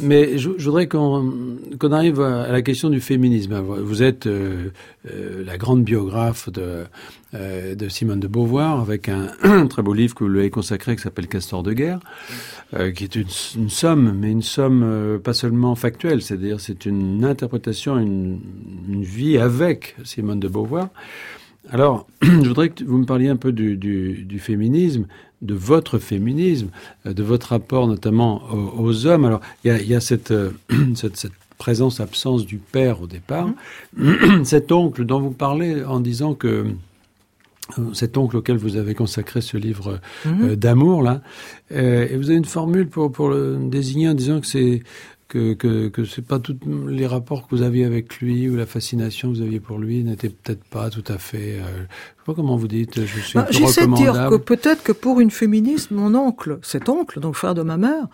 Mais 0.00 0.38
je, 0.38 0.50
voudrais 0.50 0.88
qu'on 0.88 1.68
arrive 1.92 2.20
à, 2.20 2.50
la 2.50 2.62
question 2.62 2.90
du 2.90 3.00
féminisme. 3.00 3.54
Vous 3.58 4.02
êtes 4.02 4.26
euh, 4.26 4.70
euh, 5.10 5.44
la 5.44 5.58
grande 5.58 5.84
biographe 5.84 6.50
de, 6.50 6.84
euh, 7.34 7.74
de 7.74 7.88
Simone 7.88 8.20
de 8.20 8.28
Beauvoir, 8.28 8.80
avec 8.80 9.08
un, 9.08 9.66
très 9.68 9.82
beau 9.82 9.92
livre 9.92 10.14
que 10.14 10.24
vous 10.24 10.30
lui 10.30 10.40
avez 10.40 10.50
consacré 10.50 10.96
qui 10.96 11.02
s'appelle 11.02 11.28
Castor 11.28 11.62
de 11.62 11.72
guerre, 11.72 12.00
qui 12.94 13.04
est 13.04 13.16
une, 13.16 13.68
somme, 13.68 14.16
mais 14.16 14.30
une 14.30 14.42
somme 14.42 15.18
pas 15.24 15.32
seulement 15.32 15.74
factuelle, 15.74 16.22
c'est-à-dire 16.22 16.60
c'est 16.60 16.86
une 16.86 17.24
interprétation, 17.24 17.98
une, 17.98 18.40
vie 18.88 19.38
avec 19.38 19.96
Simone 20.04 20.40
de 20.40 20.48
Beauvoir. 20.48 20.88
Alors, 21.70 22.06
je 22.22 22.46
voudrais 22.48 22.70
que 22.70 22.84
vous 22.84 22.98
me 22.98 23.06
parliez 23.06 23.28
un 23.28 23.36
peu 23.36 23.52
du 23.52 24.38
féminisme, 24.38 25.06
de 25.42 25.54
votre 25.54 25.98
féminisme, 25.98 26.68
euh, 27.06 27.12
de 27.12 27.22
votre 27.22 27.48
rapport 27.48 27.86
notamment 27.86 28.42
aux, 28.52 28.84
aux 28.84 29.06
hommes. 29.06 29.24
Alors, 29.24 29.40
il 29.64 29.68
y 29.68 29.70
a, 29.70 29.80
il 29.80 29.88
y 29.88 29.94
a 29.94 30.00
cette, 30.00 30.30
euh, 30.30 30.50
cette, 30.94 31.16
cette 31.16 31.32
présence-absence 31.58 32.46
du 32.46 32.56
père 32.56 33.02
au 33.02 33.06
départ, 33.06 33.48
cet 34.44 34.72
oncle 34.72 35.04
dont 35.04 35.20
vous 35.20 35.30
parlez 35.30 35.84
en 35.84 36.00
disant 36.00 36.34
que 36.34 36.66
euh, 37.78 37.92
cet 37.92 38.16
oncle 38.16 38.36
auquel 38.36 38.56
vous 38.56 38.76
avez 38.76 38.94
consacré 38.94 39.40
ce 39.40 39.56
livre 39.56 40.00
euh, 40.26 40.56
d'amour 40.56 41.02
là, 41.02 41.20
euh, 41.72 42.08
et 42.08 42.16
vous 42.16 42.30
avez 42.30 42.38
une 42.38 42.44
formule 42.44 42.88
pour 42.88 43.12
pour 43.12 43.28
le 43.28 43.58
désigner 43.60 44.08
en 44.08 44.14
disant 44.14 44.40
que 44.40 44.46
c'est 44.46 44.82
que 45.30 45.54
que 45.54 45.88
que 45.88 46.04
c'est 46.04 46.26
pas 46.26 46.38
tous 46.38 46.58
les 46.88 47.06
rapports 47.06 47.46
que 47.46 47.54
vous 47.54 47.62
aviez 47.62 47.84
avec 47.84 48.18
lui 48.18 48.48
ou 48.50 48.56
la 48.56 48.66
fascination 48.66 49.30
que 49.30 49.36
vous 49.36 49.42
aviez 49.42 49.60
pour 49.60 49.78
lui 49.78 50.04
n'étaient 50.04 50.28
peut-être 50.28 50.64
pas 50.64 50.90
tout 50.90 51.04
à 51.06 51.18
fait. 51.18 51.60
Euh, 51.60 51.62
je 51.62 51.82
sais 51.82 52.26
pas 52.26 52.34
comment 52.34 52.56
vous 52.56 52.68
dites. 52.68 53.06
Je 53.06 53.20
suis 53.20 53.38
Bah, 53.38 53.46
J'essaie 53.50 53.86
de 53.86 53.94
dire 53.94 54.12
que 54.28 54.36
peut-être 54.36 54.82
que 54.82 54.92
pour 54.92 55.20
une 55.20 55.30
féministe, 55.30 55.92
mon 55.92 56.14
oncle, 56.14 56.58
cet 56.62 56.88
oncle, 56.88 57.20
donc 57.20 57.36
frère 57.36 57.54
de 57.54 57.62
ma 57.62 57.76
mère, 57.76 58.08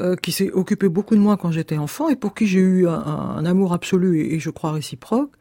euh, 0.00 0.16
qui 0.16 0.32
s'est 0.32 0.50
occupé 0.52 0.88
beaucoup 0.88 1.14
de 1.14 1.20
moi 1.20 1.36
quand 1.36 1.50
j'étais 1.50 1.76
enfant 1.76 2.08
et 2.08 2.16
pour 2.16 2.34
qui 2.34 2.46
j'ai 2.46 2.60
eu 2.60 2.88
un, 2.88 2.92
un 2.92 3.44
amour 3.44 3.72
absolu 3.72 4.20
et, 4.20 4.34
et 4.34 4.40
je 4.40 4.50
crois 4.50 4.72
réciproque, 4.72 5.32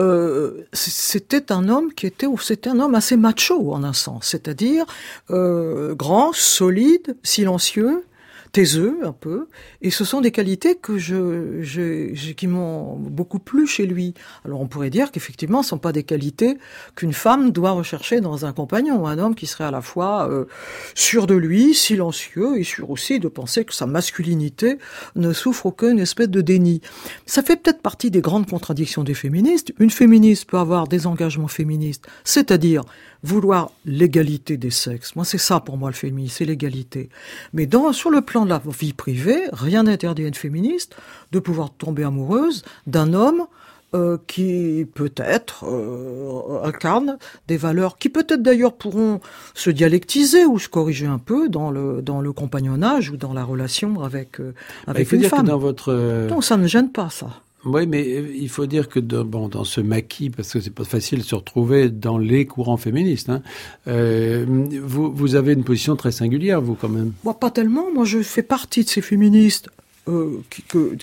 euh, 0.00 0.64
c'était 0.72 1.50
un 1.50 1.68
homme 1.68 1.92
qui 1.92 2.06
était, 2.06 2.26
c'était 2.40 2.70
un 2.70 2.78
homme 2.78 2.94
assez 2.94 3.16
macho 3.16 3.72
en 3.72 3.82
un 3.82 3.92
sens, 3.92 4.26
c'est-à-dire 4.26 4.84
euh, 5.30 5.94
grand, 5.94 6.32
solide, 6.32 7.16
silencieux, 7.22 8.04
taiseux 8.52 8.98
un 9.02 9.12
peu, 9.12 9.48
et 9.82 9.90
ce 9.90 10.04
sont 10.04 10.20
des 10.20 10.30
qualités 10.30 10.74
que 10.74 10.98
je, 10.98 12.32
qui 12.32 12.46
m'ont 12.46 12.96
beaucoup 12.96 13.38
plu 13.38 13.66
chez 13.66 13.86
lui. 13.86 14.14
Alors 14.44 14.60
on 14.60 14.66
pourrait 14.66 14.90
dire 14.90 15.10
qu'effectivement, 15.10 15.62
ce 15.62 15.70
sont 15.70 15.78
pas 15.78 15.92
des 15.92 16.02
qualités 16.02 16.58
qu'une 16.94 17.12
femme 17.12 17.50
doit 17.50 17.72
rechercher 17.72 18.20
dans 18.20 18.46
un 18.46 18.52
compagnon, 18.52 19.06
un 19.06 19.18
homme 19.18 19.34
qui 19.34 19.46
serait 19.46 19.64
à 19.64 19.70
la 19.70 19.82
fois 19.82 20.28
euh, 20.30 20.46
sûr 20.94 21.26
de 21.26 21.34
lui, 21.34 21.74
silencieux, 21.74 22.58
et 22.58 22.64
sûr 22.64 22.90
aussi 22.90 23.20
de 23.20 23.28
penser 23.28 23.64
que 23.64 23.74
sa 23.74 23.86
masculinité 23.86 24.78
ne 25.16 25.32
souffre 25.32 25.66
aucune 25.66 25.98
espèce 25.98 26.28
de 26.28 26.40
déni. 26.40 26.80
Ça 27.26 27.42
fait 27.42 27.56
peut-être 27.56 27.82
partie 27.82 28.10
des 28.10 28.20
grandes 28.20 28.48
contradictions 28.48 29.04
des 29.04 29.14
féministes. 29.14 29.72
Une 29.78 29.90
féministe 29.90 30.46
peut 30.46 30.58
avoir 30.58 30.88
des 30.88 31.06
engagements 31.06 31.48
féministes, 31.48 32.06
c'est-à-dire 32.24 32.84
vouloir 33.22 33.70
l'égalité 33.84 34.56
des 34.56 34.70
sexes. 34.70 35.16
Moi, 35.16 35.24
c'est 35.24 35.38
ça 35.38 35.60
pour 35.60 35.76
moi 35.76 35.90
le 35.90 35.94
féminisme, 35.96 36.34
c'est 36.38 36.44
l'égalité. 36.44 37.08
Mais 37.52 37.66
dans, 37.66 37.92
sur 37.92 38.10
le 38.10 38.20
plan 38.20 38.44
de 38.44 38.50
la 38.50 38.60
vie 38.78 38.92
privée, 38.92 39.40
rien 39.52 39.84
n'interdit 39.84 40.24
à 40.24 40.28
une 40.28 40.34
féministe 40.34 40.96
de 41.32 41.38
pouvoir 41.38 41.70
tomber 41.70 42.04
amoureuse 42.04 42.64
d'un 42.86 43.12
homme 43.14 43.46
euh, 43.94 44.18
qui 44.26 44.86
peut-être 44.94 45.64
euh, 45.64 46.62
incarnent 46.62 47.16
des 47.46 47.56
valeurs 47.56 47.96
qui 47.96 48.10
peut-être 48.10 48.42
d'ailleurs 48.42 48.74
pourront 48.74 49.20
se 49.54 49.70
dialectiser 49.70 50.44
ou 50.44 50.58
se 50.58 50.68
corriger 50.68 51.06
un 51.06 51.16
peu 51.18 51.48
dans 51.48 51.70
le 51.70 52.02
dans 52.02 52.20
le 52.20 52.32
compagnonnage 52.34 53.08
ou 53.10 53.16
dans 53.16 53.32
la 53.32 53.44
relation 53.44 54.02
avec 54.02 54.40
euh, 54.40 54.52
Bah, 54.86 54.92
il 54.92 54.96
avec 54.96 55.08
faut 55.08 55.16
une 55.16 55.22
dire 55.22 55.30
femme. 55.30 55.46
que 55.46 55.46
dans 55.46 55.58
votre 55.58 55.94
Non, 56.28 56.42
ça 56.42 56.58
ne 56.58 56.66
gêne 56.66 56.90
pas 56.92 57.08
ça. 57.08 57.28
Oui, 57.68 57.86
mais 57.86 58.02
euh, 58.02 58.34
il 58.34 58.48
faut 58.48 58.66
dire 58.66 58.88
que 58.88 58.98
dans, 58.98 59.64
ce 59.64 59.80
maquis, 59.80 60.30
parce 60.30 60.52
que 60.52 60.60
c'est 60.60 60.74
pas 60.74 60.84
facile 60.84 61.18
de 61.20 61.24
se 61.24 61.34
retrouver 61.34 61.90
dans 61.90 62.18
les 62.18 62.46
courants 62.46 62.76
féministes, 62.76 63.28
hein, 63.28 63.42
euh, 63.86 64.44
vous, 64.82 65.34
avez 65.34 65.52
une 65.52 65.64
position 65.64 65.94
très 65.94 66.12
singulière, 66.12 66.60
vous, 66.60 66.74
quand 66.74 66.88
même. 66.88 67.12
Moi, 67.24 67.38
pas 67.38 67.50
tellement. 67.50 67.92
Moi, 67.92 68.04
je 68.04 68.22
fais 68.22 68.42
partie 68.42 68.84
de 68.84 68.88
ces 68.88 69.02
féministes 69.02 69.68
euh, 70.08 70.42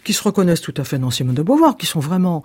qui 0.03 0.13
se 0.13 0.23
reconnaissent 0.23 0.61
tout 0.61 0.73
à 0.77 0.83
fait 0.83 0.97
dans 0.97 1.11
Simone 1.11 1.35
de 1.35 1.43
Beauvoir, 1.43 1.77
qui 1.77 1.85
sont 1.85 1.99
vraiment, 1.99 2.43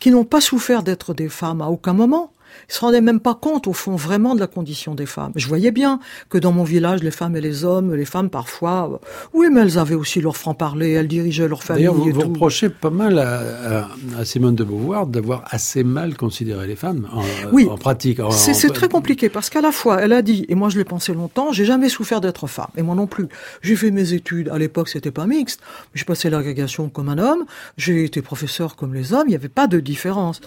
qui 0.00 0.10
n'ont 0.10 0.24
pas 0.24 0.40
souffert 0.40 0.82
d'être 0.82 1.14
des 1.14 1.28
femmes 1.28 1.60
à 1.60 1.68
aucun 1.68 1.92
moment. 1.92 2.32
Ils 2.68 2.74
se 2.74 2.80
rendaient 2.80 3.00
même 3.00 3.20
pas 3.20 3.34
compte, 3.34 3.66
au 3.66 3.72
fond, 3.72 3.96
vraiment 3.96 4.34
de 4.34 4.40
la 4.40 4.46
condition 4.46 4.94
des 4.94 5.06
femmes. 5.06 5.32
Je 5.36 5.46
voyais 5.48 5.70
bien 5.70 6.00
que 6.28 6.38
dans 6.38 6.52
mon 6.52 6.64
village, 6.64 7.02
les 7.02 7.10
femmes 7.10 7.36
et 7.36 7.40
les 7.40 7.64
hommes, 7.64 7.94
les 7.94 8.04
femmes 8.04 8.30
parfois, 8.30 8.90
euh, 8.92 8.96
oui, 9.32 9.48
mais 9.52 9.60
elles 9.62 9.78
avaient 9.78 9.94
aussi 9.94 10.20
leur 10.20 10.36
franc-parler, 10.36 10.90
elles 10.92 11.08
dirigeaient 11.08 11.48
leur 11.48 11.62
famille 11.62 11.84
D'ailleurs, 11.84 11.94
vous, 11.94 12.08
et 12.08 12.12
vous 12.12 12.20
tout. 12.22 12.28
reprochez 12.28 12.68
pas 12.70 12.90
mal 12.90 13.18
à, 13.18 13.40
à- 13.82 13.88
à 14.18 14.24
Simone 14.24 14.54
de 14.54 14.64
Beauvoir 14.64 15.06
d'avoir 15.06 15.44
assez 15.50 15.84
mal 15.84 16.16
considéré 16.16 16.66
les 16.66 16.76
femmes 16.76 17.08
en, 17.12 17.22
Oui. 17.52 17.66
en 17.70 17.76
pratique. 17.78 18.18
C'est 18.30 18.72
très 18.72 18.88
compliqué 18.88 19.28
parce 19.28 19.50
qu'à 19.50 19.60
la 19.60 19.72
fois, 19.72 20.00
elle 20.02 20.12
a 20.12 20.22
dit, 20.22 20.46
et 20.48 20.54
moi 20.54 20.68
je 20.68 20.78
l'ai 20.78 20.84
pensé 20.84 21.12
longtemps, 21.14 21.52
j'ai 21.52 21.64
jamais 21.64 21.88
souffert 21.88 22.20
d'être 22.20 22.46
femme, 22.46 22.68
et 22.76 22.82
moi 22.82 22.94
non 22.94 23.06
plus. 23.06 23.26
J'ai 23.62 23.76
fait 23.76 23.90
mes 23.90 24.12
études, 24.12 24.48
à 24.48 24.58
l'époque 24.58 24.88
c'était 24.88 25.10
pas 25.10 25.26
mixte, 25.26 25.60
j'ai 25.94 26.04
passé 26.04 26.30
l'agrégation 26.30 26.88
comme 26.88 27.08
un 27.08 27.18
homme, 27.18 27.44
j'ai 27.76 28.04
été 28.04 28.22
professeur 28.22 28.76
comme 28.76 28.94
les 28.94 29.12
hommes, 29.12 29.24
il 29.26 29.30
n'y 29.30 29.34
avait 29.36 29.48
pas 29.48 29.66
de 29.66 29.80
différence. 29.80 30.40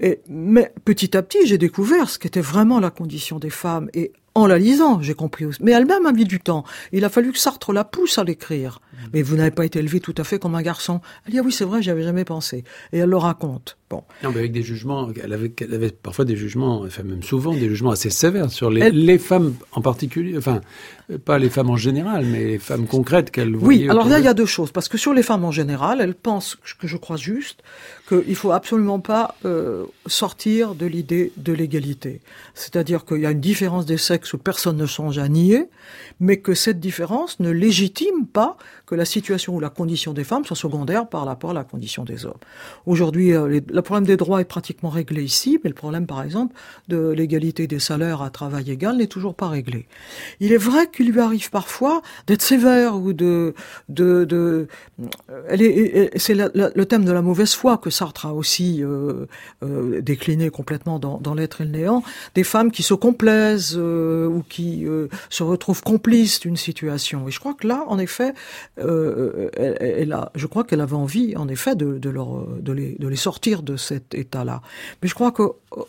Et, 0.00 0.20
mais 0.28 0.72
petit 0.84 1.16
à 1.16 1.22
petit, 1.22 1.35
j'ai 1.44 1.58
découvert 1.58 2.08
ce 2.08 2.18
qu'était 2.18 2.40
vraiment 2.40 2.80
la 2.80 2.90
condition 2.90 3.38
des 3.38 3.50
femmes, 3.50 3.88
et 3.94 4.12
en 4.34 4.46
la 4.46 4.58
lisant, 4.58 5.00
j'ai 5.00 5.14
compris 5.14 5.46
aussi. 5.46 5.58
Mais 5.62 5.72
elle-même 5.72 6.06
a 6.06 6.12
mis 6.12 6.24
du 6.24 6.40
temps. 6.40 6.64
Il 6.92 7.04
a 7.04 7.08
fallu 7.08 7.32
que 7.32 7.38
Sartre 7.38 7.72
la 7.72 7.84
pousse 7.84 8.18
à 8.18 8.24
l'écrire. 8.24 8.80
Mais 9.12 9.22
vous 9.22 9.36
n'avez 9.36 9.50
pas 9.50 9.64
été 9.64 9.78
élevé 9.78 10.00
tout 10.00 10.14
à 10.18 10.24
fait 10.24 10.38
comme 10.38 10.54
un 10.54 10.62
garçon. 10.62 11.00
Elle 11.26 11.32
dit, 11.32 11.38
ah 11.38 11.42
oui, 11.44 11.52
c'est 11.52 11.64
vrai, 11.64 11.82
j'y 11.82 11.90
avais 11.90 12.02
jamais 12.02 12.24
pensé. 12.24 12.64
Et 12.92 12.98
elle 12.98 13.10
le 13.10 13.16
raconte. 13.16 13.76
Bon. 13.88 14.02
Non, 14.24 14.30
mais 14.32 14.38
avec 14.40 14.50
des 14.52 14.62
jugements, 14.64 15.08
elle 15.22 15.32
avait, 15.32 15.52
elle 15.60 15.72
avait 15.74 15.90
parfois 15.92 16.24
des 16.24 16.34
jugements, 16.34 16.80
enfin 16.82 17.04
même 17.04 17.22
souvent 17.22 17.52
des 17.54 17.68
jugements 17.68 17.92
assez 17.92 18.10
sévères 18.10 18.50
sur 18.50 18.68
les, 18.68 18.80
Elle- 18.80 19.04
les 19.04 19.18
femmes 19.18 19.54
en 19.72 19.80
particulier, 19.80 20.36
enfin 20.36 20.60
pas 21.24 21.38
les 21.38 21.48
femmes 21.50 21.70
en 21.70 21.76
général, 21.76 22.24
mais 22.26 22.44
les 22.44 22.58
femmes 22.58 22.86
concrètes 22.88 23.30
qu'elle 23.30 23.54
Oui, 23.54 23.62
voyait. 23.62 23.84
alors 23.90 24.06
autour 24.06 24.10
là, 24.10 24.18
il 24.18 24.24
y 24.24 24.28
a 24.28 24.34
deux 24.34 24.44
choses. 24.46 24.72
Parce 24.72 24.88
que 24.88 24.98
sur 24.98 25.14
les 25.14 25.22
femmes 25.22 25.44
en 25.44 25.52
général, 25.52 26.00
elles 26.00 26.16
pensent, 26.16 26.56
que 26.80 26.88
je 26.88 26.96
crois 26.96 27.16
juste, 27.16 27.62
qu'il 28.08 28.34
faut 28.34 28.50
absolument 28.50 28.98
pas 28.98 29.36
euh, 29.44 29.84
sortir 30.06 30.74
de 30.74 30.86
l'idée 30.86 31.30
de 31.36 31.52
l'égalité. 31.52 32.20
C'est-à-dire 32.54 33.04
qu'il 33.04 33.18
y 33.20 33.26
a 33.26 33.30
une 33.30 33.40
différence 33.40 33.86
des 33.86 33.98
sexes 33.98 34.32
où 34.32 34.38
personne 34.38 34.78
ne 34.78 34.86
songe 34.86 35.18
à 35.18 35.28
nier, 35.28 35.66
mais 36.18 36.38
que 36.38 36.54
cette 36.54 36.80
différence 36.80 37.38
ne 37.38 37.50
légitime 37.50 38.26
pas 38.26 38.56
que 38.86 38.94
la 38.94 39.04
situation 39.04 39.54
ou 39.54 39.60
la 39.60 39.70
condition 39.70 40.12
des 40.12 40.24
femmes 40.24 40.44
soit 40.44 40.56
secondaire 40.56 41.08
par 41.08 41.24
rapport 41.24 41.50
à 41.50 41.54
la 41.54 41.64
condition 41.64 42.04
des 42.04 42.24
hommes. 42.24 42.38
Aujourd'hui, 42.86 43.32
euh, 43.32 43.60
le 43.68 43.82
problème 43.82 44.06
des 44.06 44.16
droits 44.16 44.40
est 44.40 44.44
pratiquement 44.44 44.88
réglé 44.88 45.22
ici, 45.22 45.58
mais 45.62 45.70
le 45.70 45.74
problème, 45.74 46.06
par 46.06 46.22
exemple, 46.22 46.54
de 46.88 47.10
l'égalité 47.10 47.66
des 47.66 47.80
salaires 47.80 48.22
à 48.22 48.30
travail 48.30 48.70
égal 48.70 48.96
n'est 48.96 49.06
toujours 49.06 49.34
pas 49.34 49.48
réglé. 49.48 49.86
Il 50.40 50.52
est 50.52 50.56
vrai 50.56 50.88
qu'il 50.90 51.10
lui 51.10 51.20
arrive 51.20 51.50
parfois 51.50 52.02
d'être 52.26 52.42
sévère 52.42 52.96
ou 52.96 53.12
de, 53.12 53.54
de, 53.88 54.24
de 54.24 54.68
et 55.50 56.10
c'est 56.16 56.34
le 56.34 56.84
thème 56.84 57.04
de 57.04 57.12
la 57.12 57.22
mauvaise 57.22 57.54
foi 57.54 57.78
que 57.78 57.90
Sartre 57.90 58.26
a 58.26 58.34
aussi 58.34 58.82
euh, 58.82 59.26
euh, 59.62 60.00
décliné 60.00 60.50
complètement 60.50 60.98
dans, 60.98 61.18
dans 61.18 61.34
l'être 61.34 61.60
et 61.60 61.64
le 61.64 61.70
néant, 61.70 62.02
des 62.34 62.44
femmes 62.44 62.70
qui 62.70 62.82
se 62.82 62.94
complaisent 62.94 63.76
euh, 63.76 64.26
ou 64.26 64.42
qui 64.48 64.86
euh, 64.86 65.08
se 65.30 65.42
retrouvent 65.42 65.82
complices 65.82 66.40
d'une 66.40 66.56
situation. 66.56 67.28
Et 67.28 67.30
je 67.30 67.40
crois 67.40 67.54
que 67.54 67.66
là, 67.66 67.84
en 67.88 67.98
effet, 67.98 68.34
euh, 68.78 69.48
elle, 69.56 69.76
elle 69.80 70.12
a, 70.12 70.30
je 70.34 70.46
crois 70.46 70.64
qu'elle 70.64 70.80
avait 70.80 70.96
envie, 70.96 71.36
en 71.36 71.48
effet, 71.48 71.74
de, 71.74 71.98
les, 72.72 73.16
sortir 73.16 73.62
de 73.62 73.76
cet 73.76 74.14
état-là. 74.14 74.60
Mais 75.02 75.08
je 75.08 75.14
crois 75.14 75.32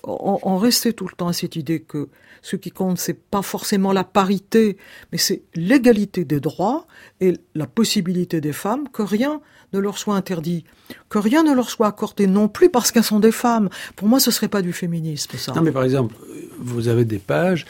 en 0.03 0.57
rester 0.57 0.93
tout 0.93 1.07
le 1.07 1.15
temps 1.15 1.27
à 1.27 1.33
cette 1.33 1.55
idée 1.55 1.81
que 1.81 2.09
ce 2.41 2.55
qui 2.55 2.71
compte, 2.71 2.97
c'est 2.97 3.19
pas 3.19 3.41
forcément 3.41 3.91
la 3.91 4.03
parité, 4.03 4.77
mais 5.11 5.17
c'est 5.17 5.41
l'égalité 5.55 6.23
des 6.23 6.39
droits 6.39 6.87
et 7.19 7.33
la 7.55 7.67
possibilité 7.67 8.39
des 8.41 8.53
femmes 8.53 8.87
que 8.89 9.01
rien 9.01 9.41
ne 9.73 9.79
leur 9.79 9.97
soit 9.97 10.15
interdit, 10.15 10.63
que 11.09 11.17
rien 11.17 11.43
ne 11.43 11.53
leur 11.53 11.69
soit 11.69 11.87
accordé 11.87 12.25
non 12.25 12.47
plus 12.47 12.69
parce 12.69 12.91
qu'elles 12.91 13.03
sont 13.03 13.19
des 13.19 13.33
femmes. 13.33 13.69
Pour 13.95 14.07
moi, 14.07 14.19
ce 14.19 14.31
serait 14.31 14.47
pas 14.47 14.61
du 14.61 14.71
féminisme, 14.71 15.37
ça. 15.37 15.51
Non, 15.53 15.61
mais 15.61 15.71
par 15.71 15.83
exemple, 15.83 16.15
vous 16.59 16.87
avez 16.87 17.03
des 17.03 17.19
pages, 17.19 17.65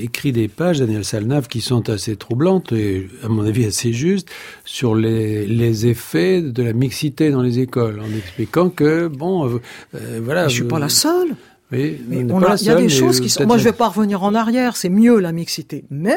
écrit 0.00 0.32
des 0.32 0.48
pages, 0.48 0.78
Daniel 0.80 1.04
Salnave, 1.04 1.48
qui 1.48 1.60
sont 1.60 1.88
assez 1.90 2.16
troublantes 2.16 2.72
et, 2.72 3.08
à 3.22 3.28
mon 3.28 3.44
avis, 3.44 3.64
assez 3.64 3.92
justes, 3.92 4.28
sur 4.64 4.94
les, 4.94 5.46
les 5.46 5.86
effets 5.86 6.42
de 6.42 6.62
la 6.62 6.72
mixité 6.72 7.30
dans 7.30 7.42
les 7.42 7.58
écoles, 7.60 8.00
en 8.00 8.16
expliquant 8.16 8.70
que, 8.70 9.08
bon, 9.08 9.46
euh, 9.48 9.60
euh, 9.94 10.20
voilà. 10.22 10.48
je 10.48 10.54
suis 10.54 10.64
pas 10.64 10.78
la 10.78 10.88
seule. 10.88 11.28
Oui, 11.70 12.00
Mais 12.08 12.24
pas 12.24 12.56
il 12.58 12.66
y 12.66 12.70
a 12.70 12.76
des 12.76 12.84
mais 12.84 12.88
choses 12.88 13.20
qui 13.20 13.28
sont. 13.28 13.44
Moi, 13.46 13.58
je 13.58 13.64
la- 13.64 13.72
vais 13.72 13.76
pas 13.76 13.88
revenir 13.88 14.22
en 14.22 14.34
arrière. 14.34 14.74
C'est 14.76 14.88
mieux 14.88 15.18
la 15.20 15.32
mixité, 15.32 15.84
mais 15.90 16.16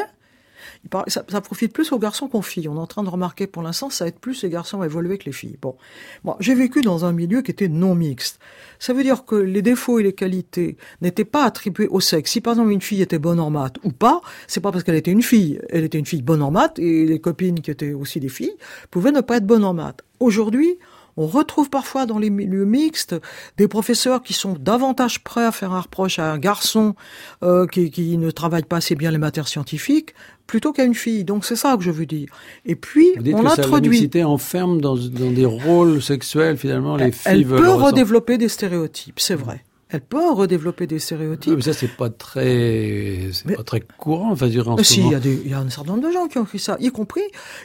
ça, 1.06 1.40
profite 1.40 1.72
plus 1.72 1.92
aux 1.92 1.98
garçons 1.98 2.28
qu'aux 2.28 2.42
filles. 2.42 2.68
On 2.68 2.76
est 2.76 2.80
en 2.80 2.86
train 2.86 3.02
de 3.02 3.08
remarquer 3.08 3.46
pour 3.46 3.62
l'instant, 3.62 3.90
ça 3.90 4.06
aide 4.06 4.18
plus 4.18 4.42
les 4.42 4.50
garçons 4.50 4.80
à 4.80 4.86
évoluer 4.86 5.18
que 5.18 5.24
les 5.24 5.32
filles. 5.32 5.56
Bon, 5.60 5.76
moi, 6.24 6.36
j'ai 6.40 6.54
vécu 6.54 6.80
dans 6.80 7.04
un 7.04 7.12
milieu 7.12 7.42
qui 7.42 7.50
était 7.50 7.68
non 7.68 7.94
mixte. 7.94 8.38
Ça 8.78 8.92
veut 8.92 9.02
dire 9.02 9.24
que 9.24 9.36
les 9.36 9.62
défauts 9.62 9.98
et 9.98 10.02
les 10.02 10.12
qualités 10.12 10.76
n'étaient 11.00 11.24
pas 11.24 11.44
attribués 11.44 11.88
au 11.88 12.00
sexe. 12.00 12.32
Si 12.32 12.40
par 12.40 12.54
exemple 12.54 12.72
une 12.72 12.80
fille 12.80 13.02
était 13.02 13.18
bonne 13.18 13.40
en 13.40 13.50
maths 13.50 13.78
ou 13.84 13.90
pas, 13.90 14.20
c'est 14.46 14.60
pas 14.60 14.72
parce 14.72 14.84
qu'elle 14.84 14.96
était 14.96 15.12
une 15.12 15.22
fille. 15.22 15.60
Elle 15.70 15.84
était 15.84 15.98
une 15.98 16.06
fille 16.06 16.22
bonne 16.22 16.42
en 16.42 16.50
maths 16.50 16.78
et 16.78 17.06
les 17.06 17.20
copines 17.20 17.60
qui 17.60 17.70
étaient 17.70 17.92
aussi 17.92 18.20
des 18.20 18.28
filles 18.28 18.54
pouvaient 18.90 19.12
ne 19.12 19.20
pas 19.20 19.36
être 19.36 19.46
bonnes 19.46 19.64
en 19.64 19.74
maths. 19.74 20.02
Aujourd'hui, 20.20 20.78
on 21.16 21.26
retrouve 21.26 21.70
parfois 21.70 22.06
dans 22.06 22.18
les 22.18 22.30
milieux 22.30 22.64
mixtes 22.64 23.14
des 23.56 23.68
professeurs 23.68 24.22
qui 24.22 24.32
sont 24.32 24.56
davantage 24.58 25.22
prêts 25.22 25.44
à 25.44 25.52
faire 25.52 25.72
un 25.72 25.80
reproche 25.80 26.18
à 26.18 26.32
un 26.32 26.38
garçon 26.38 26.94
euh, 27.42 27.66
qui, 27.66 27.90
qui 27.90 28.16
ne 28.18 28.30
travaille 28.30 28.64
pas 28.64 28.76
assez 28.76 28.94
bien 28.94 29.10
les 29.10 29.18
matières 29.18 29.48
scientifiques 29.48 30.14
plutôt 30.46 30.72
qu'à 30.72 30.84
une 30.84 30.94
fille. 30.94 31.24
Donc 31.24 31.44
c'est 31.44 31.56
ça 31.56 31.76
que 31.76 31.82
je 31.82 31.90
veux 31.90 32.06
dire. 32.06 32.28
Et 32.66 32.76
puis 32.76 33.12
Vous 33.16 33.22
dites 33.22 33.34
on 33.34 33.40
que 33.40 33.44
la 33.44 33.52
introduit. 33.52 33.90
mixité 33.90 34.24
enferme 34.24 34.80
dans, 34.80 34.96
dans 34.96 35.30
des 35.30 35.46
rôles 35.46 36.02
sexuels, 36.02 36.56
finalement, 36.56 36.96
les 36.96 37.12
filles 37.12 37.32
Elle 37.32 37.44
veulent 37.46 37.60
peut 37.60 37.70
redévelopper 37.70 38.38
des 38.38 38.48
stéréotypes, 38.48 39.20
c'est 39.20 39.34
vrai. 39.34 39.64
Elle 39.92 40.00
peut 40.00 40.32
redévelopper 40.32 40.86
des 40.86 40.98
stéréotypes. 40.98 41.54
mais 41.54 41.60
ça, 41.62 41.72
c'est 41.74 41.94
pas 41.96 42.08
très, 42.08 43.28
c'est 43.32 43.44
Mais- 43.46 43.54
pas 43.56 43.62
très 43.62 43.80
courant, 43.80 44.32
enfin, 44.32 44.48
dirais, 44.48 44.68
en 44.68 44.78
Euh, 44.78 44.82
si, 44.82 45.00
il 45.00 45.06
y, 45.06 45.10
moment. 45.10 45.20
y 45.44 45.52
a 45.52 45.58
un 45.58 45.68
certain 45.70 45.92
nombre 45.92 46.08
de 46.08 46.12
gens 46.12 46.26
qui 46.28 46.38
ont 46.38 46.44
écrit 46.44 46.58
ça, 46.58 46.76
y 46.80 46.90
compris, 46.90 47.20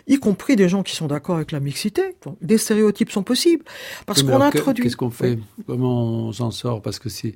y 0.08 0.20
compris 0.20 0.56
des 0.58 0.68
gens 0.70 0.84
qui 0.84 0.96
sont 0.96 1.08
d'accord 1.08 1.38
avec 1.38 1.52
la 1.54 1.60
mixité. 1.60 2.16
Donc, 2.26 2.38
des 2.42 2.58
stéréotypes 2.58 3.12
sont 3.12 3.24
possibles 3.24 3.64
parce 4.06 4.24
mais 4.24 4.30
qu'on 4.32 4.36
alors, 4.42 4.48
introduit. 4.48 4.84
Qu'est-ce 4.84 4.98
qu'on 4.98 5.10
fait? 5.10 5.40
Comment 5.66 6.28
on 6.28 6.32
s'en 6.34 6.52
sort? 6.52 6.82
Parce 6.82 7.00
que 7.00 7.10
si 7.10 7.36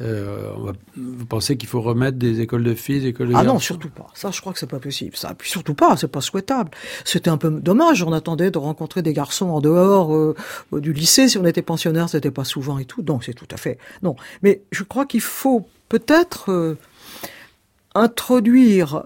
euh, 0.00 0.50
on 0.56 0.62
va, 0.64 0.72
vous 0.96 1.26
pensez 1.26 1.56
qu'il 1.56 1.68
faut 1.68 1.80
remettre 1.80 2.18
des 2.18 2.40
écoles 2.40 2.64
de 2.64 2.74
filles, 2.74 3.00
des 3.00 3.08
écoles 3.08 3.28
de 3.28 3.32
Ah 3.34 3.38
garçons? 3.44 3.54
non, 3.54 3.58
surtout 3.60 3.90
pas. 3.90 4.06
Ça, 4.14 4.30
je 4.32 4.40
crois 4.40 4.52
que 4.52 4.58
c'est 4.58 4.66
pas 4.66 4.80
possible. 4.80 5.16
Ça, 5.16 5.34
puis 5.34 5.48
surtout 5.50 5.74
pas, 5.74 5.96
c'est 5.96 6.08
pas 6.10 6.20
souhaitable. 6.20 6.70
C'était 7.04 7.30
un 7.30 7.36
peu 7.36 7.50
dommage. 7.50 8.02
On 8.02 8.12
attendait 8.12 8.50
de 8.50 8.58
rencontrer 8.58 9.02
des 9.02 9.12
garçons 9.12 9.46
en 9.50 9.60
dehors 9.60 10.14
euh, 10.14 10.34
euh, 10.72 10.80
du 10.80 10.92
lycée. 10.92 11.28
Si 11.28 11.38
on 11.38 11.44
était 11.44 11.62
pensionnaire, 11.62 12.08
c'était 12.08 12.30
pas 12.30 12.44
souvent 12.44 12.78
et 12.78 12.84
tout. 12.84 13.02
Donc 13.02 13.22
c'est 13.24 13.34
tout 13.34 13.46
à 13.52 13.56
fait 13.56 13.78
non. 14.02 14.16
Mais 14.42 14.62
je 14.70 14.82
crois 14.82 15.06
qu'il 15.06 15.20
faut 15.20 15.66
peut-être 15.88 16.50
euh, 16.50 16.78
introduire 17.94 19.04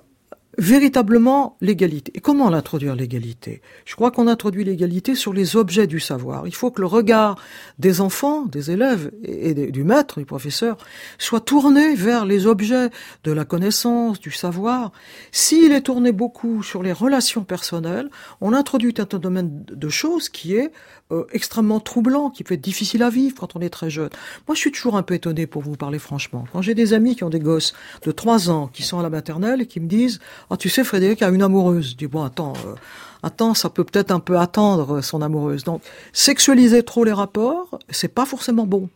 véritablement 0.58 1.56
l'égalité. 1.60 2.12
Et 2.14 2.20
comment 2.20 2.48
l'introduire 2.48 2.94
l'égalité? 2.94 3.60
Je 3.84 3.94
crois 3.94 4.10
qu'on 4.10 4.26
introduit 4.26 4.64
l'égalité 4.64 5.14
sur 5.14 5.32
les 5.32 5.56
objets 5.56 5.86
du 5.86 6.00
savoir. 6.00 6.46
Il 6.46 6.54
faut 6.54 6.70
que 6.70 6.80
le 6.80 6.86
regard 6.86 7.36
des 7.78 8.00
enfants, 8.00 8.46
des 8.46 8.70
élèves 8.70 9.10
et 9.22 9.54
du 9.54 9.84
maître, 9.84 10.18
du 10.18 10.24
professeur, 10.24 10.78
soit 11.18 11.40
tourné 11.40 11.94
vers 11.94 12.24
les 12.24 12.46
objets 12.46 12.90
de 13.24 13.32
la 13.32 13.44
connaissance, 13.44 14.18
du 14.18 14.30
savoir. 14.30 14.92
S'il 15.30 15.72
est 15.72 15.82
tourné 15.82 16.12
beaucoup 16.12 16.62
sur 16.62 16.82
les 16.82 16.92
relations 16.92 17.44
personnelles, 17.44 18.08
on 18.40 18.52
introduit 18.52 18.94
un 18.98 19.18
domaine 19.18 19.64
de 19.66 19.88
choses 19.88 20.28
qui 20.28 20.54
est 20.54 20.72
euh, 21.12 21.24
extrêmement 21.32 21.78
troublant, 21.78 22.30
qui 22.30 22.42
peut 22.42 22.54
être 22.54 22.60
difficile 22.60 23.02
à 23.02 23.10
vivre 23.10 23.36
quand 23.38 23.54
on 23.54 23.60
est 23.60 23.70
très 23.70 23.90
jeune. 23.90 24.10
Moi, 24.48 24.54
je 24.54 24.60
suis 24.60 24.72
toujours 24.72 24.96
un 24.96 25.02
peu 25.02 25.14
étonné, 25.14 25.46
pour 25.46 25.62
vous 25.62 25.76
parler 25.76 25.98
franchement. 25.98 26.46
Quand 26.52 26.62
j'ai 26.62 26.74
des 26.74 26.94
amis 26.94 27.14
qui 27.14 27.22
ont 27.22 27.30
des 27.30 27.40
gosses 27.40 27.74
de 28.02 28.10
3 28.10 28.50
ans, 28.50 28.68
qui 28.72 28.82
sont 28.82 28.98
à 28.98 29.02
la 29.02 29.10
maternelle 29.10 29.62
et 29.62 29.66
qui 29.66 29.78
me 29.78 29.86
disent 29.86 30.18
«Ah, 30.50 30.56
tu 30.56 30.68
sais, 30.68 30.82
Frédéric 30.82 31.22
a 31.22 31.28
une 31.28 31.42
amoureuse.» 31.42 31.90
Je 31.90 31.96
dis 31.96 32.06
«Bon, 32.08 32.24
attends, 32.24 32.54
euh, 32.66 32.74
attends, 33.22 33.54
ça 33.54 33.70
peut 33.70 33.84
peut-être 33.84 34.10
un 34.10 34.20
peu 34.20 34.38
attendre 34.38 34.96
euh, 34.96 35.02
son 35.02 35.22
amoureuse.» 35.22 35.62
Donc, 35.64 35.82
sexualiser 36.12 36.82
trop 36.82 37.04
les 37.04 37.12
rapports, 37.12 37.78
c'est 37.88 38.12
pas 38.12 38.26
forcément 38.26 38.66
bon. 38.66 38.88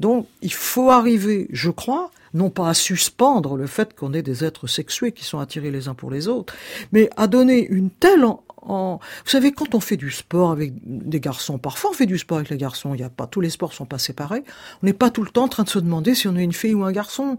Donc, 0.00 0.26
il 0.42 0.52
faut 0.52 0.90
arriver, 0.90 1.46
je 1.50 1.70
crois, 1.70 2.10
non 2.32 2.50
pas 2.50 2.68
à 2.68 2.74
suspendre 2.74 3.56
le 3.56 3.66
fait 3.66 3.94
qu'on 3.94 4.12
est 4.12 4.22
des 4.22 4.44
êtres 4.44 4.66
sexués 4.66 5.12
qui 5.12 5.24
sont 5.24 5.38
attirés 5.38 5.70
les 5.70 5.88
uns 5.88 5.94
pour 5.94 6.10
les 6.10 6.26
autres, 6.28 6.54
mais 6.92 7.08
à 7.16 7.26
donner 7.28 7.66
une 7.68 7.90
telle 7.90 8.24
en, 8.24 8.42
en- 8.62 8.98
vous 9.24 9.30
savez, 9.30 9.52
quand 9.52 9.74
on 9.74 9.80
fait 9.80 9.96
du 9.96 10.10
sport 10.10 10.50
avec 10.50 10.72
des 10.84 11.20
garçons, 11.20 11.58
parfois 11.58 11.90
on 11.90 11.92
fait 11.92 12.06
du 12.06 12.18
sport 12.18 12.38
avec 12.38 12.50
les 12.50 12.56
garçons, 12.56 12.92
il 12.94 13.00
y 13.00 13.04
a 13.04 13.08
pas, 13.10 13.26
tous 13.28 13.40
les 13.40 13.50
sports 13.50 13.72
sont 13.72 13.86
pas 13.86 13.98
séparés, 13.98 14.42
on 14.82 14.86
n'est 14.86 14.92
pas 14.92 15.10
tout 15.10 15.22
le 15.22 15.30
temps 15.30 15.44
en 15.44 15.48
train 15.48 15.62
de 15.62 15.68
se 15.68 15.78
demander 15.78 16.14
si 16.16 16.26
on 16.26 16.34
est 16.36 16.42
une 16.42 16.52
fille 16.52 16.74
ou 16.74 16.82
un 16.84 16.92
garçon. 16.92 17.38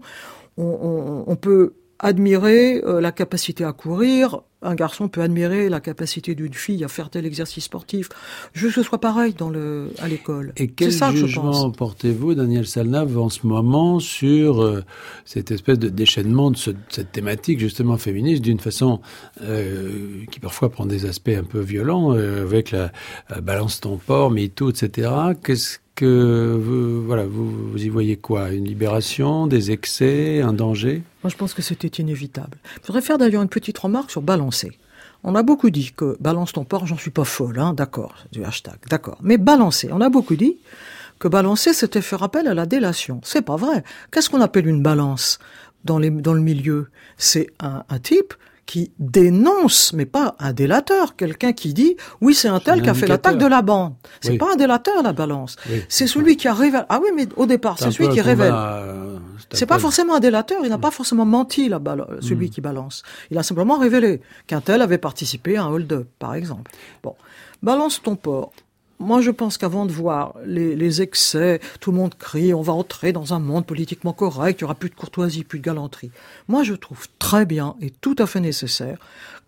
On, 0.58 1.36
peut 1.36 1.74
admirer 1.98 2.82
euh, 2.84 3.00
la 3.00 3.12
capacité 3.12 3.64
à 3.64 3.72
courir, 3.72 4.40
un 4.62 4.74
garçon 4.74 5.08
peut 5.08 5.20
admirer 5.22 5.68
la 5.68 5.80
capacité 5.80 6.34
d'une 6.34 6.52
fille 6.54 6.82
à 6.84 6.88
faire 6.88 7.08
tel 7.10 7.24
exercice 7.24 7.64
sportif. 7.64 8.08
Je 8.52 8.62
veux 8.62 8.68
que 8.68 8.74
ce 8.74 8.82
soit 8.82 9.00
pareil 9.00 9.34
dans 9.36 9.48
le, 9.50 9.88
à 10.00 10.08
l'école. 10.08 10.52
Et 10.56 10.66
quel 10.68 10.92
ça 10.92 11.12
jugement 11.12 11.70
portez-vous, 11.70 12.34
Daniel 12.34 12.66
Salnave, 12.66 13.16
en 13.18 13.28
ce 13.28 13.46
moment 13.46 14.00
sur 14.00 14.62
euh, 14.62 14.82
cette 15.24 15.50
espèce 15.52 15.78
de 15.78 15.88
déchaînement 15.88 16.50
de 16.50 16.56
ce- 16.56 16.70
cette 16.88 17.12
thématique 17.12 17.60
justement 17.60 17.96
féministe 17.96 18.42
d'une 18.42 18.60
façon 18.60 19.00
euh, 19.42 20.24
qui 20.30 20.40
parfois 20.40 20.70
prend 20.70 20.86
des 20.86 21.06
aspects 21.06 21.28
un 21.36 21.44
peu 21.44 21.60
violents 21.60 22.10
avec 22.12 22.70
la, 22.72 22.92
la 23.30 23.40
balance 23.40 23.80
ton 23.80 23.96
porc, 23.98 24.30
MeToo, 24.30 24.70
etc. 24.70 25.10
Qu'est-ce 25.44 25.78
que 25.94 26.58
vous, 26.62 27.02
voilà, 27.04 27.24
vous, 27.24 27.70
vous 27.72 27.84
y 27.84 27.88
voyez 27.88 28.16
quoi? 28.16 28.50
Une 28.52 28.64
libération, 28.66 29.46
des 29.46 29.70
excès, 29.70 30.40
un 30.42 30.52
danger? 30.52 31.02
Je 31.28 31.36
pense 31.36 31.54
que 31.54 31.62
c'était 31.62 32.02
inévitable. 32.02 32.58
Je 32.82 32.86
voudrais 32.86 33.02
faire 33.02 33.18
d'ailleurs 33.18 33.42
une 33.42 33.48
petite 33.48 33.78
remarque 33.78 34.10
sur 34.10 34.22
balancer. 34.22 34.78
On 35.24 35.34
a 35.34 35.42
beaucoup 35.42 35.70
dit 35.70 35.92
que 35.96 36.16
balance 36.20 36.52
ton 36.52 36.64
porc, 36.64 36.86
j'en 36.86 36.96
suis 36.96 37.10
pas 37.10 37.24
folle, 37.24 37.58
hein, 37.58 37.72
d'accord, 37.72 38.14
du 38.32 38.44
hashtag, 38.44 38.76
d'accord. 38.88 39.18
Mais 39.22 39.38
balancer, 39.38 39.88
on 39.92 40.00
a 40.00 40.08
beaucoup 40.08 40.36
dit 40.36 40.58
que 41.18 41.28
balancer, 41.28 41.72
c'était 41.72 42.02
faire 42.02 42.22
appel 42.22 42.46
à 42.46 42.54
la 42.54 42.66
délation. 42.66 43.20
C'est 43.24 43.42
pas 43.42 43.56
vrai. 43.56 43.82
Qu'est-ce 44.10 44.30
qu'on 44.30 44.40
appelle 44.40 44.68
une 44.68 44.82
balance 44.82 45.38
dans, 45.84 45.98
le 45.98 46.40
milieu? 46.40 46.88
C'est 47.16 47.48
un 47.60 47.98
type 48.02 48.34
qui 48.66 48.90
dénonce, 48.98 49.92
mais 49.92 50.06
pas 50.06 50.34
un 50.40 50.52
délateur, 50.52 51.14
quelqu'un 51.16 51.52
qui 51.52 51.72
dit 51.72 51.96
oui 52.20 52.34
c'est 52.34 52.48
un 52.48 52.58
tel 52.60 52.82
qui 52.82 52.88
a 52.88 52.94
fait 52.94 53.06
l'attaque 53.06 53.38
de 53.38 53.46
la 53.46 53.62
bande. 53.62 53.94
C'est 54.20 54.32
Oui. 54.32 54.38
pas 54.38 54.52
un 54.52 54.56
délateur 54.56 55.02
la 55.02 55.12
balance. 55.12 55.56
Oui. 55.70 55.82
C'est 55.88 56.06
celui 56.08 56.36
qui 56.36 56.48
a 56.48 56.54
révélé. 56.54 56.82
Ah 56.88 56.98
oui 57.02 57.10
mais 57.14 57.28
au 57.36 57.46
départ 57.46 57.78
c'est 57.78 57.90
celui 57.90 58.08
qui 58.10 58.20
révèle. 58.20 58.52
euh, 58.54 59.18
C'est 59.52 59.66
pas 59.66 59.78
forcément 59.78 60.16
un 60.16 60.20
délateur, 60.20 60.60
il 60.64 60.68
n'a 60.70 60.78
pas 60.78 60.90
forcément 60.90 61.24
menti, 61.24 61.68
la 61.68 61.78
bal- 61.78 62.18
celui 62.20 62.50
qui 62.50 62.60
balance. 62.60 63.02
Il 63.30 63.38
a 63.38 63.42
simplement 63.44 63.78
révélé 63.78 64.20
qu'un 64.48 64.60
tel 64.60 64.82
avait 64.82 64.98
participé 64.98 65.56
à 65.56 65.64
un 65.64 65.68
hold-up, 65.68 66.08
par 66.18 66.34
exemple. 66.34 66.72
Bon, 67.04 67.14
balance 67.62 68.02
ton 68.02 68.16
porc. 68.16 68.52
Moi, 68.98 69.20
je 69.20 69.30
pense 69.30 69.58
qu'avant 69.58 69.84
de 69.84 69.92
voir 69.92 70.34
les, 70.46 70.74
les 70.74 71.02
excès, 71.02 71.60
tout 71.80 71.90
le 71.90 71.98
monde 71.98 72.14
crie, 72.14 72.54
on 72.54 72.62
va 72.62 72.72
entrer 72.72 73.12
dans 73.12 73.34
un 73.34 73.38
monde 73.38 73.66
politiquement 73.66 74.14
correct, 74.14 74.60
il 74.60 74.62
y 74.62 74.64
aura 74.64 74.74
plus 74.74 74.88
de 74.88 74.94
courtoisie, 74.94 75.44
plus 75.44 75.58
de 75.58 75.64
galanterie. 75.64 76.10
Moi, 76.48 76.62
je 76.62 76.74
trouve 76.74 77.06
très 77.18 77.44
bien 77.44 77.76
et 77.80 77.90
tout 77.90 78.16
à 78.18 78.26
fait 78.26 78.40
nécessaire 78.40 78.98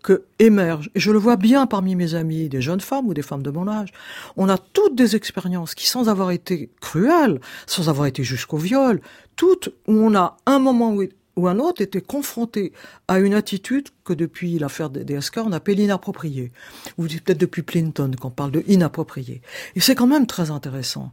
que 0.03 0.23
émerge, 0.39 0.89
et 0.95 0.99
je 0.99 1.11
le 1.11 1.17
vois 1.17 1.35
bien 1.35 1.65
parmi 1.65 1.95
mes 1.95 2.15
amis, 2.15 2.47
des 2.47 2.61
jeunes 2.61 2.79
femmes 2.79 3.07
ou 3.07 3.13
des 3.13 3.21
femmes 3.21 3.43
de 3.43 3.49
mon 3.49 3.67
âge, 3.67 3.89
on 4.37 4.47
a 4.47 4.57
toutes 4.57 4.95
des 4.95 5.15
expériences 5.15 5.75
qui, 5.75 5.87
sans 5.87 6.07
avoir 6.07 6.31
été 6.31 6.69
cruelles, 6.79 7.41
sans 7.67 7.89
avoir 7.89 8.07
été 8.07 8.23
jusqu'au 8.23 8.57
viol, 8.57 9.01
toutes 9.35 9.69
où 9.87 9.93
on 9.93 10.15
a 10.15 10.37
un 10.45 10.59
moment 10.59 10.93
où 10.93 11.03
ou 11.39 11.47
un 11.47 11.57
autre 11.59 11.81
était 11.81 12.01
confronté 12.01 12.73
à 13.07 13.19
une 13.19 13.33
attitude 13.33 13.87
que 14.03 14.13
depuis 14.13 14.59
l'affaire 14.59 14.89
des 14.89 15.03
DSK 15.03 15.37
on 15.45 15.51
appelle 15.51 15.79
inappropriée. 15.79 16.51
Ou 16.97 17.03
peut-être 17.03 17.37
depuis 17.39 17.63
Clinton 17.63 18.11
qu'on 18.19 18.29
parle 18.29 18.51
de 18.51 18.63
inapproprié. 18.67 19.41
Et 19.75 19.79
c'est 19.79 19.95
quand 19.95 20.07
même 20.07 20.25
très 20.27 20.51
intéressant. 20.51 21.11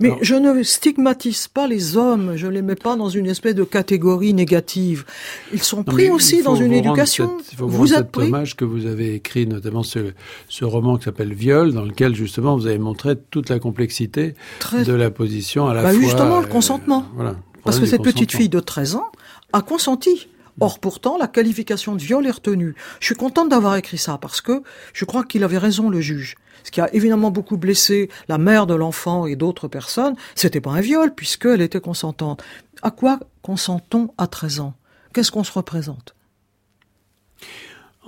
Mais 0.00 0.08
Alors- 0.08 0.18
je 0.22 0.34
ne 0.34 0.62
stigmatise 0.62 1.48
pas 1.48 1.66
les 1.66 1.96
hommes, 1.96 2.36
je 2.36 2.46
les 2.46 2.62
mets 2.62 2.74
pas 2.74 2.96
dans 2.96 3.08
une 3.08 3.26
espèce 3.26 3.54
de 3.54 3.64
catégorie 3.64 4.34
négative. 4.34 5.04
Ils 5.52 5.62
sont 5.62 5.84
pris 5.84 6.10
aussi 6.10 6.42
dans 6.42 6.54
une 6.56 6.72
éducation. 6.72 7.38
cette- 7.38 7.52
il 7.52 7.56
faut 7.56 7.66
vous, 7.68 7.94
êtes 7.94 8.10
pris. 8.10 8.30
que 8.56 8.64
vous 8.64 8.86
avez 8.86 9.14
écrit, 9.14 9.46
notamment 9.46 9.82
ce, 9.82 10.12
ce 10.48 10.64
roman 10.64 10.96
qui 10.96 11.04
s'appelle 11.04 11.32
Viol, 11.34 11.72
dans 11.72 11.84
lequel 11.84 12.14
justement 12.14 12.56
vous 12.56 12.66
avez 12.66 12.78
montré 12.78 13.16
toute 13.30 13.48
la 13.50 13.58
complexité 13.58 14.34
Très- 14.58 14.84
de 14.84 14.92
la 14.92 15.10
position 15.10 15.66
à 15.68 15.74
la 15.74 15.82
Bah, 15.82 15.92
fois. 15.92 16.00
justement, 16.00 16.40
le 16.40 16.46
euh, 16.46 16.48
consentement. 16.48 17.04
voilà. 17.14 17.36
Parce 17.64 17.80
que 17.80 17.86
cette 17.86 18.02
petite 18.02 18.32
fille 18.32 18.48
de 18.48 18.60
13 18.60 18.94
ans 18.94 19.06
a 19.52 19.62
consenti. 19.62 20.28
Or, 20.60 20.80
pourtant, 20.80 21.16
la 21.18 21.28
qualification 21.28 21.94
de 21.94 22.02
viol 22.02 22.26
est 22.26 22.32
retenue. 22.32 22.74
Je 22.98 23.06
suis 23.06 23.14
contente 23.14 23.48
d'avoir 23.48 23.76
écrit 23.76 23.98
ça 23.98 24.18
parce 24.18 24.40
que 24.40 24.62
je 24.92 25.04
crois 25.04 25.22
qu'il 25.22 25.44
avait 25.44 25.58
raison, 25.58 25.88
le 25.88 26.00
juge. 26.00 26.34
Ce 26.64 26.72
qui 26.72 26.80
a 26.80 26.92
évidemment 26.92 27.30
beaucoup 27.30 27.56
blessé 27.56 28.10
la 28.28 28.38
mère 28.38 28.66
de 28.66 28.74
l'enfant 28.74 29.26
et 29.26 29.36
d'autres 29.36 29.68
personnes, 29.68 30.16
c'était 30.34 30.60
pas 30.60 30.72
un 30.72 30.80
viol 30.80 31.14
puisqu'elle 31.14 31.60
était 31.60 31.80
consentante. 31.80 32.42
À 32.82 32.90
quoi 32.90 33.20
consentons 33.42 34.12
à 34.18 34.26
13 34.26 34.60
ans? 34.60 34.74
Qu'est-ce 35.14 35.30
qu'on 35.30 35.44
se 35.44 35.52
représente? 35.52 36.14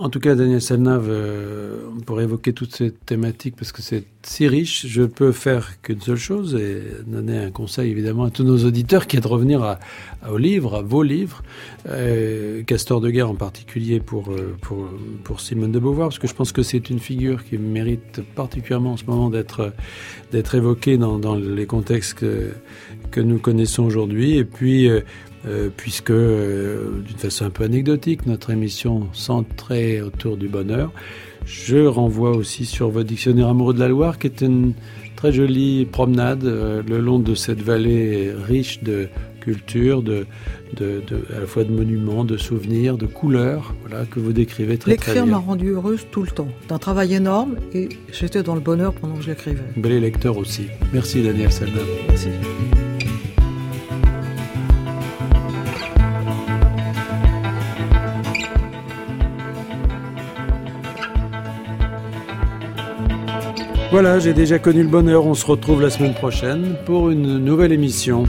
En 0.03 0.09
tout 0.09 0.19
cas, 0.19 0.35
Daniel 0.35 0.63
Salnave, 0.63 1.09
euh, 1.11 1.77
on 1.95 2.01
pourrait 2.01 2.25
évoquer 2.25 2.55
toutes 2.55 2.75
ces 2.75 2.91
thématiques 2.91 3.55
parce 3.57 3.71
que 3.71 3.83
c'est 3.83 4.05
si 4.23 4.49
riche. 4.49 4.87
Je 4.87 5.03
peux 5.03 5.31
faire 5.31 5.83
qu'une 5.83 6.01
seule 6.01 6.17
chose 6.17 6.55
et 6.55 6.81
donner 7.07 7.37
un 7.37 7.51
conseil 7.51 7.91
évidemment 7.91 8.25
à 8.25 8.31
tous 8.31 8.43
nos 8.43 8.65
auditeurs 8.65 9.07
qui 9.07 9.19
est 9.19 9.21
de 9.21 9.29
revenir 9.29 9.63
à, 9.63 9.79
à- 10.23 10.33
aux 10.33 10.39
livres, 10.39 10.77
à 10.77 10.81
vos 10.83 11.03
livres, 11.03 11.43
euh, 11.87 12.63
Castor 12.63 13.03
de 13.03 13.11
guerre 13.11 13.29
en 13.29 13.35
particulier 13.35 14.01
pour, 14.01 14.31
euh, 14.31 14.57
pour, 14.63 14.89
pour 15.23 15.41
Simone 15.43 15.71
de 15.71 15.79
Beauvoir, 15.79 16.09
parce 16.09 16.19
que 16.19 16.27
je 16.29 16.35
pense 16.35 16.53
que 16.53 16.63
c'est 16.63 16.89
une 16.89 16.99
figure 16.99 17.45
qui 17.45 17.59
mérite 17.59 18.23
particulièrement 18.35 18.93
en 18.93 18.97
ce 18.97 19.05
moment 19.05 19.29
d'être 19.29 19.75
d'être 20.33 20.55
évoquée 20.55 20.97
dans, 20.97 21.19
dans 21.19 21.35
les 21.35 21.67
contextes 21.67 22.15
que, 22.15 22.53
que 23.11 23.21
nous 23.21 23.39
connaissons 23.39 23.83
aujourd'hui. 23.83 24.37
Et 24.39 24.45
puis, 24.45 24.89
euh, 24.89 25.01
euh, 25.47 25.69
puisque, 25.75 26.11
euh, 26.11 27.01
d'une 27.07 27.17
façon 27.17 27.47
un 27.47 27.51
peu 27.51 27.65
anecdotique, 27.65 28.27
notre 28.27 28.51
émission 28.51 29.09
centrée 29.13 30.03
autour 30.03 30.37
du 30.37 30.49
bonheur, 30.49 30.93
je 31.47 31.79
renvoie 31.87 32.33
aussi 32.37 32.67
sur 32.67 32.91
votre 32.91 33.07
dictionnaire 33.09 33.49
amoureux 33.49 33.75
de 33.75 33.81
la 33.81 33.89
Loire, 33.89 34.19
qui 34.19 34.27
est 34.27 34.41
une 34.43 34.75
très 35.17 35.33
jolie 35.33 35.87
promenade 35.87 36.45
euh, 36.45 36.83
le 36.87 37.01
long 37.01 37.19
de 37.19 37.35
cette 37.35 37.63
vallée 37.63 38.31
riche 38.47 38.83
de 38.83 39.09
culture, 39.41 40.03
de, 40.03 40.27
de, 40.77 41.01
de- 41.09 41.25
à 41.35 41.41
la 41.41 41.47
fois 41.47 41.65
de 41.65 41.73
monuments, 41.73 42.27
de 42.27 42.37
souvenirs, 42.37 42.99
de 42.99 43.07
couleurs, 43.07 43.75
voilà, 43.87 44.05
que 44.05 44.21
vous 44.21 44.35
décrivez 44.35 44.77
très 44.77 44.97
très 44.97 45.13
L'écrire 45.13 45.25
m'a 45.25 45.39
bien. 45.39 45.47
rendue 45.47 45.71
heureuse 45.71 46.07
tout 46.11 46.23
le 46.23 46.29
temps. 46.29 46.49
C'est 46.67 46.73
un 46.73 46.79
travail 46.79 47.15
énorme 47.15 47.57
et 47.73 47.89
j'étais 48.13 48.43
dans 48.43 48.55
le 48.55 48.61
bonheur 48.61 48.93
pendant 48.93 49.15
que 49.15 49.23
je 49.23 49.31
l'écrivais. 49.31 49.63
Bel 49.79 49.99
lecteur 49.99 50.37
aussi. 50.37 50.67
Merci 50.93 51.23
Daniel 51.23 51.51
Salda. 51.51 51.81
Merci. 52.07 52.29
Voilà, 63.91 64.21
j'ai 64.21 64.35
déjà 64.35 64.61
connu 64.61 64.85
le 64.85 64.89
bonheur. 64.89 65.27
On 65.27 65.35
se 65.35 65.45
retrouve 65.45 65.83
la 65.83 65.91
semaine 65.91 66.15
prochaine 66.15 66.77
pour 66.87 67.11
une 67.11 67.39
nouvelle 67.39 67.73
émission. 67.73 68.25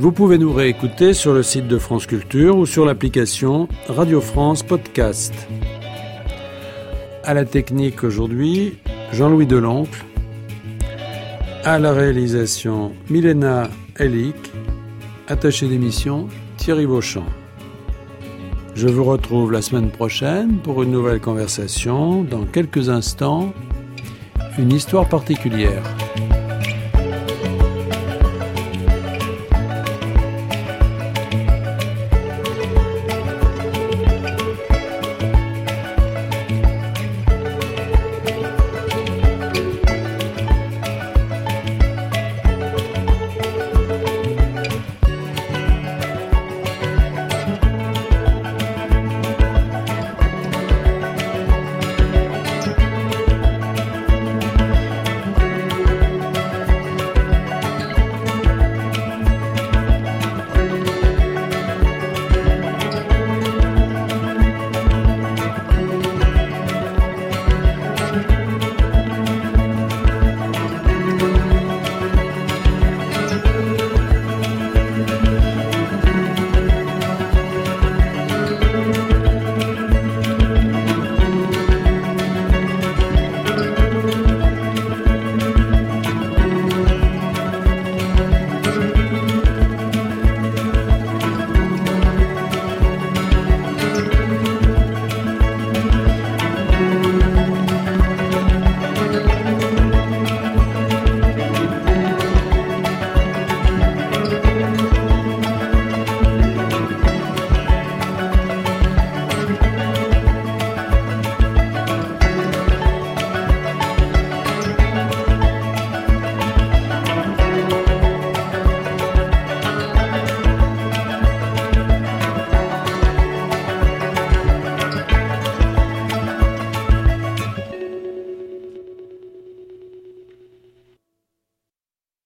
Vous 0.00 0.10
pouvez 0.10 0.38
nous 0.38 0.52
réécouter 0.52 1.14
sur 1.14 1.32
le 1.32 1.44
site 1.44 1.68
de 1.68 1.78
France 1.78 2.06
Culture 2.06 2.56
ou 2.56 2.66
sur 2.66 2.84
l'application 2.84 3.68
Radio 3.88 4.20
France 4.20 4.64
Podcast. 4.64 5.32
À 7.22 7.32
la 7.32 7.44
technique 7.44 8.02
aujourd'hui, 8.02 8.78
Jean-Louis 9.12 9.46
Delancle. 9.46 10.04
À 11.62 11.78
la 11.78 11.92
réalisation, 11.92 12.92
Milena 13.08 13.70
Elic. 14.00 14.34
Attaché 15.28 15.68
d'émission, 15.68 16.26
Thierry 16.56 16.86
Beauchamp. 16.86 17.24
Je 18.74 18.88
vous 18.88 19.04
retrouve 19.04 19.52
la 19.52 19.62
semaine 19.62 19.90
prochaine 19.90 20.58
pour 20.58 20.82
une 20.82 20.90
nouvelle 20.90 21.20
conversation. 21.20 22.24
Dans 22.24 22.44
quelques 22.44 22.88
instants, 22.88 23.52
une 24.58 24.72
histoire 24.72 25.08
particulière. 25.08 25.82